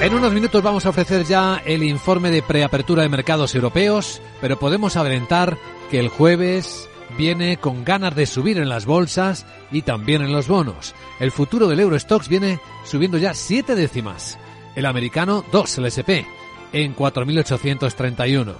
En 0.00 0.14
unos 0.14 0.32
minutos 0.32 0.62
vamos 0.62 0.86
a 0.86 0.90
ofrecer 0.90 1.24
ya 1.24 1.60
el 1.66 1.82
informe 1.82 2.30
de 2.30 2.44
preapertura 2.44 3.02
de 3.02 3.08
mercados 3.08 3.56
europeos, 3.56 4.22
pero 4.40 4.56
podemos 4.56 4.94
adelantar 4.94 5.58
que 5.90 5.98
el 5.98 6.08
jueves 6.08 6.88
viene 7.16 7.56
con 7.56 7.84
ganas 7.84 8.14
de 8.14 8.24
subir 8.24 8.56
en 8.56 8.68
las 8.68 8.86
bolsas 8.86 9.46
y 9.72 9.82
también 9.82 10.22
en 10.22 10.30
los 10.30 10.46
bonos. 10.46 10.94
El 11.18 11.32
futuro 11.32 11.66
del 11.66 11.80
Eurostox 11.80 12.28
viene 12.28 12.60
subiendo 12.84 13.18
ya 13.18 13.34
siete 13.34 13.74
décimas. 13.74 14.38
El 14.76 14.86
americano 14.86 15.44
2, 15.50 15.78
el 15.78 15.86
SP, 15.90 16.37
en 16.72 16.94
4.831. 16.94 18.54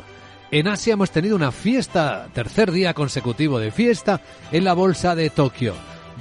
En 0.50 0.68
Asia 0.68 0.94
hemos 0.94 1.10
tenido 1.10 1.36
una 1.36 1.52
fiesta, 1.52 2.28
tercer 2.32 2.72
día 2.72 2.94
consecutivo 2.94 3.58
de 3.58 3.70
fiesta, 3.70 4.20
en 4.50 4.64
la 4.64 4.72
bolsa 4.72 5.14
de 5.14 5.28
Tokio, 5.28 5.74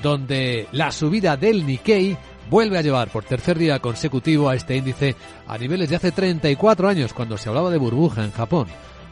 donde 0.03 0.67
la 0.73 0.91
subida 0.91 1.37
del 1.37 1.65
Nikkei 1.65 2.17
vuelve 2.49 2.77
a 2.77 2.81
llevar 2.81 3.09
por 3.09 3.23
tercer 3.23 3.57
día 3.57 3.79
consecutivo 3.79 4.49
a 4.49 4.55
este 4.55 4.75
índice 4.75 5.15
a 5.47 5.57
niveles 5.57 5.89
de 5.89 5.95
hace 5.95 6.11
34 6.11 6.89
años, 6.89 7.13
cuando 7.13 7.37
se 7.37 7.49
hablaba 7.49 7.69
de 7.69 7.77
burbuja 7.77 8.23
en 8.23 8.31
Japón. 8.31 8.67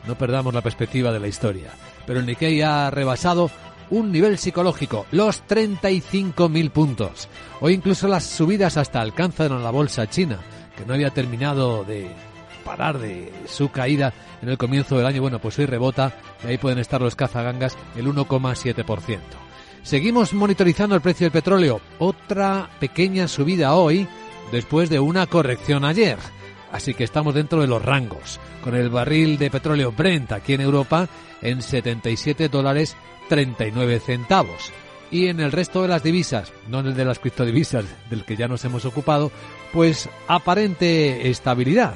No 0.06 0.18
perdamos 0.18 0.54
la 0.54 0.62
perspectiva 0.62 1.12
de 1.12 1.20
la 1.20 1.28
historia. 1.28 1.70
Pero 2.06 2.20
el 2.20 2.26
Nikkei 2.26 2.62
ha 2.62 2.92
rebasado 2.92 3.50
un 3.90 4.12
nivel 4.12 4.38
psicológico, 4.38 5.06
los 5.12 5.44
35.000 5.48 6.72
puntos. 6.72 7.30
Hoy 7.62 7.74
incluso 7.74 8.08
las 8.08 8.26
subidas 8.26 8.78
hasta 8.78 9.02
alcanzan 9.02 9.52
a 9.52 9.60
la 9.60 9.72
bolsa 9.72 10.10
china, 10.10 10.40
que 10.76 10.86
no 10.86 10.94
había 10.94 11.12
terminado 11.12 11.84
de 11.84 12.10
parar 12.66 13.00
de 13.00 13.32
su 13.48 13.70
caída 13.70 14.14
en 14.42 14.50
el 14.50 14.58
comienzo 14.58 14.98
del 14.98 15.06
año. 15.06 15.22
Bueno, 15.22 15.40
pues 15.40 15.58
hoy 15.60 15.68
rebota 15.68 16.12
y 16.44 16.48
ahí 16.48 16.58
pueden 16.58 16.80
estar 16.80 17.00
los 17.00 17.16
cazagangas 17.16 17.78
el 17.96 18.08
1,7%. 18.08 19.20
Seguimos 19.84 20.34
monitorizando 20.34 20.96
el 20.96 21.02
precio 21.02 21.26
del 21.26 21.32
petróleo. 21.32 21.80
Otra 22.00 22.70
pequeña 22.80 23.28
subida 23.28 23.76
hoy 23.76 24.08
después 24.52 24.90
de 24.90 25.00
una 25.00 25.28
corrección 25.28 25.86
ayer. 25.86 26.18
Así 26.72 26.94
que 26.94 27.04
estamos 27.04 27.36
dentro 27.36 27.62
de 27.62 27.68
los 27.68 27.86
rangos. 27.86 28.40
Con 28.64 28.76
el 28.76 28.90
barril 28.90 29.38
de 29.38 29.52
petróleo 29.52 29.92
Brent 29.92 30.32
aquí 30.32 30.54
en 30.54 30.62
Europa 30.62 31.08
en 31.42 31.62
77 31.62 32.50
dólares 32.50 32.98
39 33.30 34.00
centavos. 34.00 34.72
Y 35.12 35.28
en 35.28 35.40
el 35.40 35.52
resto 35.52 35.84
de 35.84 35.88
las 35.88 36.02
divisas, 36.02 36.52
no 36.68 36.80
en 36.80 36.88
el 36.88 36.96
de 36.96 37.06
las 37.06 37.20
criptodivisas 37.20 37.86
del 38.10 38.26
que 38.26 38.36
ya 38.36 38.48
nos 38.48 38.66
hemos 38.66 38.86
ocupado, 38.86 39.32
pues 39.72 40.10
aparente 40.28 41.30
estabilidad. 41.30 41.96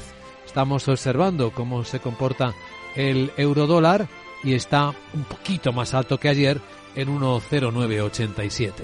Estamos 0.50 0.88
observando 0.88 1.52
cómo 1.52 1.84
se 1.84 2.00
comporta 2.00 2.56
el 2.96 3.32
euro 3.38 3.68
dólar 3.68 4.08
y 4.44 4.56
está 4.56 4.92
un 5.14 5.24
poquito 5.26 5.72
más 5.72 5.94
alto 5.94 6.20
que 6.20 6.28
ayer 6.28 6.60
en 6.96 7.08
10987. 7.08 8.84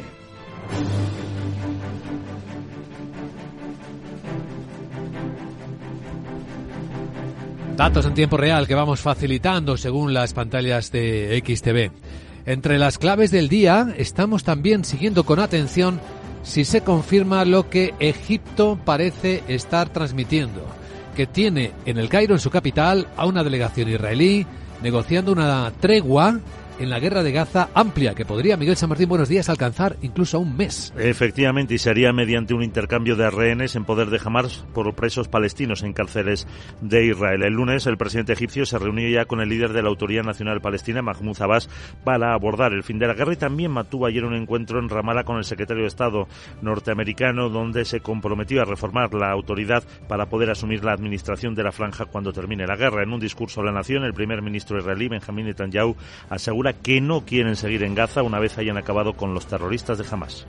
Datos 7.75 8.05
en 8.05 8.13
tiempo 8.13 8.37
real 8.37 8.67
que 8.67 8.75
vamos 8.75 8.99
facilitando 8.99 9.75
según 9.75 10.13
las 10.13 10.35
pantallas 10.35 10.91
de 10.91 11.43
XTV. 11.43 11.91
Entre 12.45 12.77
las 12.77 12.99
claves 12.99 13.31
del 13.31 13.49
día 13.49 13.91
estamos 13.97 14.43
también 14.43 14.85
siguiendo 14.85 15.23
con 15.23 15.39
atención 15.39 15.99
si 16.43 16.63
se 16.63 16.81
confirma 16.81 17.43
lo 17.43 17.71
que 17.71 17.95
Egipto 17.99 18.77
parece 18.85 19.43
estar 19.47 19.89
transmitiendo, 19.89 20.63
que 21.15 21.25
tiene 21.25 21.71
en 21.85 21.97
el 21.97 22.09
Cairo, 22.09 22.35
en 22.35 22.39
su 22.39 22.49
capital, 22.49 23.07
a 23.17 23.25
una 23.25 23.43
delegación 23.43 23.89
israelí 23.89 24.45
negociando 24.83 25.31
una 25.31 25.71
tregua 25.79 26.39
en 26.79 26.89
la 26.89 26.99
guerra 26.99 27.23
de 27.23 27.31
Gaza 27.31 27.69
amplia 27.73 28.15
que 28.15 28.25
podría, 28.25 28.57
Miguel 28.57 28.75
San 28.75 28.89
Martín, 28.89 29.09
buenos 29.09 29.29
días, 29.29 29.49
alcanzar 29.49 29.97
incluso 30.01 30.37
a 30.37 30.39
un 30.39 30.55
mes. 30.57 30.93
Efectivamente, 30.97 31.73
y 31.73 31.77
sería 31.77 32.11
mediante 32.13 32.53
un 32.53 32.63
intercambio 32.63 33.15
de 33.15 33.29
rehenes 33.29 33.75
en 33.75 33.85
poder 33.85 34.09
de 34.09 34.19
Hamas 34.23 34.65
por 34.73 34.93
presos 34.95 35.27
palestinos 35.27 35.83
en 35.83 35.93
cárceles 35.93 36.47
de 36.81 37.05
Israel. 37.05 37.43
El 37.43 37.53
lunes, 37.53 37.85
el 37.87 37.97
presidente 37.97 38.33
egipcio 38.33 38.65
se 38.65 38.77
reunió 38.77 39.07
ya 39.09 39.25
con 39.25 39.39
el 39.41 39.49
líder 39.49 39.73
de 39.73 39.81
la 39.81 39.89
Autoridad 39.89 40.23
Nacional 40.23 40.61
Palestina, 40.61 41.01
Mahmoud 41.01 41.41
Abbas, 41.41 41.69
para 42.03 42.33
abordar 42.33 42.73
el 42.73 42.83
fin 42.83 42.99
de 42.99 43.07
la 43.07 43.13
guerra 43.13 43.33
y 43.33 43.37
también 43.37 43.71
mantuvo 43.71 44.05
ayer 44.05 44.25
un 44.25 44.35
encuentro 44.35 44.79
en 44.79 44.89
Ramallah 44.89 45.23
con 45.23 45.37
el 45.37 45.45
secretario 45.45 45.83
de 45.83 45.87
Estado 45.87 46.27
norteamericano, 46.61 47.49
donde 47.49 47.85
se 47.85 48.01
comprometió 48.01 48.61
a 48.61 48.65
reformar 48.65 49.13
la 49.13 49.31
autoridad 49.31 49.83
para 50.07 50.27
poder 50.27 50.49
asumir 50.49 50.83
la 50.83 50.93
administración 50.93 51.55
de 51.55 51.63
la 51.63 51.71
franja 51.71 52.05
cuando 52.05 52.33
termine 52.33 52.67
la 52.67 52.75
guerra. 52.75 53.03
En 53.03 53.13
un 53.13 53.19
discurso 53.19 53.61
a 53.61 53.65
la 53.65 53.71
nación, 53.71 54.03
el 54.03 54.13
primer 54.13 54.41
ministro 54.41 54.77
israelí, 54.77 55.07
Benjamin 55.07 55.45
Netanyahu, 55.45 55.95
asegura 56.29 56.64
que 56.73 57.01
no 57.01 57.25
quieren 57.25 57.55
seguir 57.55 57.83
en 57.83 57.95
Gaza 57.95 58.23
una 58.23 58.39
vez 58.39 58.57
hayan 58.57 58.77
acabado 58.77 59.13
con 59.13 59.33
los 59.33 59.45
terroristas 59.47 59.97
de 59.97 60.05
Hamas. 60.09 60.45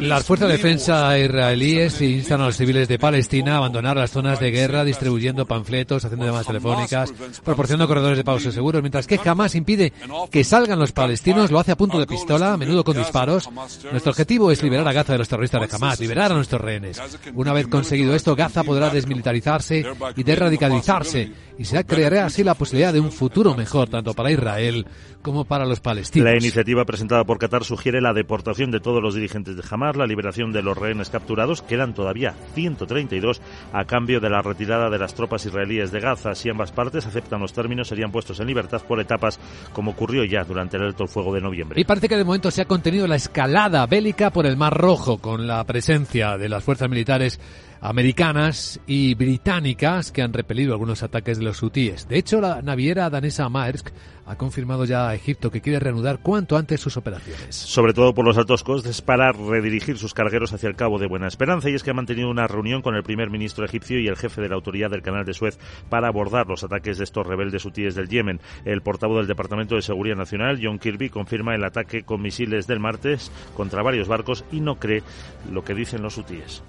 Las 0.00 0.24
fuerzas 0.24 0.48
de 0.48 0.56
defensa 0.56 1.18
israelíes 1.18 2.00
instan 2.00 2.40
a 2.40 2.46
los 2.46 2.56
civiles 2.56 2.88
de 2.88 2.98
Palestina 2.98 3.54
a 3.54 3.56
abandonar 3.58 3.98
las 3.98 4.10
zonas 4.10 4.40
de 4.40 4.50
guerra 4.50 4.84
distribuyendo 4.84 5.44
panfletos, 5.44 6.04
haciendo 6.04 6.24
llamadas 6.24 6.46
telefónicas, 6.46 7.12
proporcionando 7.44 7.86
corredores 7.86 8.16
de 8.16 8.24
pausa 8.24 8.50
seguros, 8.50 8.80
mientras 8.80 9.06
que 9.06 9.20
Hamas 9.22 9.54
impide 9.54 9.92
que 10.30 10.44
salgan 10.44 10.78
los 10.78 10.92
palestinos, 10.92 11.50
lo 11.50 11.58
hace 11.58 11.72
a 11.72 11.76
punto 11.76 11.98
de 11.98 12.06
pistola, 12.06 12.54
a 12.54 12.56
menudo 12.56 12.84
con 12.84 12.96
disparos. 12.96 13.50
Nuestro 13.90 14.12
objetivo 14.12 14.50
es 14.50 14.62
liberar 14.62 14.88
a 14.88 14.92
Gaza 14.92 15.12
de 15.12 15.18
los 15.18 15.28
terroristas 15.28 15.68
de 15.68 15.76
Hamas, 15.76 16.00
liberar 16.00 16.32
a 16.32 16.36
nuestros 16.36 16.60
rehenes. 16.60 17.00
Una 17.34 17.52
vez 17.52 17.66
conseguido 17.66 18.14
esto, 18.14 18.34
Gaza 18.34 18.64
podrá 18.64 18.88
desmilitarizarse 18.88 19.84
y 20.16 20.22
desradicalizarse 20.22 21.32
y 21.58 21.64
se 21.64 21.84
creará 21.84 22.26
así 22.26 22.44
la 22.44 22.54
posibilidad 22.54 22.92
de 22.92 23.00
un 23.00 23.12
futuro 23.12 23.54
mejor 23.54 23.88
tanto 23.96 24.14
para 24.14 24.30
Israel 24.30 24.86
como 25.22 25.44
para 25.44 25.64
los 25.64 25.80
palestinos. 25.80 26.28
La 26.28 26.36
iniciativa 26.36 26.84
presentada 26.84 27.24
por 27.24 27.38
Qatar 27.38 27.64
sugiere 27.64 28.00
la 28.00 28.12
deportación 28.12 28.70
de 28.70 28.80
todos 28.80 29.02
los 29.02 29.14
dirigentes 29.14 29.56
de 29.56 29.62
Hamas, 29.68 29.96
la 29.96 30.06
liberación 30.06 30.52
de 30.52 30.62
los 30.62 30.76
rehenes 30.76 31.10
capturados, 31.10 31.62
quedan 31.62 31.94
todavía 31.94 32.34
132 32.54 33.40
a 33.72 33.84
cambio 33.84 34.20
de 34.20 34.30
la 34.30 34.42
retirada 34.42 34.90
de 34.90 34.98
las 34.98 35.14
tropas 35.14 35.46
israelíes 35.46 35.90
de 35.90 36.00
Gaza. 36.00 36.34
Si 36.34 36.48
ambas 36.48 36.72
partes 36.72 37.06
aceptan 37.06 37.40
los 37.40 37.52
términos, 37.52 37.88
serían 37.88 38.12
puestos 38.12 38.38
en 38.40 38.46
libertad 38.46 38.82
por 38.86 39.00
etapas, 39.00 39.40
como 39.72 39.92
ocurrió 39.92 40.24
ya 40.24 40.44
durante 40.44 40.76
el 40.76 40.84
alto 40.84 41.06
fuego 41.06 41.34
de 41.34 41.40
noviembre. 41.40 41.80
Y 41.80 41.84
parece 41.84 42.08
que 42.08 42.16
de 42.16 42.24
momento 42.24 42.50
se 42.50 42.62
ha 42.62 42.66
contenido 42.66 43.06
la 43.06 43.16
escalada 43.16 43.86
bélica 43.86 44.30
por 44.30 44.46
el 44.46 44.56
Mar 44.56 44.74
Rojo, 44.74 45.18
con 45.18 45.46
la 45.46 45.64
presencia 45.64 46.36
de 46.36 46.48
las 46.48 46.62
fuerzas 46.62 46.88
militares 46.88 47.40
americanas 47.80 48.80
y 48.86 49.14
británicas 49.14 50.12
que 50.12 50.22
han 50.22 50.32
repelido 50.32 50.72
algunos 50.72 51.02
ataques 51.02 51.38
de 51.38 51.44
los 51.44 51.62
hutíes. 51.62 52.08
De 52.08 52.18
hecho, 52.18 52.40
la 52.40 52.62
naviera 52.62 53.10
danesa 53.10 53.48
Maersk 53.48 53.90
ha 54.26 54.36
confirmado 54.36 54.84
ya 54.84 55.08
a 55.08 55.14
Egipto 55.14 55.50
que 55.50 55.60
quiere 55.60 55.78
reanudar 55.78 56.18
cuanto 56.18 56.56
antes 56.56 56.80
sus 56.80 56.96
operaciones. 56.96 57.54
Sobre 57.54 57.92
todo 57.92 58.12
por 58.12 58.24
los 58.24 58.36
altos 58.36 58.64
costes 58.64 59.00
para 59.00 59.30
redirigir 59.32 59.98
sus 59.98 60.14
cargueros 60.14 60.52
hacia 60.52 60.68
el 60.68 60.74
Cabo 60.74 60.98
de 60.98 61.06
Buena 61.06 61.28
Esperanza 61.28 61.70
y 61.70 61.74
es 61.74 61.84
que 61.84 61.90
ha 61.90 61.94
mantenido 61.94 62.28
una 62.28 62.48
reunión 62.48 62.82
con 62.82 62.96
el 62.96 63.04
primer 63.04 63.30
ministro 63.30 63.64
egipcio 63.64 64.00
y 64.00 64.08
el 64.08 64.16
jefe 64.16 64.40
de 64.40 64.48
la 64.48 64.56
autoridad 64.56 64.90
del 64.90 65.02
Canal 65.02 65.24
de 65.24 65.34
Suez 65.34 65.58
para 65.88 66.08
abordar 66.08 66.48
los 66.48 66.64
ataques 66.64 66.98
de 66.98 67.04
estos 67.04 67.26
rebeldes 67.26 67.64
hutíes 67.64 67.94
del 67.94 68.08
Yemen. 68.08 68.40
El 68.64 68.82
portavoz 68.82 69.18
del 69.18 69.28
Departamento 69.28 69.76
de 69.76 69.82
Seguridad 69.82 70.16
Nacional, 70.16 70.58
John 70.60 70.80
Kirby, 70.80 71.08
confirma 71.08 71.54
el 71.54 71.64
ataque 71.64 72.02
con 72.02 72.20
misiles 72.20 72.66
del 72.66 72.80
martes 72.80 73.30
contra 73.54 73.82
varios 73.82 74.08
barcos 74.08 74.44
y 74.50 74.60
no 74.60 74.76
cree 74.76 75.04
lo 75.52 75.64
que 75.64 75.74
dicen 75.74 76.02
los 76.02 76.18
hutíes. 76.18 76.62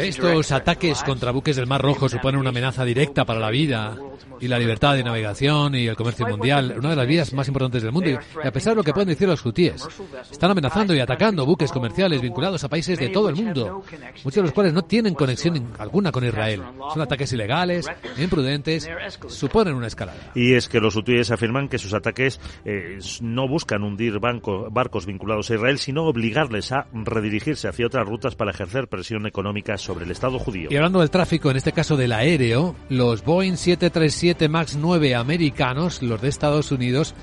Estos 0.00 0.52
ataques 0.52 1.02
contra 1.02 1.32
buques 1.32 1.56
del 1.56 1.66
Mar 1.66 1.82
Rojo 1.82 2.08
suponen 2.08 2.40
una 2.40 2.50
amenaza 2.50 2.84
directa 2.84 3.24
para 3.24 3.40
la 3.40 3.50
vida 3.50 3.96
y 4.40 4.46
la 4.46 4.58
libertad 4.58 4.94
de 4.94 5.02
navegación 5.02 5.27
y 5.74 5.86
el 5.86 5.96
comercio 5.96 6.26
mundial, 6.26 6.74
una 6.78 6.90
de 6.90 6.96
las 6.96 7.06
vías 7.06 7.32
más 7.32 7.48
importantes 7.48 7.82
del 7.82 7.92
mundo. 7.92 8.10
Y 8.10 8.46
a 8.46 8.52
pesar 8.52 8.72
de 8.72 8.76
lo 8.76 8.84
que 8.84 8.92
pueden 8.92 9.08
decir 9.08 9.28
los 9.28 9.44
hutíes, 9.44 9.86
están 10.30 10.50
amenazando 10.50 10.94
y 10.94 11.00
atacando 11.00 11.44
buques 11.44 11.72
comerciales 11.72 12.20
vinculados 12.20 12.62
a 12.64 12.68
países 12.68 12.98
de 12.98 13.08
todo 13.08 13.28
el 13.28 13.36
mundo, 13.36 13.82
muchos 14.24 14.34
de 14.34 14.42
los 14.42 14.52
cuales 14.52 14.72
no 14.72 14.82
tienen 14.82 15.14
conexión 15.14 15.72
alguna 15.78 16.12
con 16.12 16.24
Israel. 16.24 16.62
Son 16.92 17.02
ataques 17.02 17.32
ilegales, 17.32 17.86
imprudentes, 18.16 18.88
suponen 19.28 19.74
una 19.74 19.86
escalada. 19.86 20.18
Y 20.34 20.54
es 20.54 20.68
que 20.68 20.80
los 20.80 20.96
hutíes 20.96 21.30
afirman 21.30 21.68
que 21.68 21.78
sus 21.78 21.94
ataques 21.94 22.40
eh, 22.64 22.98
no 23.20 23.48
buscan 23.48 23.82
hundir 23.82 24.18
barcos 24.18 25.06
vinculados 25.06 25.50
a 25.50 25.54
Israel, 25.54 25.78
sino 25.78 26.04
obligarles 26.04 26.72
a 26.72 26.86
redirigirse 26.92 27.68
hacia 27.68 27.86
otras 27.86 28.06
rutas 28.06 28.34
para 28.34 28.50
ejercer 28.50 28.88
presión 28.88 29.26
económica 29.26 29.78
sobre 29.78 30.04
el 30.04 30.10
Estado 30.10 30.38
judío. 30.38 30.68
Y 30.70 30.76
hablando 30.76 31.00
del 31.00 31.10
tráfico, 31.10 31.50
en 31.50 31.56
este 31.56 31.72
caso 31.72 31.96
del 31.96 32.12
aéreo, 32.12 32.74
los 32.88 33.24
Boeing 33.24 33.56
737 33.56 34.48
MAX 34.48 34.76
9 34.76 35.14
americanos, 35.18 36.02
los 36.02 36.20
de 36.20 36.28
Estados 36.28 36.72
Unidos, 36.72 37.14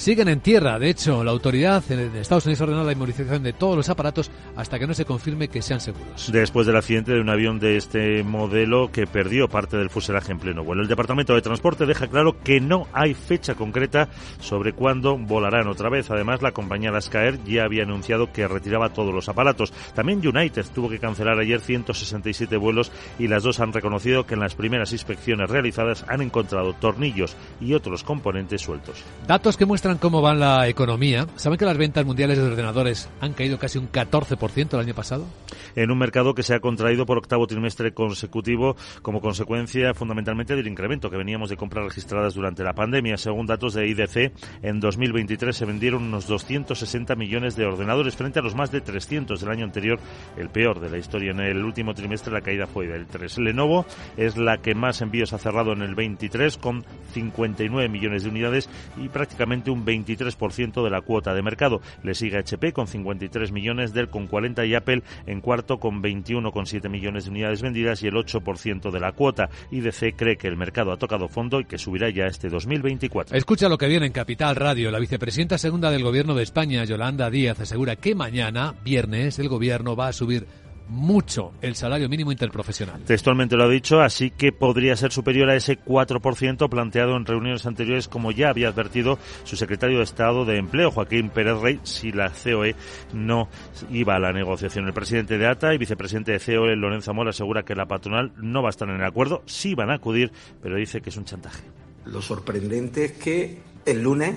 siguen 0.00 0.28
en 0.28 0.40
tierra. 0.40 0.78
De 0.78 0.88
hecho, 0.88 1.22
la 1.22 1.30
autoridad 1.30 1.84
en 1.90 2.16
Estados 2.16 2.46
Unidos 2.46 2.62
ha 2.62 2.64
ordenado 2.64 2.86
la 2.86 2.92
inmovilización 2.92 3.42
de 3.42 3.52
todos 3.52 3.76
los 3.76 3.88
aparatos 3.90 4.30
hasta 4.56 4.78
que 4.78 4.86
no 4.86 4.94
se 4.94 5.04
confirme 5.04 5.48
que 5.48 5.60
sean 5.60 5.78
seguros. 5.80 6.32
Después 6.32 6.66
del 6.66 6.76
accidente 6.76 7.12
de 7.12 7.20
un 7.20 7.28
avión 7.28 7.58
de 7.58 7.76
este 7.76 8.22
modelo 8.22 8.90
que 8.90 9.06
perdió 9.06 9.48
parte 9.48 9.76
del 9.76 9.90
fuselaje 9.90 10.32
en 10.32 10.38
pleno 10.38 10.64
vuelo, 10.64 10.80
el 10.80 10.88
Departamento 10.88 11.34
de 11.34 11.42
Transporte 11.42 11.84
deja 11.84 12.06
claro 12.08 12.40
que 12.42 12.60
no 12.60 12.86
hay 12.94 13.12
fecha 13.12 13.54
concreta 13.54 14.08
sobre 14.40 14.72
cuándo 14.72 15.18
volarán 15.18 15.68
otra 15.68 15.90
vez. 15.90 16.10
Además, 16.10 16.40
la 16.40 16.52
compañía 16.52 16.90
Lascaer 16.90 17.38
ya 17.44 17.64
había 17.64 17.82
anunciado 17.82 18.32
que 18.32 18.48
retiraba 18.48 18.94
todos 18.94 19.12
los 19.14 19.28
aparatos. 19.28 19.70
También 19.94 20.26
United 20.26 20.64
tuvo 20.74 20.88
que 20.88 20.98
cancelar 20.98 21.38
ayer 21.38 21.60
167 21.60 22.56
vuelos 22.56 22.90
y 23.18 23.28
las 23.28 23.42
dos 23.42 23.60
han 23.60 23.74
reconocido 23.74 24.24
que 24.24 24.32
en 24.32 24.40
las 24.40 24.54
primeras 24.54 24.92
inspecciones 24.92 25.50
realizadas 25.50 26.06
han 26.08 26.22
encontrado 26.22 26.72
tornillos 26.72 27.36
y 27.60 27.74
otros 27.74 28.02
componentes 28.02 28.62
sueltos. 28.62 29.04
Datos 29.26 29.58
que 29.58 29.66
muestran 29.66 29.89
cómo 29.98 30.22
va 30.22 30.34
la 30.34 30.68
economía. 30.68 31.26
¿Saben 31.36 31.58
que 31.58 31.64
las 31.64 31.76
ventas 31.76 32.04
mundiales 32.04 32.38
de 32.38 32.44
ordenadores 32.44 33.08
han 33.20 33.32
caído 33.32 33.58
casi 33.58 33.78
un 33.78 33.90
14% 33.90 34.74
el 34.74 34.80
año 34.80 34.94
pasado? 34.94 35.26
En 35.74 35.90
un 35.90 35.98
mercado 35.98 36.34
que 36.34 36.42
se 36.42 36.54
ha 36.54 36.60
contraído 36.60 37.06
por 37.06 37.18
octavo 37.18 37.46
trimestre 37.46 37.92
consecutivo 37.92 38.76
como 39.02 39.20
consecuencia 39.20 39.94
fundamentalmente 39.94 40.56
del 40.56 40.66
incremento 40.66 41.10
que 41.10 41.16
veníamos 41.16 41.50
de 41.50 41.56
compras 41.56 41.84
registradas 41.84 42.34
durante 42.34 42.64
la 42.64 42.72
pandemia. 42.72 43.16
Según 43.16 43.46
datos 43.46 43.74
de 43.74 43.88
IDC, 43.88 44.32
en 44.62 44.80
2023 44.80 45.56
se 45.56 45.64
vendieron 45.64 46.02
unos 46.02 46.26
260 46.26 47.14
millones 47.14 47.56
de 47.56 47.66
ordenadores 47.66 48.16
frente 48.16 48.38
a 48.38 48.42
los 48.42 48.54
más 48.54 48.70
de 48.70 48.80
300 48.80 49.40
del 49.40 49.50
año 49.50 49.64
anterior, 49.64 49.98
el 50.36 50.50
peor 50.50 50.80
de 50.80 50.90
la 50.90 50.98
historia. 50.98 51.30
En 51.30 51.40
el 51.40 51.64
último 51.64 51.94
trimestre 51.94 52.32
la 52.32 52.40
caída 52.40 52.66
fue 52.66 52.86
del 52.86 53.06
3. 53.06 53.38
Lenovo 53.38 53.86
es 54.16 54.36
la 54.36 54.58
que 54.58 54.74
más 54.74 55.00
envíos 55.00 55.32
ha 55.32 55.38
cerrado 55.38 55.72
en 55.72 55.82
el 55.82 55.94
23 55.94 56.58
con 56.58 56.84
59 57.12 57.88
millones 57.88 58.24
de 58.24 58.28
unidades 58.28 58.68
y 58.96 59.08
prácticamente 59.08 59.70
un 59.70 59.79
23% 59.84 60.84
de 60.84 60.90
la 60.90 61.00
cuota 61.00 61.34
de 61.34 61.42
mercado. 61.42 61.80
Le 62.02 62.14
sigue 62.14 62.38
HP 62.38 62.72
con 62.72 62.86
53 62.86 63.52
millones, 63.52 63.92
Dell 63.92 64.08
con 64.08 64.26
40 64.26 64.64
y 64.66 64.74
Apple 64.74 65.02
en 65.26 65.40
cuarto 65.40 65.78
con 65.78 66.02
21,7 66.02 66.88
millones 66.88 67.24
de 67.24 67.30
unidades 67.30 67.62
vendidas 67.62 68.02
y 68.02 68.08
el 68.08 68.14
8% 68.14 68.90
de 68.90 69.00
la 69.00 69.12
cuota. 69.12 69.50
IDC 69.70 70.16
cree 70.16 70.36
que 70.36 70.48
el 70.48 70.56
mercado 70.56 70.92
ha 70.92 70.96
tocado 70.96 71.28
fondo 71.28 71.60
y 71.60 71.64
que 71.64 71.78
subirá 71.78 72.10
ya 72.10 72.26
este 72.26 72.48
2024. 72.48 73.36
Escucha 73.36 73.68
lo 73.68 73.78
que 73.78 73.88
viene 73.88 74.06
en 74.06 74.12
Capital 74.12 74.56
Radio. 74.56 74.90
La 74.90 74.98
vicepresidenta 74.98 75.58
segunda 75.58 75.90
del 75.90 76.02
Gobierno 76.02 76.34
de 76.34 76.42
España, 76.42 76.84
Yolanda 76.84 77.30
Díaz, 77.30 77.60
asegura 77.60 77.96
que 77.96 78.14
mañana, 78.14 78.74
viernes, 78.84 79.38
el 79.38 79.48
Gobierno 79.48 79.96
va 79.96 80.08
a 80.08 80.12
subir 80.12 80.46
mucho 80.90 81.52
el 81.62 81.76
salario 81.76 82.08
mínimo 82.08 82.32
interprofesional. 82.32 83.02
Textualmente 83.02 83.56
lo 83.56 83.64
ha 83.64 83.68
dicho, 83.68 84.00
así 84.00 84.30
que 84.30 84.52
podría 84.52 84.96
ser 84.96 85.12
superior 85.12 85.48
a 85.48 85.56
ese 85.56 85.78
4% 85.78 86.68
planteado 86.68 87.16
en 87.16 87.24
reuniones 87.24 87.64
anteriores, 87.64 88.08
como 88.08 88.32
ya 88.32 88.50
había 88.50 88.68
advertido 88.68 89.18
su 89.44 89.56
secretario 89.56 89.98
de 89.98 90.04
Estado 90.04 90.44
de 90.44 90.58
Empleo, 90.58 90.90
Joaquín 90.90 91.30
Pérez 91.30 91.60
Rey, 91.60 91.80
si 91.84 92.12
la 92.12 92.30
COE 92.30 92.74
no 93.12 93.48
iba 93.90 94.16
a 94.16 94.18
la 94.18 94.32
negociación. 94.32 94.86
El 94.86 94.92
presidente 94.92 95.38
de 95.38 95.46
ATA 95.46 95.72
y 95.74 95.78
vicepresidente 95.78 96.32
de 96.32 96.40
COE, 96.40 96.76
Lorenzo 96.76 97.12
Amor, 97.12 97.28
asegura 97.28 97.62
que 97.62 97.74
la 97.74 97.86
patronal 97.86 98.32
no 98.36 98.62
va 98.62 98.68
a 98.68 98.70
estar 98.70 98.88
en 98.88 98.96
el 98.96 99.04
acuerdo, 99.04 99.42
sí 99.46 99.74
van 99.74 99.90
a 99.90 99.94
acudir, 99.94 100.32
pero 100.60 100.76
dice 100.76 101.00
que 101.00 101.10
es 101.10 101.16
un 101.16 101.24
chantaje. 101.24 101.62
Lo 102.06 102.20
sorprendente 102.20 103.04
es 103.04 103.12
que 103.12 103.62
el 103.86 104.02
lunes 104.02 104.36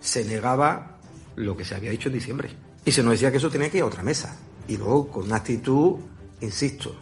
se 0.00 0.24
negaba 0.24 0.98
lo 1.36 1.56
que 1.56 1.64
se 1.64 1.74
había 1.74 1.90
dicho 1.90 2.08
en 2.08 2.14
diciembre. 2.14 2.50
Y 2.84 2.92
se 2.92 3.02
nos 3.02 3.12
decía 3.12 3.30
que 3.30 3.38
eso 3.38 3.50
tenía 3.50 3.70
que 3.70 3.78
ir 3.78 3.82
a 3.82 3.86
otra 3.86 4.02
mesa 4.02 4.38
y 4.68 4.76
luego 4.76 5.08
con 5.08 5.24
una 5.24 5.36
actitud, 5.36 5.96
insisto, 6.40 6.94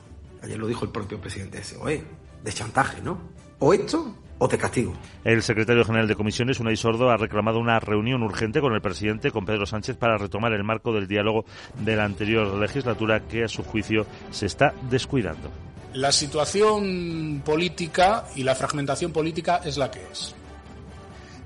ayer 0.42 0.58
lo 0.58 0.66
dijo 0.66 0.84
el 0.84 0.90
propio 0.90 1.20
presidente 1.20 1.58
de 1.58 1.64
SOE, 1.64 2.04
de 2.42 2.52
chantaje, 2.52 3.00
¿no? 3.02 3.18
O 3.58 3.72
esto 3.72 4.14
o 4.38 4.48
te 4.48 4.58
castigo. 4.58 4.92
El 5.24 5.42
secretario 5.42 5.84
general 5.84 6.08
de 6.08 6.16
comisiones, 6.16 6.60
Unai 6.60 6.76
Sordo, 6.76 7.10
ha 7.10 7.16
reclamado 7.16 7.58
una 7.58 7.80
reunión 7.80 8.22
urgente 8.22 8.60
con 8.60 8.74
el 8.74 8.80
presidente, 8.80 9.30
con 9.30 9.46
Pedro 9.46 9.64
Sánchez, 9.64 9.96
para 9.96 10.18
retomar 10.18 10.52
el 10.52 10.64
marco 10.64 10.92
del 10.92 11.06
diálogo 11.06 11.44
de 11.78 11.96
la 11.96 12.04
anterior 12.04 12.54
legislatura 12.58 13.20
que, 13.20 13.44
a 13.44 13.48
su 13.48 13.62
juicio, 13.62 14.06
se 14.30 14.46
está 14.46 14.74
descuidando. 14.90 15.50
La 15.94 16.10
situación 16.10 17.42
política 17.44 18.24
y 18.34 18.42
la 18.42 18.54
fragmentación 18.54 19.12
política 19.12 19.60
es 19.64 19.76
la 19.76 19.90
que 19.90 20.02
es. 20.10 20.34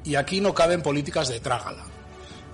Y 0.05 0.15
aquí 0.15 0.41
no 0.41 0.55
caben 0.55 0.81
políticas 0.81 1.29
de 1.29 1.39
trágala. 1.41 1.85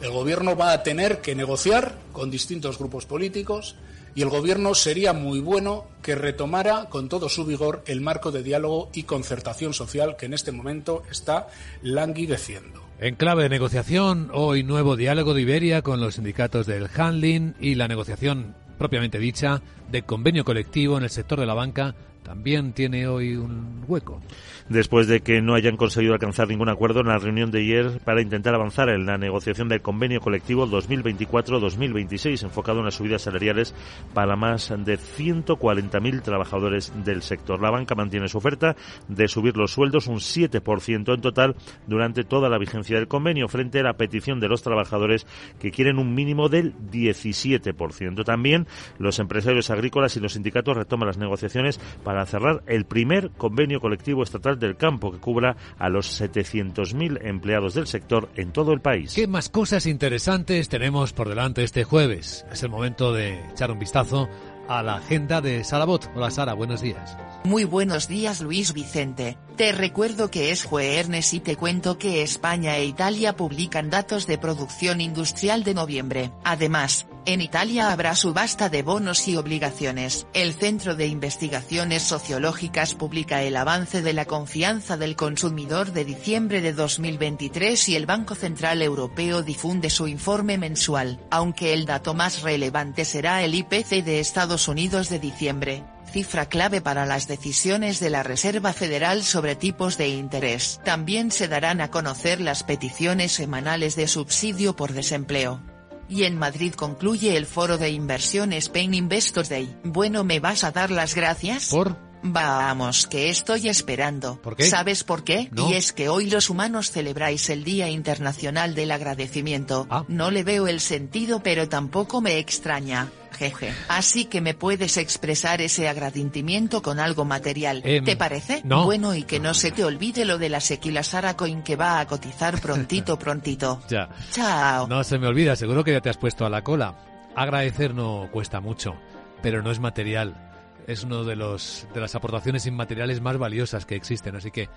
El 0.00 0.10
gobierno 0.10 0.56
va 0.56 0.72
a 0.72 0.82
tener 0.82 1.20
que 1.20 1.34
negociar 1.34 1.94
con 2.12 2.30
distintos 2.30 2.78
grupos 2.78 3.06
políticos 3.06 3.76
y 4.14 4.22
el 4.22 4.28
gobierno 4.28 4.74
sería 4.74 5.12
muy 5.12 5.40
bueno 5.40 5.86
que 6.02 6.14
retomara 6.14 6.88
con 6.88 7.08
todo 7.08 7.28
su 7.28 7.44
vigor 7.44 7.82
el 7.86 8.00
marco 8.00 8.30
de 8.30 8.42
diálogo 8.42 8.90
y 8.92 9.04
concertación 9.04 9.74
social 9.74 10.16
que 10.16 10.26
en 10.26 10.34
este 10.34 10.52
momento 10.52 11.02
está 11.10 11.48
languideciendo. 11.82 12.82
En 13.00 13.16
clave 13.16 13.44
de 13.44 13.48
negociación, 13.48 14.30
hoy 14.32 14.62
nuevo 14.62 14.96
diálogo 14.96 15.34
de 15.34 15.42
Iberia 15.42 15.82
con 15.82 16.00
los 16.00 16.14
sindicatos 16.14 16.66
del 16.66 16.88
handling 16.94 17.54
y 17.58 17.74
la 17.74 17.88
negociación 17.88 18.54
propiamente 18.78 19.18
dicha 19.18 19.62
de 19.90 20.02
convenio 20.02 20.44
colectivo 20.44 20.96
en 20.96 21.04
el 21.04 21.10
sector 21.10 21.40
de 21.40 21.46
la 21.46 21.54
banca 21.54 21.94
también 22.22 22.72
tiene 22.72 23.06
hoy 23.06 23.36
un 23.36 23.84
hueco. 23.86 24.20
Después 24.68 25.08
de 25.08 25.20
que 25.20 25.42
no 25.42 25.54
hayan 25.54 25.76
conseguido 25.76 26.14
alcanzar 26.14 26.48
ningún 26.48 26.70
acuerdo 26.70 27.00
en 27.00 27.08
la 27.08 27.18
reunión 27.18 27.50
de 27.50 27.58
ayer 27.58 28.00
para 28.02 28.22
intentar 28.22 28.54
avanzar 28.54 28.88
en 28.88 29.04
la 29.04 29.18
negociación 29.18 29.68
del 29.68 29.82
convenio 29.82 30.22
colectivo 30.22 30.66
2024-2026, 30.66 32.44
enfocado 32.44 32.78
en 32.78 32.86
las 32.86 32.94
subidas 32.94 33.20
salariales 33.20 33.74
para 34.14 34.36
más 34.36 34.70
de 34.70 34.98
140.000 34.98 36.22
trabajadores 36.22 36.92
del 37.04 37.20
sector. 37.20 37.60
La 37.60 37.70
banca 37.70 37.94
mantiene 37.94 38.28
su 38.28 38.38
oferta 38.38 38.74
de 39.06 39.28
subir 39.28 39.54
los 39.54 39.72
sueldos 39.72 40.06
un 40.06 40.16
7% 40.16 41.14
en 41.14 41.20
total 41.20 41.56
durante 41.86 42.24
toda 42.24 42.48
la 42.48 42.56
vigencia 42.56 42.96
del 42.96 43.06
convenio, 43.06 43.48
frente 43.48 43.80
a 43.80 43.82
la 43.82 43.98
petición 43.98 44.40
de 44.40 44.48
los 44.48 44.62
trabajadores 44.62 45.26
que 45.60 45.72
quieren 45.72 45.98
un 45.98 46.14
mínimo 46.14 46.48
del 46.48 46.74
17%. 46.90 48.24
También 48.24 48.66
los 48.98 49.18
empresarios 49.18 49.68
agrícolas 49.68 50.16
y 50.16 50.20
los 50.20 50.32
sindicatos 50.32 50.74
retoman 50.74 51.08
las 51.08 51.18
negociaciones 51.18 51.78
para 52.02 52.24
cerrar 52.24 52.62
el 52.66 52.86
primer 52.86 53.30
convenio 53.32 53.80
colectivo 53.80 54.22
estatal 54.22 54.53
del 54.58 54.76
campo 54.76 55.12
que 55.12 55.18
cubra 55.18 55.56
a 55.78 55.88
los 55.88 56.20
700.000 56.20 57.18
empleados 57.22 57.74
del 57.74 57.86
sector 57.86 58.28
en 58.36 58.52
todo 58.52 58.72
el 58.72 58.80
país. 58.80 59.14
¿Qué 59.14 59.26
más 59.26 59.48
cosas 59.48 59.86
interesantes 59.86 60.68
tenemos 60.68 61.12
por 61.12 61.28
delante 61.28 61.64
este 61.64 61.84
jueves? 61.84 62.46
Es 62.52 62.62
el 62.62 62.70
momento 62.70 63.12
de 63.12 63.40
echar 63.50 63.70
un 63.70 63.78
vistazo 63.78 64.28
a 64.68 64.82
la 64.82 64.96
agenda 64.96 65.40
de 65.40 65.64
Sara 65.64 65.84
Bot. 65.84 66.10
Hola 66.14 66.30
Sara, 66.30 66.54
buenos 66.54 66.80
días. 66.80 67.16
Muy 67.44 67.64
buenos 67.64 68.08
días 68.08 68.40
Luis 68.40 68.72
Vicente. 68.72 69.36
Te 69.56 69.70
recuerdo 69.70 70.30
que 70.30 70.50
es 70.50 70.64
jueves 70.64 71.32
y 71.32 71.40
te 71.40 71.56
cuento 71.56 71.98
que 71.98 72.22
España 72.22 72.76
e 72.76 72.86
Italia 72.86 73.36
publican 73.36 73.90
datos 73.90 74.26
de 74.26 74.38
producción 74.38 75.00
industrial 75.00 75.62
de 75.62 75.74
noviembre. 75.74 76.32
Además, 76.42 77.06
en 77.26 77.40
Italia 77.40 77.90
habrá 77.90 78.16
subasta 78.16 78.68
de 78.68 78.82
bonos 78.82 79.28
y 79.28 79.36
obligaciones. 79.36 80.26
El 80.34 80.52
Centro 80.52 80.94
de 80.94 81.06
Investigaciones 81.06 82.02
Sociológicas 82.02 82.94
publica 82.94 83.42
el 83.42 83.56
avance 83.56 84.02
de 84.02 84.12
la 84.12 84.26
confianza 84.26 84.98
del 84.98 85.16
consumidor 85.16 85.92
de 85.92 86.04
diciembre 86.04 86.60
de 86.60 86.74
2023 86.74 87.88
y 87.88 87.96
el 87.96 88.04
Banco 88.04 88.34
Central 88.34 88.82
Europeo 88.82 89.42
difunde 89.42 89.88
su 89.88 90.06
informe 90.06 90.58
mensual, 90.58 91.18
aunque 91.30 91.72
el 91.72 91.86
dato 91.86 92.12
más 92.12 92.42
relevante 92.42 93.04
será 93.06 93.42
el 93.42 93.54
IPC 93.54 94.04
de 94.04 94.20
Estados 94.20 94.53
Unidos 94.68 95.08
de 95.08 95.18
diciembre 95.18 95.84
cifra 96.14 96.46
clave 96.46 96.80
para 96.80 97.06
las 97.06 97.26
decisiones 97.26 97.98
de 97.98 98.08
la 98.08 98.22
Reserva 98.22 98.72
Federal 98.72 99.24
sobre 99.24 99.56
tipos 99.56 99.98
de 99.98 100.10
interés. 100.10 100.80
También 100.84 101.32
se 101.32 101.48
darán 101.48 101.80
a 101.80 101.90
conocer 101.90 102.40
las 102.40 102.62
peticiones 102.62 103.32
semanales 103.32 103.96
de 103.96 104.06
subsidio 104.06 104.76
por 104.76 104.92
desempleo. 104.92 105.60
Y 106.08 106.22
en 106.22 106.36
Madrid 106.38 106.72
concluye 106.74 107.36
el 107.36 107.46
foro 107.46 107.78
de 107.78 107.90
inversión 107.90 108.52
Spain 108.52 108.94
Investors 108.94 109.48
Day. 109.48 109.76
Bueno, 109.82 110.22
¿me 110.22 110.38
vas 110.38 110.62
a 110.62 110.70
dar 110.70 110.92
las 110.92 111.16
gracias? 111.16 111.70
¿Por? 111.70 111.96
Vamos, 112.26 113.06
que 113.06 113.28
estoy 113.28 113.68
esperando. 113.68 114.40
¿Por 114.40 114.56
qué? 114.56 114.64
¿Sabes 114.64 115.04
por 115.04 115.24
qué? 115.24 115.50
No. 115.52 115.68
Y 115.68 115.74
es 115.74 115.92
que 115.92 116.08
hoy 116.08 116.30
los 116.30 116.48
humanos 116.48 116.90
celebráis 116.90 117.50
el 117.50 117.64
Día 117.64 117.90
Internacional 117.90 118.74
del 118.74 118.92
Agradecimiento. 118.92 119.86
Ah. 119.90 120.04
No 120.08 120.30
le 120.30 120.42
veo 120.42 120.66
el 120.66 120.80
sentido, 120.80 121.42
pero 121.42 121.68
tampoco 121.68 122.22
me 122.22 122.38
extraña. 122.38 123.10
Jeje. 123.32 123.74
Así 123.88 124.24
que 124.24 124.40
me 124.40 124.54
puedes 124.54 124.96
expresar 124.96 125.60
ese 125.60 125.86
agradecimiento 125.86 126.80
con 126.80 126.98
algo 126.98 127.26
material. 127.26 127.82
Em, 127.84 128.02
¿Te 128.04 128.16
parece? 128.16 128.62
no. 128.64 128.84
Bueno, 128.84 129.14
y 129.14 129.24
que 129.24 129.38
no 129.38 129.52
se 129.52 129.70
te 129.70 129.84
olvide 129.84 130.24
lo 130.24 130.38
de 130.38 130.48
la 130.48 130.60
Sequila 130.60 131.02
Sara 131.02 131.36
Coin 131.36 131.62
que 131.62 131.76
va 131.76 132.00
a 132.00 132.06
cotizar 132.06 132.58
prontito, 132.60 133.18
prontito. 133.18 133.82
Ya. 133.88 134.08
Chao. 134.30 134.86
No 134.86 135.04
se 135.04 135.18
me 135.18 135.26
olvida, 135.26 135.56
seguro 135.56 135.84
que 135.84 135.92
ya 135.92 136.00
te 136.00 136.08
has 136.08 136.16
puesto 136.16 136.46
a 136.46 136.48
la 136.48 136.62
cola. 136.62 136.94
Agradecer 137.36 137.92
no 137.92 138.28
cuesta 138.32 138.60
mucho, 138.60 138.94
pero 139.42 139.62
no 139.62 139.70
es 139.70 139.80
material. 139.80 140.53
Es 140.86 141.04
uno 141.04 141.24
de 141.24 141.36
los 141.36 141.86
de 141.94 142.00
las 142.00 142.14
aportaciones 142.14 142.66
inmateriales 142.66 143.20
más 143.20 143.38
valiosas 143.38 143.86
que 143.86 143.96
existen, 143.96 144.36
así 144.36 144.50
que 144.50 144.68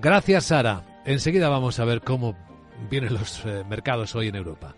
gracias 0.00 0.44
Sara. 0.44 1.02
Enseguida 1.04 1.48
vamos 1.48 1.78
a 1.78 1.84
ver 1.84 2.00
cómo 2.00 2.36
vienen 2.90 3.14
los 3.14 3.44
eh, 3.44 3.64
mercados 3.68 4.14
hoy 4.14 4.28
en 4.28 4.36
Europa. 4.36 4.74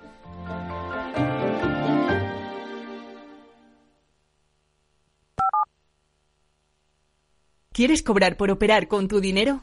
¿Quieres 7.73 8.05
cobrar 8.05 8.37
por 8.37 8.53
operar 8.53 8.87
con 8.87 9.09
tu 9.09 9.21
dinero? 9.21 9.63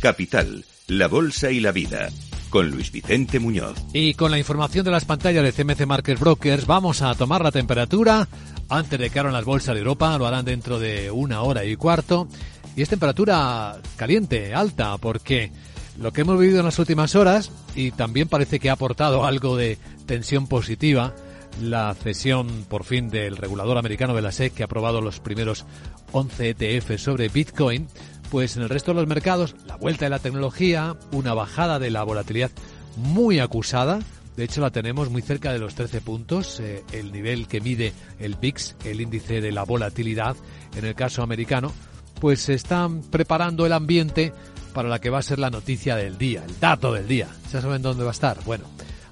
Capital, 0.00 0.64
la 0.86 1.08
Bolsa 1.08 1.50
y 1.50 1.60
la 1.60 1.72
Vida, 1.72 2.08
con 2.48 2.70
Luis 2.70 2.90
Vicente 2.90 3.38
Muñoz. 3.38 3.76
Y 3.92 4.14
con 4.14 4.30
la 4.30 4.38
información 4.38 4.82
de 4.84 4.90
las 4.90 5.04
pantallas 5.04 5.44
de 5.44 5.52
CMC 5.52 5.86
Market 5.86 6.18
Brokers 6.18 6.66
vamos 6.66 7.02
a 7.02 7.14
tomar 7.14 7.42
la 7.42 7.52
temperatura 7.52 8.26
antes 8.70 8.98
de 8.98 9.10
que 9.10 9.22
las 9.22 9.44
bolsas 9.44 9.74
de 9.74 9.80
Europa. 9.80 10.16
Lo 10.16 10.26
harán 10.26 10.46
dentro 10.46 10.78
de 10.78 11.10
una 11.10 11.42
hora 11.42 11.66
y 11.66 11.76
cuarto. 11.76 12.28
Y 12.74 12.82
es 12.82 12.88
temperatura 12.88 13.78
caliente, 13.96 14.54
alta, 14.54 14.96
porque 14.96 15.52
lo 15.98 16.12
que 16.12 16.22
hemos 16.22 16.38
vivido 16.38 16.60
en 16.60 16.64
las 16.64 16.78
últimas 16.78 17.14
horas, 17.14 17.52
y 17.74 17.90
también 17.90 18.26
parece 18.26 18.58
que 18.58 18.70
ha 18.70 18.74
aportado 18.74 19.26
algo 19.26 19.56
de 19.56 19.76
tensión 20.06 20.46
positiva, 20.46 21.14
la 21.60 21.94
cesión 21.94 22.64
por 22.68 22.84
fin 22.84 23.10
del 23.10 23.36
regulador 23.36 23.76
americano 23.76 24.14
de 24.14 24.22
la 24.22 24.32
SEC 24.32 24.54
que 24.54 24.62
ha 24.62 24.66
aprobado 24.66 25.02
los 25.02 25.20
primeros 25.20 25.66
11 26.12 26.50
ETF 26.50 26.98
sobre 26.98 27.28
Bitcoin, 27.28 27.86
pues 28.30 28.56
en 28.56 28.62
el 28.62 28.68
resto 28.68 28.92
de 28.92 29.00
los 29.00 29.08
mercados 29.08 29.54
la 29.66 29.76
vuelta 29.76 30.06
de 30.06 30.10
la 30.10 30.18
tecnología, 30.18 30.96
una 31.12 31.34
bajada 31.34 31.78
de 31.78 31.90
la 31.90 32.04
volatilidad 32.04 32.50
muy 32.96 33.40
acusada, 33.40 34.00
de 34.36 34.44
hecho 34.44 34.60
la 34.60 34.70
tenemos 34.70 35.10
muy 35.10 35.22
cerca 35.22 35.52
de 35.52 35.58
los 35.58 35.74
13 35.74 36.00
puntos, 36.00 36.60
eh, 36.60 36.84
el 36.92 37.12
nivel 37.12 37.46
que 37.46 37.60
mide 37.60 37.92
el 38.18 38.36
VIX, 38.36 38.76
el 38.84 39.00
índice 39.00 39.40
de 39.40 39.52
la 39.52 39.64
volatilidad 39.64 40.36
en 40.76 40.84
el 40.84 40.94
caso 40.94 41.22
americano, 41.22 41.72
pues 42.20 42.40
se 42.40 42.54
están 42.54 43.02
preparando 43.02 43.66
el 43.66 43.72
ambiente 43.72 44.32
para 44.72 44.88
la 44.88 45.00
que 45.00 45.10
va 45.10 45.18
a 45.18 45.22
ser 45.22 45.38
la 45.38 45.50
noticia 45.50 45.96
del 45.96 46.16
día, 46.16 46.44
el 46.44 46.60
dato 46.60 46.92
del 46.92 47.08
día. 47.08 47.28
¿Ya 47.52 47.60
saben 47.60 47.82
dónde 47.82 48.04
va 48.04 48.10
a 48.10 48.12
estar? 48.12 48.38
Bueno, 48.44 48.64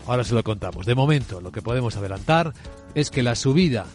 ahora 0.06 0.24
se 0.24 0.34
lo 0.34 0.44
contamos. 0.44 0.86
De 0.86 0.94
momento, 0.94 1.40
lo 1.40 1.50
que 1.50 1.62
podemos 1.62 1.96
adelantar 1.96 2.52
es 2.94 3.10
que 3.10 3.22
la 3.22 3.34
subida 3.34 3.86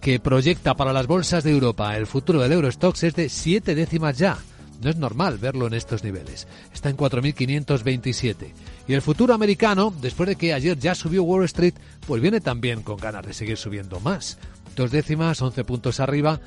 que 0.00 0.20
proyecta 0.20 0.74
para 0.74 0.92
las 0.92 1.06
bolsas 1.06 1.44
de 1.44 1.50
Europa 1.50 1.96
el 1.96 2.06
futuro 2.06 2.40
del 2.40 2.52
Eurostox 2.52 3.04
es 3.04 3.14
de 3.14 3.28
siete 3.28 3.74
décimas 3.74 4.18
ya. 4.18 4.38
No 4.84 4.90
es 4.90 4.96
normal 4.96 5.38
verlo 5.38 5.66
en 5.66 5.72
estos 5.72 6.04
niveles. 6.04 6.46
Está 6.74 6.90
en 6.90 6.98
4.527. 6.98 8.52
Y 8.86 8.92
el 8.92 9.00
futuro 9.00 9.32
americano, 9.32 9.94
después 10.02 10.28
de 10.28 10.36
que 10.36 10.52
ayer 10.52 10.78
ya 10.78 10.94
subió 10.94 11.22
Wall 11.22 11.46
Street, 11.46 11.72
pues 12.06 12.20
viene 12.20 12.42
también 12.42 12.82
con 12.82 12.98
ganas 12.98 13.24
de 13.24 13.32
seguir 13.32 13.56
subiendo 13.56 13.98
más. 14.00 14.36
Dos 14.76 14.90
décimas, 14.90 15.40
11 15.40 15.64
puntos 15.64 16.00
arriba, 16.00 16.38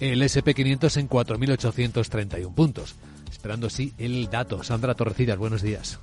el 0.00 0.22
SP500 0.22 0.96
en 1.00 1.08
4.831 1.10 2.54
puntos. 2.54 2.94
Esperando 3.30 3.68
sí 3.68 3.92
el 3.98 4.30
dato. 4.30 4.62
Sandra 4.62 4.94
Torrecillas, 4.94 5.36
buenos 5.36 5.60
días. 5.60 5.98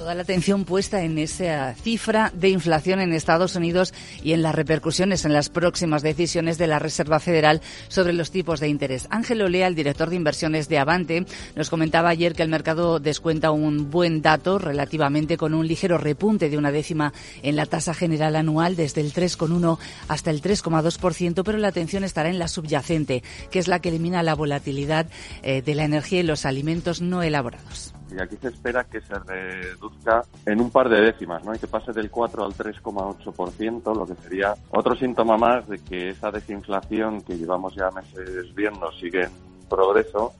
Toda 0.00 0.14
la 0.14 0.22
atención 0.22 0.64
puesta 0.64 1.02
en 1.02 1.18
esa 1.18 1.74
cifra 1.74 2.32
de 2.34 2.48
inflación 2.48 3.00
en 3.00 3.12
Estados 3.12 3.54
Unidos 3.54 3.92
y 4.22 4.32
en 4.32 4.40
las 4.40 4.54
repercusiones 4.54 5.26
en 5.26 5.34
las 5.34 5.50
próximas 5.50 6.00
decisiones 6.00 6.56
de 6.56 6.66
la 6.66 6.78
Reserva 6.78 7.20
Federal 7.20 7.60
sobre 7.88 8.14
los 8.14 8.30
tipos 8.30 8.60
de 8.60 8.68
interés. 8.68 9.06
Ángel 9.10 9.42
Olea, 9.42 9.66
el 9.66 9.74
director 9.74 10.08
de 10.08 10.16
inversiones 10.16 10.70
de 10.70 10.78
Avante, 10.78 11.26
nos 11.54 11.68
comentaba 11.68 12.08
ayer 12.08 12.34
que 12.34 12.42
el 12.42 12.48
mercado 12.48 12.98
descuenta 12.98 13.50
un 13.50 13.90
buen 13.90 14.22
dato 14.22 14.58
relativamente 14.58 15.36
con 15.36 15.52
un 15.52 15.68
ligero 15.68 15.98
repunte 15.98 16.48
de 16.48 16.56
una 16.56 16.72
décima 16.72 17.12
en 17.42 17.56
la 17.56 17.66
tasa 17.66 17.92
general 17.92 18.36
anual 18.36 18.76
desde 18.76 19.02
el 19.02 19.12
3,1 19.12 19.76
hasta 20.08 20.30
el 20.30 20.40
3,2%, 20.40 21.42
pero 21.44 21.58
la 21.58 21.68
atención 21.68 22.04
estará 22.04 22.30
en 22.30 22.38
la 22.38 22.48
subyacente, 22.48 23.22
que 23.50 23.58
es 23.58 23.68
la 23.68 23.80
que 23.80 23.90
elimina 23.90 24.22
la 24.22 24.34
volatilidad 24.34 25.08
eh, 25.42 25.60
de 25.60 25.74
la 25.74 25.84
energía 25.84 26.20
y 26.20 26.22
los 26.22 26.46
alimentos 26.46 27.02
no 27.02 27.22
elaborados 27.22 27.92
y 28.12 28.20
aquí 28.20 28.36
se 28.36 28.48
espera 28.48 28.84
que 28.84 29.00
se 29.00 29.14
reduzca 29.18 30.22
en 30.46 30.60
un 30.60 30.70
par 30.70 30.88
de 30.88 31.00
décimas, 31.00 31.44
¿no? 31.44 31.54
Y 31.54 31.58
que 31.58 31.66
pase 31.66 31.92
del 31.92 32.10
4 32.10 32.44
al 32.44 32.52
3,8%, 32.52 33.94
lo 33.96 34.06
que 34.06 34.14
sería 34.22 34.54
otro 34.70 34.94
síntoma 34.96 35.36
más 35.36 35.68
de 35.68 35.78
que 35.78 36.10
esa 36.10 36.30
desinflación 36.30 37.22
que 37.22 37.36
llevamos 37.36 37.74
ya 37.74 37.90
meses 37.90 38.54
viendo 38.54 38.90
sigue 38.92 39.24
en 39.24 39.30
progreso 39.68 40.32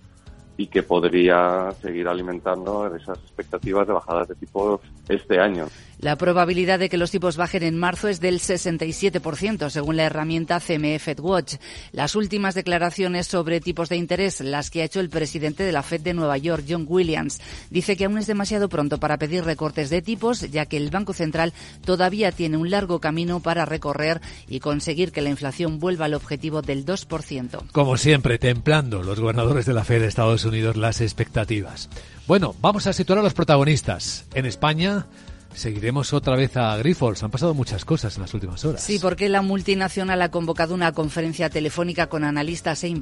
y 0.57 0.67
que 0.67 0.83
podría 0.83 1.71
seguir 1.81 2.07
alimentando 2.07 2.95
esas 2.95 3.19
expectativas 3.19 3.87
de 3.87 3.95
bajadas 3.95 4.29
de 4.29 4.35
tipos 4.35 4.81
este 5.09 5.41
año. 5.41 5.67
La 6.01 6.17
probabilidad 6.17 6.79
de 6.79 6.89
que 6.89 6.97
los 6.97 7.11
tipos 7.11 7.37
bajen 7.37 7.63
en 7.63 7.77
marzo 7.77 8.09
es 8.09 8.21
del 8.21 8.41
67%, 8.41 9.69
según 9.69 9.99
la 9.99 10.05
herramienta 10.05 10.59
CME 10.59 10.99
FedWatch. 10.99 11.57
Las 11.93 12.17
últimas 12.17 12.55
declaraciones 12.55 13.27
sobre 13.27 13.61
tipos 13.61 13.91
de 13.91 13.97
interés, 13.97 14.41
las 14.41 14.71
que 14.71 14.81
ha 14.81 14.87
hecho 14.87 15.01
el 15.01 15.11
presidente 15.11 15.63
de 15.63 15.73
la 15.73 15.83
Fed 15.83 16.01
de 16.01 16.15
Nueva 16.15 16.39
York, 16.39 16.65
John 16.67 16.87
Williams, 16.89 17.39
dice 17.69 17.99
que 17.99 18.07
aún 18.07 18.17
es 18.17 18.27
demasiado 18.27 18.71
pronto 18.71 18.99
para 18.99 19.19
pedir 19.19 19.45
recortes 19.45 19.91
de 19.91 20.01
tipos, 20.01 20.41
ya 20.51 20.65
que 20.65 20.79
el 20.79 20.89
Banco 20.89 21.13
Central 21.13 21.53
todavía 21.85 22.33
tiene 22.33 22.57
un 22.57 22.71
largo 22.71 22.99
camino 22.99 23.41
para 23.41 23.67
recorrer 23.67 24.23
y 24.49 24.61
conseguir 24.61 25.13
que 25.13 25.21
la 25.21 25.29
inflación 25.29 25.81
vuelva 25.81 26.07
al 26.07 26.15
objetivo 26.15 26.63
del 26.63 26.87
2%. 26.87 27.73
Como 27.73 27.99
siempre, 27.99 28.39
templando 28.39 29.03
los 29.03 29.21
gobernadores 29.21 29.67
de 29.67 29.75
la 29.75 29.85
Fed 29.85 30.01
de 30.01 30.07
Estados 30.07 30.47
Unidos 30.47 30.79
las 30.79 31.03
expectativas. 31.03 31.91
Bueno, 32.27 32.55
vamos 32.63 32.87
a 32.87 32.95
situar 32.95 33.19
a 33.19 33.23
los 33.23 33.35
protagonistas. 33.35 34.25
En 34.35 34.47
España, 34.47 35.07
Seguiremos 35.55 36.13
otra 36.13 36.37
vez 36.37 36.57
a 36.57 36.77
Grifols. 36.77 37.23
Han 37.23 37.31
pasado 37.31 37.55
muchas 37.55 37.85
cosas 37.85 38.15
en 38.17 38.23
las 38.23 38.33
últimas 38.33 38.65
horas. 38.65 38.83
Sí, 38.83 38.99
porque 39.01 39.29
la 39.29 39.43
multinacional 39.43 40.23
ha 40.23 40.31
convocado 40.31 40.75
una 40.75 40.93
conferencia 40.93 41.51
telefónica 41.51 42.07
con 42.07 42.25
analistas 42.25 42.85
e, 42.85 42.95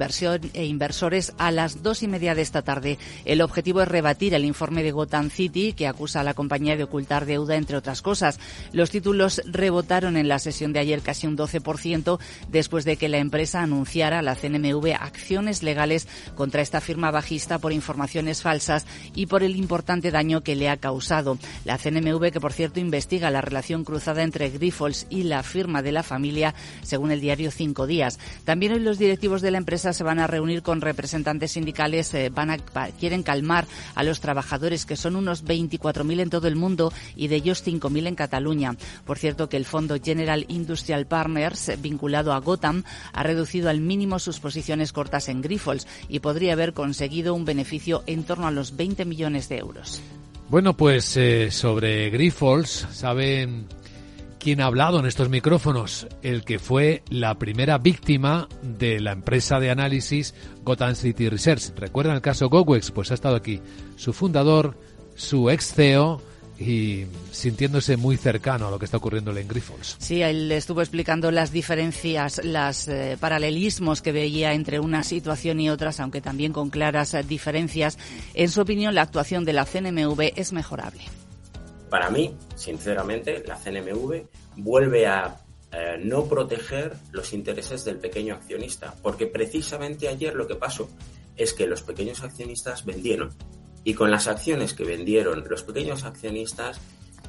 e, 0.53 0.65
inversores 0.65 1.33
a 1.37 1.51
las 1.51 1.83
dos 1.83 2.03
y 2.03 2.07
media 2.07 2.35
de 2.35 2.41
esta 2.41 2.61
tarde. 2.61 2.97
El 3.25 3.41
objetivo 3.41 3.81
es 3.81 3.87
rebatir 3.87 4.33
el 4.33 4.45
informe 4.45 4.83
de 4.83 4.91
Gotham 4.91 5.29
City 5.29 5.73
que 5.73 5.87
acusa 5.87 6.21
a 6.21 6.23
la 6.23 6.33
compañía 6.33 6.75
de 6.75 6.83
ocultar 6.83 7.25
deuda, 7.25 7.55
entre 7.55 7.77
otras 7.77 8.01
cosas. 8.01 8.39
Los 8.73 8.89
títulos 8.89 9.41
rebotaron 9.45 10.17
en 10.17 10.27
la 10.27 10.39
sesión 10.39 10.73
de 10.73 10.79
ayer 10.79 11.01
casi 11.01 11.27
un 11.27 11.37
12% 11.37 12.19
después 12.49 12.83
de 12.83 12.97
que 12.97 13.09
la 13.09 13.19
empresa 13.19 13.61
anunciara 13.61 14.19
a 14.19 14.23
la 14.23 14.35
CNMV 14.35 14.95
acciones 14.99 15.61
legales 15.63 16.07
contra 16.35 16.61
esta 16.61 16.81
firma 16.81 17.11
bajista 17.11 17.59
por 17.59 17.71
informaciones 17.73 18.41
falsas 18.41 18.85
y 19.13 19.27
por 19.27 19.43
el 19.43 19.55
importante 19.55 20.11
daño 20.11 20.41
que 20.41 20.55
le 20.55 20.69
ha 20.69 20.77
causado. 20.77 21.37
La 21.63 21.77
CNMV 21.77 22.38
por 22.39 22.53
cierto 22.53 22.79
investiga 22.79 23.31
la 23.31 23.41
relación 23.41 23.83
cruzada 23.83 24.23
entre 24.23 24.49
Grifols 24.49 25.07
y 25.09 25.23
la 25.23 25.43
firma 25.43 25.81
de 25.81 25.91
la 25.91 26.03
familia, 26.03 26.53
según 26.81 27.11
el 27.11 27.21
diario 27.21 27.51
Cinco 27.51 27.87
Días. 27.87 28.19
También 28.45 28.73
hoy 28.73 28.79
los 28.79 28.97
directivos 28.97 29.41
de 29.41 29.51
la 29.51 29.57
empresa 29.57 29.93
se 29.93 30.03
van 30.03 30.19
a 30.19 30.27
reunir 30.27 30.61
con 30.61 30.81
representantes 30.81 31.51
sindicales, 31.51 32.13
eh, 32.13 32.31
quieren 32.99 33.23
calmar 33.23 33.67
a 33.95 34.03
los 34.03 34.19
trabajadores, 34.19 34.85
que 34.85 34.95
son 34.95 35.15
unos 35.15 35.45
24.000 35.45 36.21
en 36.21 36.29
todo 36.29 36.47
el 36.47 36.55
mundo 36.55 36.93
y 37.15 37.27
de 37.27 37.37
ellos 37.37 37.65
5.000 37.65 38.07
en 38.07 38.15
Cataluña. 38.15 38.75
Por 39.05 39.17
cierto, 39.17 39.49
que 39.49 39.57
el 39.57 39.65
fondo 39.65 39.97
General 40.03 40.45
Industrial 40.47 41.05
Partners, 41.05 41.71
vinculado 41.81 42.33
a 42.33 42.39
Gotham, 42.39 42.83
ha 43.13 43.23
reducido 43.23 43.69
al 43.69 43.81
mínimo 43.81 44.19
sus 44.19 44.39
posiciones 44.39 44.93
cortas 44.93 45.29
en 45.29 45.41
Grifols 45.41 45.87
y 46.07 46.19
podría 46.19 46.53
haber 46.53 46.73
conseguido 46.73 47.33
un 47.33 47.45
beneficio 47.45 48.03
en 48.07 48.23
torno 48.23 48.47
a 48.47 48.51
los 48.51 48.75
20 48.75 49.05
millones 49.05 49.49
de 49.49 49.57
euros. 49.57 50.01
Bueno, 50.49 50.75
pues 50.75 51.15
eh, 51.15 51.51
sobre 51.51 52.09
Grifols, 52.09 52.87
¿saben 52.91 53.67
quién 54.39 54.61
ha 54.61 54.65
hablado 54.65 54.99
en 54.99 55.05
estos 55.05 55.29
micrófonos? 55.29 56.07
El 56.23 56.43
que 56.43 56.57
fue 56.57 57.03
la 57.11 57.37
primera 57.37 57.77
víctima 57.77 58.47
de 58.63 58.99
la 58.99 59.11
empresa 59.11 59.59
de 59.59 59.69
análisis 59.69 60.33
Gotham 60.63 60.95
City 60.95 61.29
Research. 61.29 61.75
¿Recuerdan 61.75 62.15
el 62.15 62.21
caso 62.21 62.49
GoWex? 62.49 62.89
Pues 62.89 63.11
ha 63.11 63.13
estado 63.13 63.35
aquí 63.35 63.61
su 63.95 64.11
fundador, 64.11 64.75
su 65.13 65.51
ex 65.51 65.71
CEO, 65.71 66.19
y 66.59 67.05
sintiéndose 67.31 67.95
muy 67.95 68.17
cercano 68.17 68.67
a 68.67 68.71
lo 68.71 68.77
que 68.77 68.85
está 68.85 68.97
ocurriendo 68.97 69.35
en 69.35 69.47
Grifols. 69.47 69.95
Sí, 69.99 70.21
él 70.21 70.51
estuvo 70.51 70.81
explicando 70.81 71.31
las 71.31 71.51
diferencias, 71.51 72.41
los 72.43 72.87
eh, 72.89 73.17
paralelismos 73.19 74.01
que 74.01 74.11
veía 74.11 74.53
entre 74.53 74.79
una 74.79 75.03
situación 75.03 75.61
y 75.61 75.69
otras, 75.69 75.99
aunque 76.01 76.19
también 76.19 76.51
con 76.51 76.69
claras 76.69 77.13
eh, 77.13 77.23
diferencias. 77.23 77.97
En 78.33 78.49
su 78.49 78.59
opinión, 78.61 78.93
la 78.93 79.03
actuación 79.03 79.45
de 79.45 79.53
la 79.53 79.65
CNMV 79.65 80.33
es 80.35 80.51
mejorable. 80.51 81.01
Para 81.89 82.09
mí, 82.09 82.35
sinceramente, 82.55 83.41
la 83.47 83.55
CNMV 83.55 84.25
vuelve 84.57 85.07
a 85.07 85.37
eh, 85.71 85.97
no 86.03 86.25
proteger 86.25 86.95
los 87.11 87.31
intereses 87.31 87.85
del 87.85 87.97
pequeño 87.97 88.35
accionista, 88.35 88.93
porque 89.01 89.27
precisamente 89.27 90.09
ayer 90.09 90.35
lo 90.35 90.45
que 90.45 90.55
pasó 90.55 90.89
es 91.37 91.53
que 91.53 91.67
los 91.67 91.83
pequeños 91.83 92.21
accionistas 92.21 92.85
vendieron 92.85 93.33
y 93.83 93.93
con 93.93 94.11
las 94.11 94.27
acciones 94.27 94.73
que 94.73 94.83
vendieron 94.83 95.43
los 95.49 95.63
pequeños 95.63 96.03
accionistas, 96.03 96.79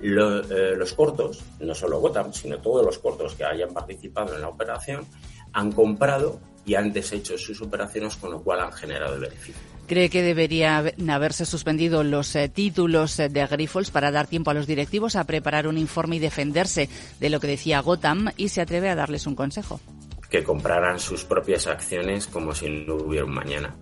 eh, 0.03 0.75
los 0.77 0.95
cortos, 0.95 1.43
no 1.61 1.75
solo 1.75 2.01
Gotham, 2.01 2.33
sino 2.33 2.59
todos 2.59 2.85
los 2.85 2.99
cortos 2.99 3.35
que 3.35 3.45
hayan 3.45 3.73
participado 3.73 4.35
en 4.35 4.41
la 4.41 4.49
operación, 4.49 5.07
han 5.53 5.73
comprado 5.73 6.41
y 6.65 6.75
han 6.75 6.93
deshecho 6.93 7.37
sus 7.39 7.61
operaciones, 7.61 8.17
con 8.17 8.31
lo 8.31 8.43
cual 8.43 8.61
han 8.61 8.73
generado 8.73 9.15
el 9.15 9.21
beneficio. 9.21 9.63
¿Cree 9.87 10.09
que 10.09 10.23
debería 10.23 10.85
haberse 11.09 11.45
suspendido 11.45 12.05
los 12.05 12.37
eh, 12.37 12.49
títulos 12.49 13.19
eh, 13.19 13.29
de 13.29 13.45
Grifols 13.47 13.91
para 13.91 14.13
dar 14.13 14.29
tiempo 14.29 14.51
a 14.51 14.55
los 14.55 14.67
directivos 14.67 15.17
a 15.17 15.25
preparar 15.25 15.67
un 15.67 15.79
informe 15.79 16.17
y 16.17 16.21
defenderse 16.21 16.89
de 17.19 17.31
lo 17.31 17.41
que 17.41 17.49
decía 17.49 17.81
Gotham 17.81 18.31
y 18.37 18.51
se 18.51 18.61
atreve 18.61 18.89
a 18.89 18.95
darles 18.95 19.27
un 19.27 19.35
consejo? 19.35 19.81
Que 20.31 20.45
compraran 20.45 21.01
sus 21.01 21.25
propias 21.25 21.67
acciones 21.67 22.29
como 22.29 22.55
si 22.55 22.69
no 22.71 22.95
hubiera 22.95 23.25
un 23.25 23.35
mañana. 23.35 23.75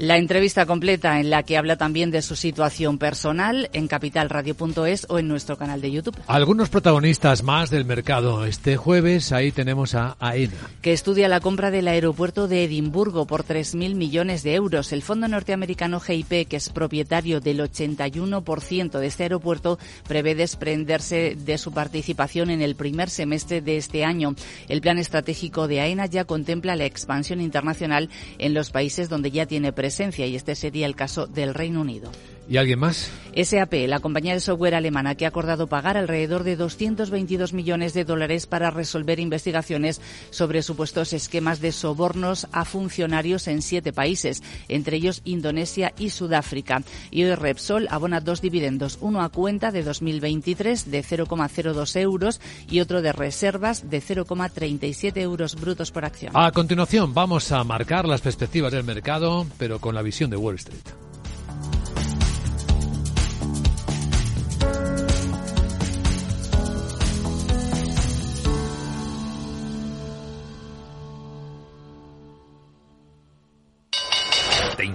La 0.00 0.16
entrevista 0.16 0.64
completa 0.64 1.20
en 1.20 1.28
la 1.28 1.42
que 1.42 1.58
habla 1.58 1.76
también 1.76 2.10
de 2.10 2.22
su 2.22 2.34
situación 2.34 2.96
personal 2.96 3.68
en 3.74 3.86
capitalradio.es 3.86 5.04
o 5.10 5.18
en 5.18 5.28
nuestro 5.28 5.58
canal 5.58 5.82
de 5.82 5.92
YouTube. 5.92 6.16
Algunos 6.26 6.70
protagonistas 6.70 7.42
más 7.42 7.68
del 7.68 7.84
mercado. 7.84 8.46
Este 8.46 8.78
jueves 8.78 9.30
ahí 9.30 9.52
tenemos 9.52 9.94
a 9.94 10.16
AENA. 10.18 10.54
Que 10.80 10.94
estudia 10.94 11.28
la 11.28 11.40
compra 11.40 11.70
del 11.70 11.86
aeropuerto 11.86 12.48
de 12.48 12.64
Edimburgo 12.64 13.26
por 13.26 13.44
3.000 13.44 13.94
millones 13.94 14.42
de 14.42 14.54
euros. 14.54 14.90
El 14.94 15.02
fondo 15.02 15.28
norteamericano 15.28 16.00
GIP, 16.00 16.48
que 16.48 16.56
es 16.56 16.70
propietario 16.70 17.42
del 17.42 17.60
81% 17.60 18.98
de 19.00 19.06
este 19.06 19.24
aeropuerto, 19.24 19.78
prevé 20.08 20.34
desprenderse 20.34 21.36
de 21.38 21.58
su 21.58 21.72
participación 21.72 22.48
en 22.48 22.62
el 22.62 22.74
primer 22.74 23.10
semestre 23.10 23.60
de 23.60 23.76
este 23.76 24.06
año. 24.06 24.34
El 24.66 24.80
plan 24.80 24.96
estratégico 24.96 25.68
de 25.68 25.82
AENA 25.82 26.06
ya 26.06 26.24
contempla 26.24 26.74
la 26.74 26.86
expansión 26.86 27.42
internacional 27.42 28.08
en 28.38 28.54
los 28.54 28.70
países 28.70 29.10
donde 29.10 29.30
ya 29.30 29.44
tiene 29.44 29.74
presencia 29.74 29.89
y 30.26 30.36
este 30.36 30.54
sería 30.54 30.86
el 30.86 30.96
caso 30.96 31.26
del 31.26 31.54
Reino 31.54 31.80
Unido. 31.80 32.10
¿Y 32.50 32.56
alguien 32.56 32.80
más? 32.80 33.08
SAP, 33.40 33.86
la 33.86 34.00
compañía 34.00 34.34
de 34.34 34.40
software 34.40 34.74
alemana 34.74 35.14
que 35.14 35.24
ha 35.24 35.28
acordado 35.28 35.68
pagar 35.68 35.96
alrededor 35.96 36.42
de 36.42 36.56
222 36.56 37.52
millones 37.52 37.94
de 37.94 38.04
dólares 38.04 38.48
para 38.48 38.72
resolver 38.72 39.20
investigaciones 39.20 40.00
sobre 40.30 40.62
supuestos 40.62 41.12
esquemas 41.12 41.60
de 41.60 41.70
sobornos 41.70 42.48
a 42.50 42.64
funcionarios 42.64 43.46
en 43.46 43.62
siete 43.62 43.92
países, 43.92 44.42
entre 44.66 44.96
ellos 44.96 45.22
Indonesia 45.24 45.92
y 45.96 46.10
Sudáfrica. 46.10 46.82
Y 47.12 47.22
hoy 47.22 47.36
Repsol 47.36 47.86
abona 47.88 48.20
dos 48.20 48.40
dividendos, 48.40 48.98
uno 49.00 49.22
a 49.22 49.28
cuenta 49.28 49.70
de 49.70 49.84
2023 49.84 50.90
de 50.90 51.04
0,02 51.04 52.00
euros 52.00 52.40
y 52.68 52.80
otro 52.80 53.00
de 53.00 53.12
reservas 53.12 53.88
de 53.88 54.02
0,37 54.02 55.18
euros 55.18 55.54
brutos 55.54 55.92
por 55.92 56.04
acción. 56.04 56.32
A 56.34 56.50
continuación 56.50 57.14
vamos 57.14 57.52
a 57.52 57.62
marcar 57.62 58.08
las 58.08 58.22
perspectivas 58.22 58.72
del 58.72 58.82
mercado, 58.82 59.46
pero 59.56 59.78
con 59.78 59.94
la 59.94 60.02
visión 60.02 60.30
de 60.30 60.36
Wall 60.36 60.56
Street. 60.56 61.09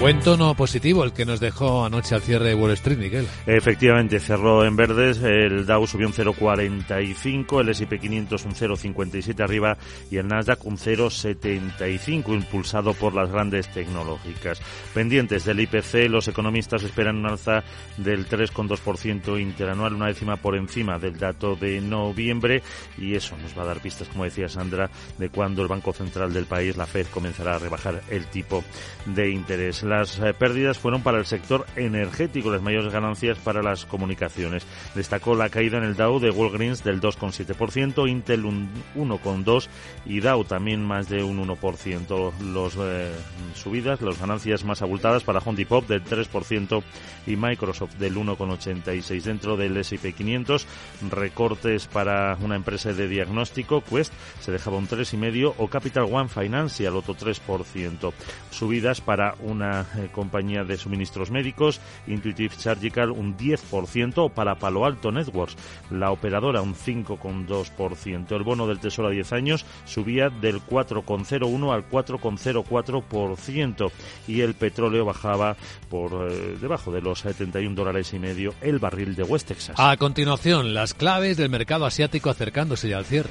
Buen 0.00 0.18
tono 0.20 0.54
positivo 0.54 1.04
el 1.04 1.12
que 1.12 1.26
nos 1.26 1.40
dejó 1.40 1.84
anoche 1.84 2.14
al 2.14 2.22
cierre 2.22 2.48
de 2.48 2.54
Wall 2.54 2.70
Street, 2.70 2.96
Miguel. 2.96 3.28
Efectivamente, 3.44 4.18
cerró 4.18 4.64
en 4.64 4.74
verdes, 4.74 5.18
el 5.22 5.66
Dow 5.66 5.86
subió 5.86 6.06
un 6.06 6.14
0,45, 6.14 7.60
el 7.60 7.68
S&P 7.68 7.98
500 7.98 8.44
un 8.46 8.54
0,57 8.54 9.44
arriba 9.44 9.76
y 10.10 10.16
el 10.16 10.26
Nasdaq 10.26 10.64
un 10.64 10.78
0,75 10.78 12.34
impulsado 12.34 12.94
por 12.94 13.14
las 13.14 13.30
grandes 13.30 13.68
tecnológicas. 13.68 14.62
Pendientes 14.94 15.44
del 15.44 15.60
IPC, 15.60 16.08
los 16.08 16.28
economistas 16.28 16.82
esperan 16.82 17.18
un 17.18 17.26
alza 17.26 17.62
del 17.98 18.26
3,2% 18.26 19.38
interanual, 19.38 19.92
una 19.92 20.06
décima 20.06 20.36
por 20.36 20.56
encima 20.56 20.98
del 20.98 21.18
dato 21.18 21.56
de 21.56 21.78
noviembre 21.82 22.62
y 22.96 23.16
eso 23.16 23.36
nos 23.36 23.56
va 23.56 23.64
a 23.64 23.66
dar 23.66 23.80
pistas, 23.80 24.08
como 24.08 24.24
decía 24.24 24.48
Sandra, 24.48 24.90
de 25.18 25.28
cuándo 25.28 25.60
el 25.60 25.68
Banco 25.68 25.92
Central 25.92 26.32
del 26.32 26.46
país, 26.46 26.78
la 26.78 26.86
Fed, 26.86 27.06
comenzará 27.12 27.56
a 27.56 27.58
rebajar 27.58 28.00
el 28.08 28.24
tipo 28.28 28.64
de 29.04 29.28
interés. 29.28 29.84
Las 29.90 30.20
eh, 30.20 30.32
pérdidas 30.34 30.78
fueron 30.78 31.02
para 31.02 31.18
el 31.18 31.26
sector 31.26 31.66
energético, 31.74 32.52
las 32.52 32.62
mayores 32.62 32.92
ganancias 32.92 33.38
para 33.38 33.60
las 33.60 33.86
comunicaciones. 33.86 34.64
Destacó 34.94 35.34
la 35.34 35.48
caída 35.48 35.78
en 35.78 35.82
el 35.82 35.96
Dow 35.96 36.20
de 36.20 36.30
Walgreens 36.30 36.84
del 36.84 37.00
2,7%, 37.00 38.08
Intel 38.08 38.44
un 38.44 38.70
1,2% 38.94 39.66
y 40.06 40.20
Dow 40.20 40.44
también 40.44 40.84
más 40.84 41.08
de 41.08 41.24
un 41.24 41.44
1%. 41.44 42.38
Los 42.52 42.76
eh, 42.78 43.10
subidas, 43.54 44.00
las 44.00 44.20
ganancias 44.20 44.62
más 44.62 44.80
abultadas 44.80 45.24
para 45.24 45.40
Home 45.40 45.58
Depot 45.58 45.84
del 45.84 46.04
3% 46.04 46.84
y 47.26 47.34
Microsoft 47.34 47.96
del 47.96 48.14
1,86%. 48.14 49.22
Dentro 49.24 49.56
del 49.56 49.76
S&P 49.76 50.12
500, 50.12 50.66
recortes 51.10 51.88
para 51.88 52.36
una 52.40 52.54
empresa 52.54 52.92
de 52.92 53.08
diagnóstico, 53.08 53.82
Quest, 53.82 54.12
se 54.38 54.52
dejaba 54.52 54.76
un 54.76 54.86
3,5% 54.86 55.54
o 55.58 55.66
Capital 55.66 56.04
One 56.04 56.28
Financial, 56.28 56.94
otro 56.94 57.16
3%. 57.16 58.12
Subidas 58.50 59.00
para 59.00 59.34
una 59.40 59.79
eh, 59.96 60.08
compañía 60.12 60.64
de 60.64 60.76
suministros 60.76 61.30
médicos, 61.30 61.80
Intuitive 62.06 62.54
Surgical, 62.56 63.10
un 63.10 63.36
10%, 63.36 64.12
o 64.16 64.28
para 64.28 64.56
Palo 64.56 64.84
Alto 64.84 65.12
Networks, 65.12 65.56
la 65.90 66.10
operadora, 66.10 66.62
un 66.62 66.74
5,2%. 66.74 68.36
El 68.36 68.42
bono 68.42 68.66
del 68.66 68.80
Tesoro 68.80 69.08
a 69.08 69.10
10 69.10 69.32
años 69.32 69.64
subía 69.84 70.30
del 70.30 70.60
4,01 70.60 71.72
al 71.72 71.88
4,04% 71.88 73.90
y 74.28 74.40
el 74.40 74.54
petróleo 74.54 75.04
bajaba 75.04 75.56
por 75.88 76.30
eh, 76.30 76.56
debajo 76.60 76.92
de 76.92 77.00
los 77.00 77.20
71 77.20 77.74
dólares 77.74 78.12
y 78.12 78.18
medio 78.18 78.54
el 78.60 78.78
barril 78.78 79.14
de 79.14 79.22
West 79.22 79.48
Texas. 79.48 79.76
A 79.78 79.96
continuación, 79.96 80.74
las 80.74 80.94
claves 80.94 81.36
del 81.36 81.50
mercado 81.50 81.86
asiático 81.86 82.30
acercándose 82.30 82.88
ya 82.88 82.98
al 82.98 83.04
cierre. 83.04 83.30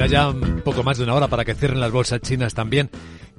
Queda 0.00 0.06
ya 0.06 0.30
un 0.30 0.62
poco 0.64 0.82
más 0.82 0.96
de 0.96 1.04
una 1.04 1.12
hora 1.12 1.28
para 1.28 1.44
que 1.44 1.54
cierren 1.54 1.78
las 1.78 1.92
bolsas 1.92 2.22
chinas 2.22 2.54
también, 2.54 2.88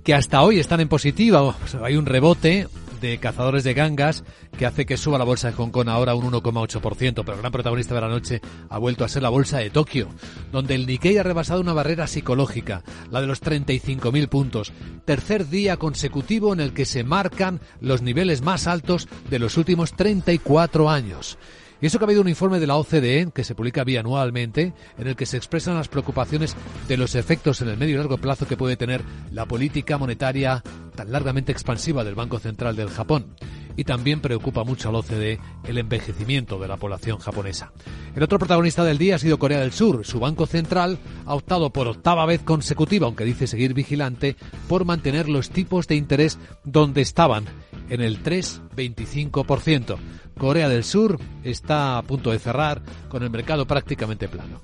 que 0.03 0.13
hasta 0.13 0.43
hoy 0.43 0.59
están 0.59 0.79
en 0.79 0.89
positiva. 0.89 1.55
Hay 1.81 1.95
un 1.95 2.05
rebote 2.05 2.67
de 3.01 3.17
cazadores 3.17 3.63
de 3.63 3.73
gangas 3.73 4.23
que 4.59 4.67
hace 4.67 4.85
que 4.85 4.95
suba 4.95 5.17
la 5.17 5.23
bolsa 5.23 5.47
de 5.47 5.55
Hong 5.55 5.71
Kong 5.71 5.89
ahora 5.89 6.13
un 6.13 6.31
1,8%, 6.31 7.13
pero 7.15 7.33
el 7.33 7.39
gran 7.39 7.51
protagonista 7.51 7.95
de 7.95 8.01
la 8.01 8.09
noche 8.09 8.41
ha 8.69 8.77
vuelto 8.77 9.03
a 9.03 9.09
ser 9.09 9.23
la 9.23 9.29
bolsa 9.29 9.57
de 9.57 9.71
Tokio, 9.71 10.09
donde 10.51 10.75
el 10.75 10.85
Nikkei 10.85 11.17
ha 11.17 11.23
rebasado 11.23 11.61
una 11.61 11.73
barrera 11.73 12.05
psicológica, 12.05 12.83
la 13.09 13.21
de 13.21 13.27
los 13.27 13.41
35.000 13.41 14.29
puntos. 14.29 14.71
Tercer 15.03 15.49
día 15.49 15.77
consecutivo 15.77 16.53
en 16.53 16.59
el 16.59 16.73
que 16.73 16.85
se 16.85 17.03
marcan 17.03 17.59
los 17.79 18.03
niveles 18.03 18.43
más 18.43 18.67
altos 18.67 19.07
de 19.31 19.39
los 19.39 19.57
últimos 19.57 19.93
34 19.93 20.91
años. 20.91 21.39
Y 21.81 21.87
eso 21.87 21.97
que 21.97 22.05
ha 22.05 22.07
habido 22.07 22.21
un 22.21 22.29
informe 22.29 22.59
de 22.59 22.67
la 22.67 22.75
OCDE 22.75 23.31
que 23.33 23.43
se 23.43 23.55
publica 23.55 23.83
bianualmente 23.83 24.73
en 24.99 25.07
el 25.07 25.15
que 25.15 25.25
se 25.25 25.37
expresan 25.37 25.75
las 25.75 25.87
preocupaciones 25.87 26.55
de 26.87 26.95
los 26.95 27.15
efectos 27.15 27.61
en 27.61 27.69
el 27.69 27.77
medio 27.77 27.95
y 27.95 27.97
largo 27.97 28.19
plazo 28.19 28.47
que 28.47 28.55
puede 28.55 28.77
tener 28.77 29.01
la 29.31 29.47
política 29.47 29.97
monetaria 29.97 30.63
tan 30.95 31.11
largamente 31.11 31.51
expansiva 31.51 32.03
del 32.03 32.13
Banco 32.13 32.37
Central 32.37 32.75
del 32.75 32.89
Japón. 32.89 33.35
Y 33.75 33.83
también 33.83 34.21
preocupa 34.21 34.63
mucho 34.63 34.89
a 34.89 34.91
la 34.91 34.99
OCDE 34.99 35.39
el 35.63 35.77
envejecimiento 35.79 36.59
de 36.59 36.67
la 36.67 36.77
población 36.77 37.17
japonesa. 37.17 37.71
El 38.15 38.21
otro 38.21 38.37
protagonista 38.37 38.83
del 38.83 38.97
día 38.99 39.15
ha 39.15 39.19
sido 39.19 39.39
Corea 39.39 39.61
del 39.61 39.71
Sur. 39.71 40.05
Su 40.05 40.19
Banco 40.19 40.45
Central 40.45 40.99
ha 41.25 41.33
optado 41.33 41.71
por 41.71 41.87
octava 41.87 42.25
vez 42.27 42.41
consecutiva, 42.43 43.07
aunque 43.07 43.25
dice 43.25 43.47
seguir 43.47 43.73
vigilante, 43.73 44.35
por 44.67 44.85
mantener 44.85 45.29
los 45.29 45.49
tipos 45.49 45.87
de 45.87 45.95
interés 45.95 46.37
donde 46.63 47.01
estaban, 47.01 47.45
en 47.91 48.01
el 48.01 48.23
3,25%. 48.23 49.97
Corea 50.37 50.69
del 50.69 50.83
Sur 50.85 51.19
está 51.43 51.97
a 51.97 52.01
punto 52.01 52.31
de 52.31 52.39
cerrar 52.39 52.81
con 53.09 53.21
el 53.21 53.29
mercado 53.29 53.67
prácticamente 53.67 54.29
plano. 54.29 54.61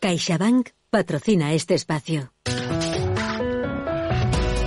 CaixaBank 0.00 0.70
patrocina 0.88 1.52
este 1.52 1.74
espacio. 1.74 2.32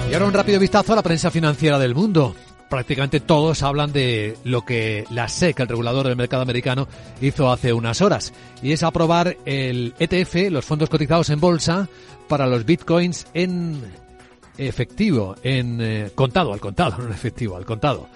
Y 0.10 0.14
ahora 0.14 0.26
un 0.26 0.34
rápido 0.34 0.60
vistazo 0.60 0.94
a 0.94 0.96
la 0.98 1.04
prensa 1.04 1.32
financiera 1.32 1.80
del 1.80 1.96
mundo. 1.96 2.36
Prácticamente 2.70 3.20
todos 3.20 3.64
hablan 3.64 3.92
de 3.92 4.38
lo 4.44 4.64
que 4.64 5.06
la 5.10 5.28
SEC, 5.28 5.60
el 5.60 5.68
regulador 5.68 6.08
del 6.08 6.16
mercado 6.16 6.44
americano, 6.44 6.88
hizo 7.20 7.52
hace 7.52 7.74
unas 7.74 8.02
horas. 8.02 8.32
Y 8.62 8.74
es 8.74 8.84
aprobar 8.84 9.38
el 9.46 9.96
ETF, 9.98 10.52
los 10.52 10.66
fondos 10.66 10.90
cotizados 10.90 11.32
en 11.32 11.40
bolsa, 11.40 11.90
para 12.28 12.46
los 12.46 12.66
bitcoins 12.66 13.26
en 13.34 13.82
efectivo, 14.58 15.36
en 15.42 15.80
eh, 15.82 16.12
contado, 16.14 16.54
al 16.54 16.60
contado, 16.60 16.98
no 17.00 17.06
en 17.06 17.12
efectivo, 17.12 17.58
al 17.58 17.66
contado. 17.66 18.08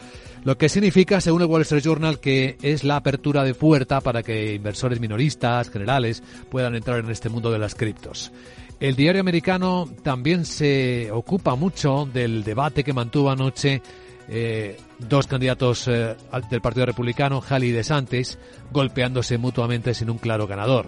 Lo 0.43 0.57
que 0.57 0.69
significa, 0.69 1.21
según 1.21 1.41
el 1.41 1.47
Wall 1.47 1.61
Street 1.61 1.83
Journal, 1.83 2.19
que 2.19 2.57
es 2.61 2.83
la 2.83 2.97
apertura 2.97 3.43
de 3.43 3.53
puerta 3.53 4.01
para 4.01 4.23
que 4.23 4.53
inversores 4.53 4.99
minoristas, 4.99 5.69
generales, 5.69 6.21
puedan 6.49 6.75
entrar 6.75 6.99
en 6.99 7.09
este 7.09 7.29
mundo 7.29 7.49
de 7.49 7.59
las 7.59 7.75
criptos. 7.75 8.31
El 8.79 8.97
diario 8.97 9.21
americano 9.21 9.87
también 10.03 10.43
se 10.43 11.09
ocupa 11.11 11.55
mucho 11.55 12.07
del 12.11 12.43
debate 12.43 12.83
que 12.83 12.91
mantuvo 12.91 13.31
anoche 13.31 13.81
eh, 14.29 14.77
dos 14.99 15.27
candidatos 15.27 15.87
eh, 15.87 16.15
del 16.49 16.61
Partido 16.61 16.85
Republicano, 16.85 17.43
Halley 17.47 17.69
y 17.69 17.71
DeSantis, 17.73 18.37
golpeándose 18.71 19.37
mutuamente 19.37 19.93
sin 19.93 20.09
un 20.09 20.17
claro 20.17 20.47
ganador. 20.47 20.87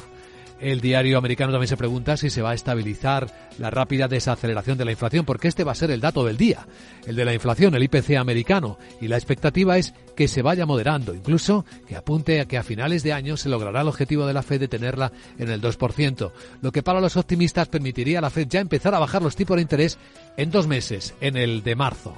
El 0.59 0.79
diario 0.79 1.17
americano 1.17 1.51
también 1.51 1.67
se 1.67 1.75
pregunta 1.75 2.15
si 2.15 2.29
se 2.29 2.41
va 2.41 2.51
a 2.51 2.53
estabilizar 2.53 3.27
la 3.57 3.69
rápida 3.69 4.07
desaceleración 4.07 4.77
de 4.77 4.85
la 4.85 4.91
inflación, 4.91 5.25
porque 5.25 5.49
este 5.49 5.65
va 5.65 5.73
a 5.73 5.75
ser 5.75 5.91
el 5.91 5.99
dato 5.99 6.23
del 6.23 6.37
día, 6.37 6.65
el 7.05 7.17
de 7.17 7.25
la 7.25 7.33
inflación, 7.33 7.75
el 7.75 7.83
IPC 7.83 8.15
americano, 8.15 8.77
y 9.01 9.09
la 9.09 9.17
expectativa 9.17 9.77
es 9.77 9.93
que 10.15 10.29
se 10.29 10.41
vaya 10.41 10.65
moderando, 10.65 11.13
incluso 11.13 11.65
que 11.87 11.97
apunte 11.97 12.39
a 12.39 12.45
que 12.45 12.57
a 12.57 12.63
finales 12.63 13.03
de 13.03 13.11
año 13.11 13.35
se 13.35 13.49
logrará 13.49 13.81
el 13.81 13.89
objetivo 13.89 14.25
de 14.25 14.33
la 14.33 14.43
Fed 14.43 14.61
de 14.61 14.69
tenerla 14.69 15.11
en 15.37 15.49
el 15.49 15.61
2%, 15.61 16.31
lo 16.61 16.71
que 16.71 16.83
para 16.83 17.01
los 17.01 17.17
optimistas 17.17 17.67
permitiría 17.67 18.19
a 18.19 18.21
la 18.21 18.29
Fed 18.29 18.47
ya 18.49 18.61
empezar 18.61 18.95
a 18.95 18.99
bajar 18.99 19.21
los 19.21 19.35
tipos 19.35 19.57
de 19.57 19.61
interés 19.61 19.97
en 20.37 20.51
dos 20.51 20.67
meses, 20.67 21.15
en 21.19 21.35
el 21.35 21.63
de 21.63 21.75
marzo. 21.75 22.17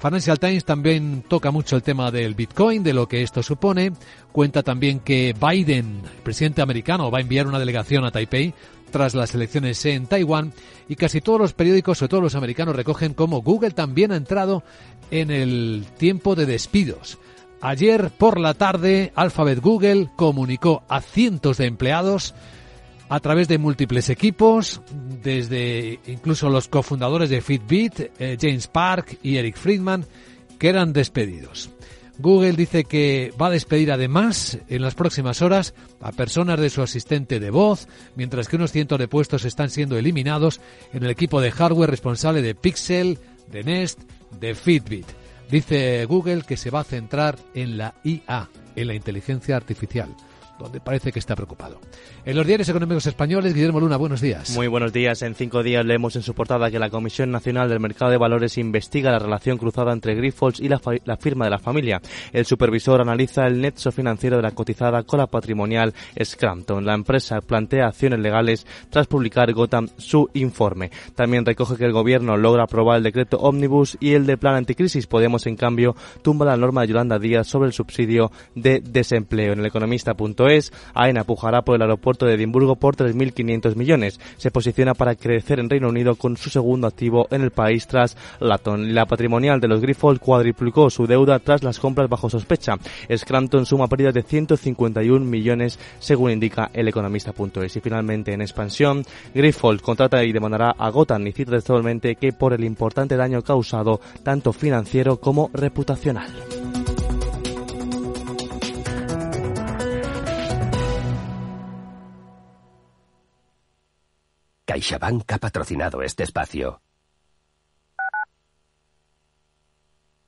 Financial 0.00 0.38
Times 0.38 0.64
también 0.64 1.24
toca 1.26 1.50
mucho 1.50 1.74
el 1.74 1.82
tema 1.82 2.12
del 2.12 2.34
Bitcoin, 2.34 2.84
de 2.84 2.94
lo 2.94 3.08
que 3.08 3.22
esto 3.22 3.42
supone. 3.42 3.92
Cuenta 4.30 4.62
también 4.62 5.00
que 5.00 5.34
Biden, 5.38 6.02
el 6.04 6.22
presidente 6.22 6.62
americano, 6.62 7.10
va 7.10 7.18
a 7.18 7.22
enviar 7.22 7.48
una 7.48 7.58
delegación 7.58 8.04
a 8.04 8.12
Taipei 8.12 8.54
tras 8.92 9.14
las 9.14 9.34
elecciones 9.34 9.84
en 9.86 10.06
Taiwán 10.06 10.52
y 10.88 10.94
casi 10.94 11.20
todos 11.20 11.40
los 11.40 11.52
periódicos, 11.52 11.98
sobre 11.98 12.10
todo 12.10 12.20
los 12.20 12.36
americanos, 12.36 12.76
recogen 12.76 13.12
cómo 13.12 13.42
Google 13.42 13.72
también 13.72 14.12
ha 14.12 14.16
entrado 14.16 14.62
en 15.10 15.30
el 15.30 15.84
tiempo 15.98 16.36
de 16.36 16.46
despidos. 16.46 17.18
Ayer 17.60 18.10
por 18.10 18.38
la 18.38 18.54
tarde, 18.54 19.12
Alphabet 19.16 19.60
Google 19.60 20.10
comunicó 20.14 20.84
a 20.88 21.00
cientos 21.00 21.58
de 21.58 21.66
empleados 21.66 22.34
a 23.08 23.20
través 23.20 23.48
de 23.48 23.58
múltiples 23.58 24.10
equipos, 24.10 24.82
desde 25.22 25.98
incluso 26.06 26.48
los 26.48 26.68
cofundadores 26.68 27.30
de 27.30 27.40
Fitbit, 27.40 28.10
eh, 28.18 28.36
James 28.40 28.66
Park 28.66 29.18
y 29.22 29.36
Eric 29.36 29.56
Friedman, 29.56 30.04
que 30.58 30.68
eran 30.68 30.92
despedidos. 30.92 31.70
Google 32.18 32.52
dice 32.52 32.84
que 32.84 33.32
va 33.40 33.46
a 33.46 33.50
despedir 33.50 33.92
además 33.92 34.58
en 34.68 34.82
las 34.82 34.96
próximas 34.96 35.40
horas 35.40 35.72
a 36.00 36.10
personas 36.10 36.58
de 36.58 36.68
su 36.68 36.82
asistente 36.82 37.38
de 37.38 37.50
voz, 37.50 37.86
mientras 38.16 38.48
que 38.48 38.56
unos 38.56 38.72
cientos 38.72 38.98
de 38.98 39.06
puestos 39.06 39.44
están 39.44 39.70
siendo 39.70 39.96
eliminados 39.96 40.60
en 40.92 41.04
el 41.04 41.10
equipo 41.10 41.40
de 41.40 41.52
hardware 41.52 41.90
responsable 41.90 42.42
de 42.42 42.56
Pixel, 42.56 43.18
de 43.50 43.62
Nest, 43.62 44.00
de 44.40 44.54
Fitbit. 44.56 45.06
Dice 45.48 46.04
Google 46.06 46.42
que 46.42 46.56
se 46.56 46.70
va 46.70 46.80
a 46.80 46.84
centrar 46.84 47.38
en 47.54 47.78
la 47.78 47.94
IA, 48.04 48.50
en 48.74 48.86
la 48.88 48.94
inteligencia 48.94 49.56
artificial. 49.56 50.08
Donde 50.58 50.80
parece 50.80 51.12
que 51.12 51.18
está 51.18 51.36
preocupado. 51.36 51.80
En 52.24 52.36
los 52.36 52.46
diarios 52.46 52.68
económicos 52.68 53.06
españoles, 53.06 53.54
Guillermo 53.54 53.80
Luna, 53.80 53.96
buenos 53.96 54.20
días. 54.20 54.50
Muy 54.54 54.66
buenos 54.66 54.92
días. 54.92 55.22
En 55.22 55.34
cinco 55.34 55.62
días 55.62 55.84
leemos 55.84 56.16
en 56.16 56.22
su 56.22 56.34
portada 56.34 56.70
que 56.70 56.78
la 56.78 56.90
Comisión 56.90 57.30
Nacional 57.30 57.68
del 57.68 57.80
Mercado 57.80 58.10
de 58.10 58.18
Valores 58.18 58.58
investiga 58.58 59.10
la 59.10 59.18
relación 59.18 59.56
cruzada 59.56 59.92
entre 59.92 60.14
Grifols 60.14 60.60
y 60.60 60.68
la, 60.68 60.78
firma 61.18 61.44
de 61.44 61.50
la 61.50 61.58
familia. 61.58 62.00
El 62.32 62.44
supervisor 62.44 63.00
analiza 63.00 63.46
el 63.46 63.60
nexo 63.60 63.92
financiero 63.92 64.36
de 64.36 64.42
la 64.42 64.50
cotizada 64.50 65.02
con 65.04 65.18
la 65.18 65.26
patrimonial 65.26 65.94
Scranton. 66.22 66.84
La 66.84 66.94
empresa 66.94 67.40
plantea 67.40 67.86
acciones 67.86 68.20
legales 68.20 68.66
tras 68.90 69.06
publicar 69.06 69.52
Gotham 69.52 69.88
su 69.96 70.28
informe. 70.34 70.90
También 71.14 71.46
recoge 71.46 71.76
que 71.76 71.84
el 71.84 71.92
gobierno 71.92 72.36
logra 72.36 72.64
aprobar 72.64 72.98
el 72.98 73.04
decreto 73.04 73.38
Omnibus 73.38 73.96
y 74.00 74.14
el 74.14 74.26
de 74.26 74.36
plan 74.36 74.56
anticrisis. 74.56 75.06
Podemos, 75.06 75.46
en 75.46 75.56
cambio, 75.56 75.94
tumba 76.22 76.46
la 76.46 76.56
norma 76.56 76.82
de 76.82 76.88
Yolanda 76.88 77.18
Díaz 77.18 77.46
sobre 77.46 77.68
el 77.68 77.72
subsidio 77.72 78.30
de 78.54 78.80
desempleo. 78.80 79.52
En 79.52 79.60
el 79.60 79.66
economista.es, 79.66 80.47
AENA 80.94 81.24
pujará 81.24 81.62
por 81.62 81.76
el 81.76 81.82
aeropuerto 81.82 82.26
de 82.26 82.34
Edimburgo 82.34 82.76
por 82.76 82.96
3.500 82.96 83.76
millones. 83.76 84.20
Se 84.36 84.50
posiciona 84.50 84.94
para 84.94 85.14
crecer 85.14 85.60
en 85.60 85.70
Reino 85.70 85.88
Unido 85.88 86.16
con 86.16 86.36
su 86.36 86.50
segundo 86.50 86.86
activo 86.86 87.28
en 87.30 87.42
el 87.42 87.50
país 87.50 87.86
tras 87.86 88.16
Laton. 88.40 88.94
La 88.94 89.06
patrimonial 89.06 89.60
de 89.60 89.68
los 89.68 89.80
Grifols 89.80 90.20
cuadriplicó 90.20 90.90
su 90.90 91.06
deuda 91.06 91.38
tras 91.38 91.62
las 91.62 91.78
compras 91.78 92.08
bajo 92.08 92.30
sospecha. 92.30 92.76
Scranton 93.14 93.66
suma 93.66 93.88
pérdidas 93.88 94.14
de 94.14 94.22
151 94.22 95.24
millones, 95.24 95.78
según 95.98 96.30
indica 96.30 96.70
el 96.72 96.88
economista.es. 96.88 97.76
Y 97.76 97.80
finalmente, 97.80 98.32
en 98.32 98.40
expansión, 98.40 99.04
Grifols 99.34 99.82
contrata 99.82 100.24
y 100.24 100.32
demandará 100.32 100.74
a 100.78 100.90
Gotham 100.90 101.26
y 101.26 101.32
cita 101.32 101.52
textualmente 101.52 102.16
que 102.16 102.32
por 102.32 102.52
el 102.52 102.64
importante 102.64 103.16
daño 103.16 103.42
causado, 103.42 104.00
tanto 104.22 104.52
financiero 104.52 105.18
como 105.18 105.50
reputacional. 105.52 106.28
CaixaBank 114.68 115.32
ha 115.32 115.38
patrocinado 115.38 116.02
este 116.02 116.24
espacio. 116.24 116.82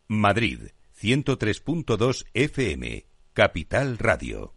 Madrid, 0.09 0.70
103.2 0.99 2.24
FM, 2.32 3.05
Capital 3.34 3.99
Radio. 3.99 4.55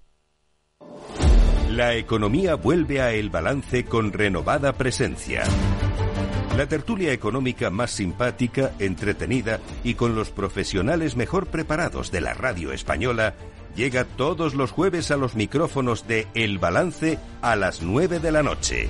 La 1.70 1.96
economía 1.96 2.56
vuelve 2.56 3.02
a 3.02 3.12
El 3.12 3.30
Balance 3.30 3.84
con 3.84 4.14
renovada 4.14 4.72
presencia. 4.72 5.44
La 6.56 6.66
tertulia 6.66 7.12
económica 7.12 7.70
más 7.70 7.92
simpática, 7.92 8.72
entretenida 8.80 9.60
y 9.84 9.96
con 9.96 10.16
los 10.16 10.30
profesionales 10.30 11.18
mejor 11.18 11.48
preparados 11.48 12.10
de 12.10 12.22
la 12.22 12.34
radio 12.34 12.72
española 12.72 13.36
llega 13.76 14.06
todos 14.06 14.56
los 14.56 14.72
jueves 14.72 15.12
a 15.12 15.18
los 15.18 15.36
micrófonos 15.36 16.08
de 16.08 16.26
El 16.36 16.58
Balance 16.58 17.20
a 17.42 17.58
las 17.58 17.82
9 17.82 18.22
de 18.22 18.32
la 18.32 18.44
noche 18.44 18.90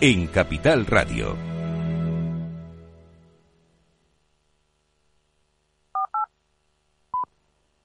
en 0.00 0.26
Capital 0.28 0.86
Radio. 0.86 1.49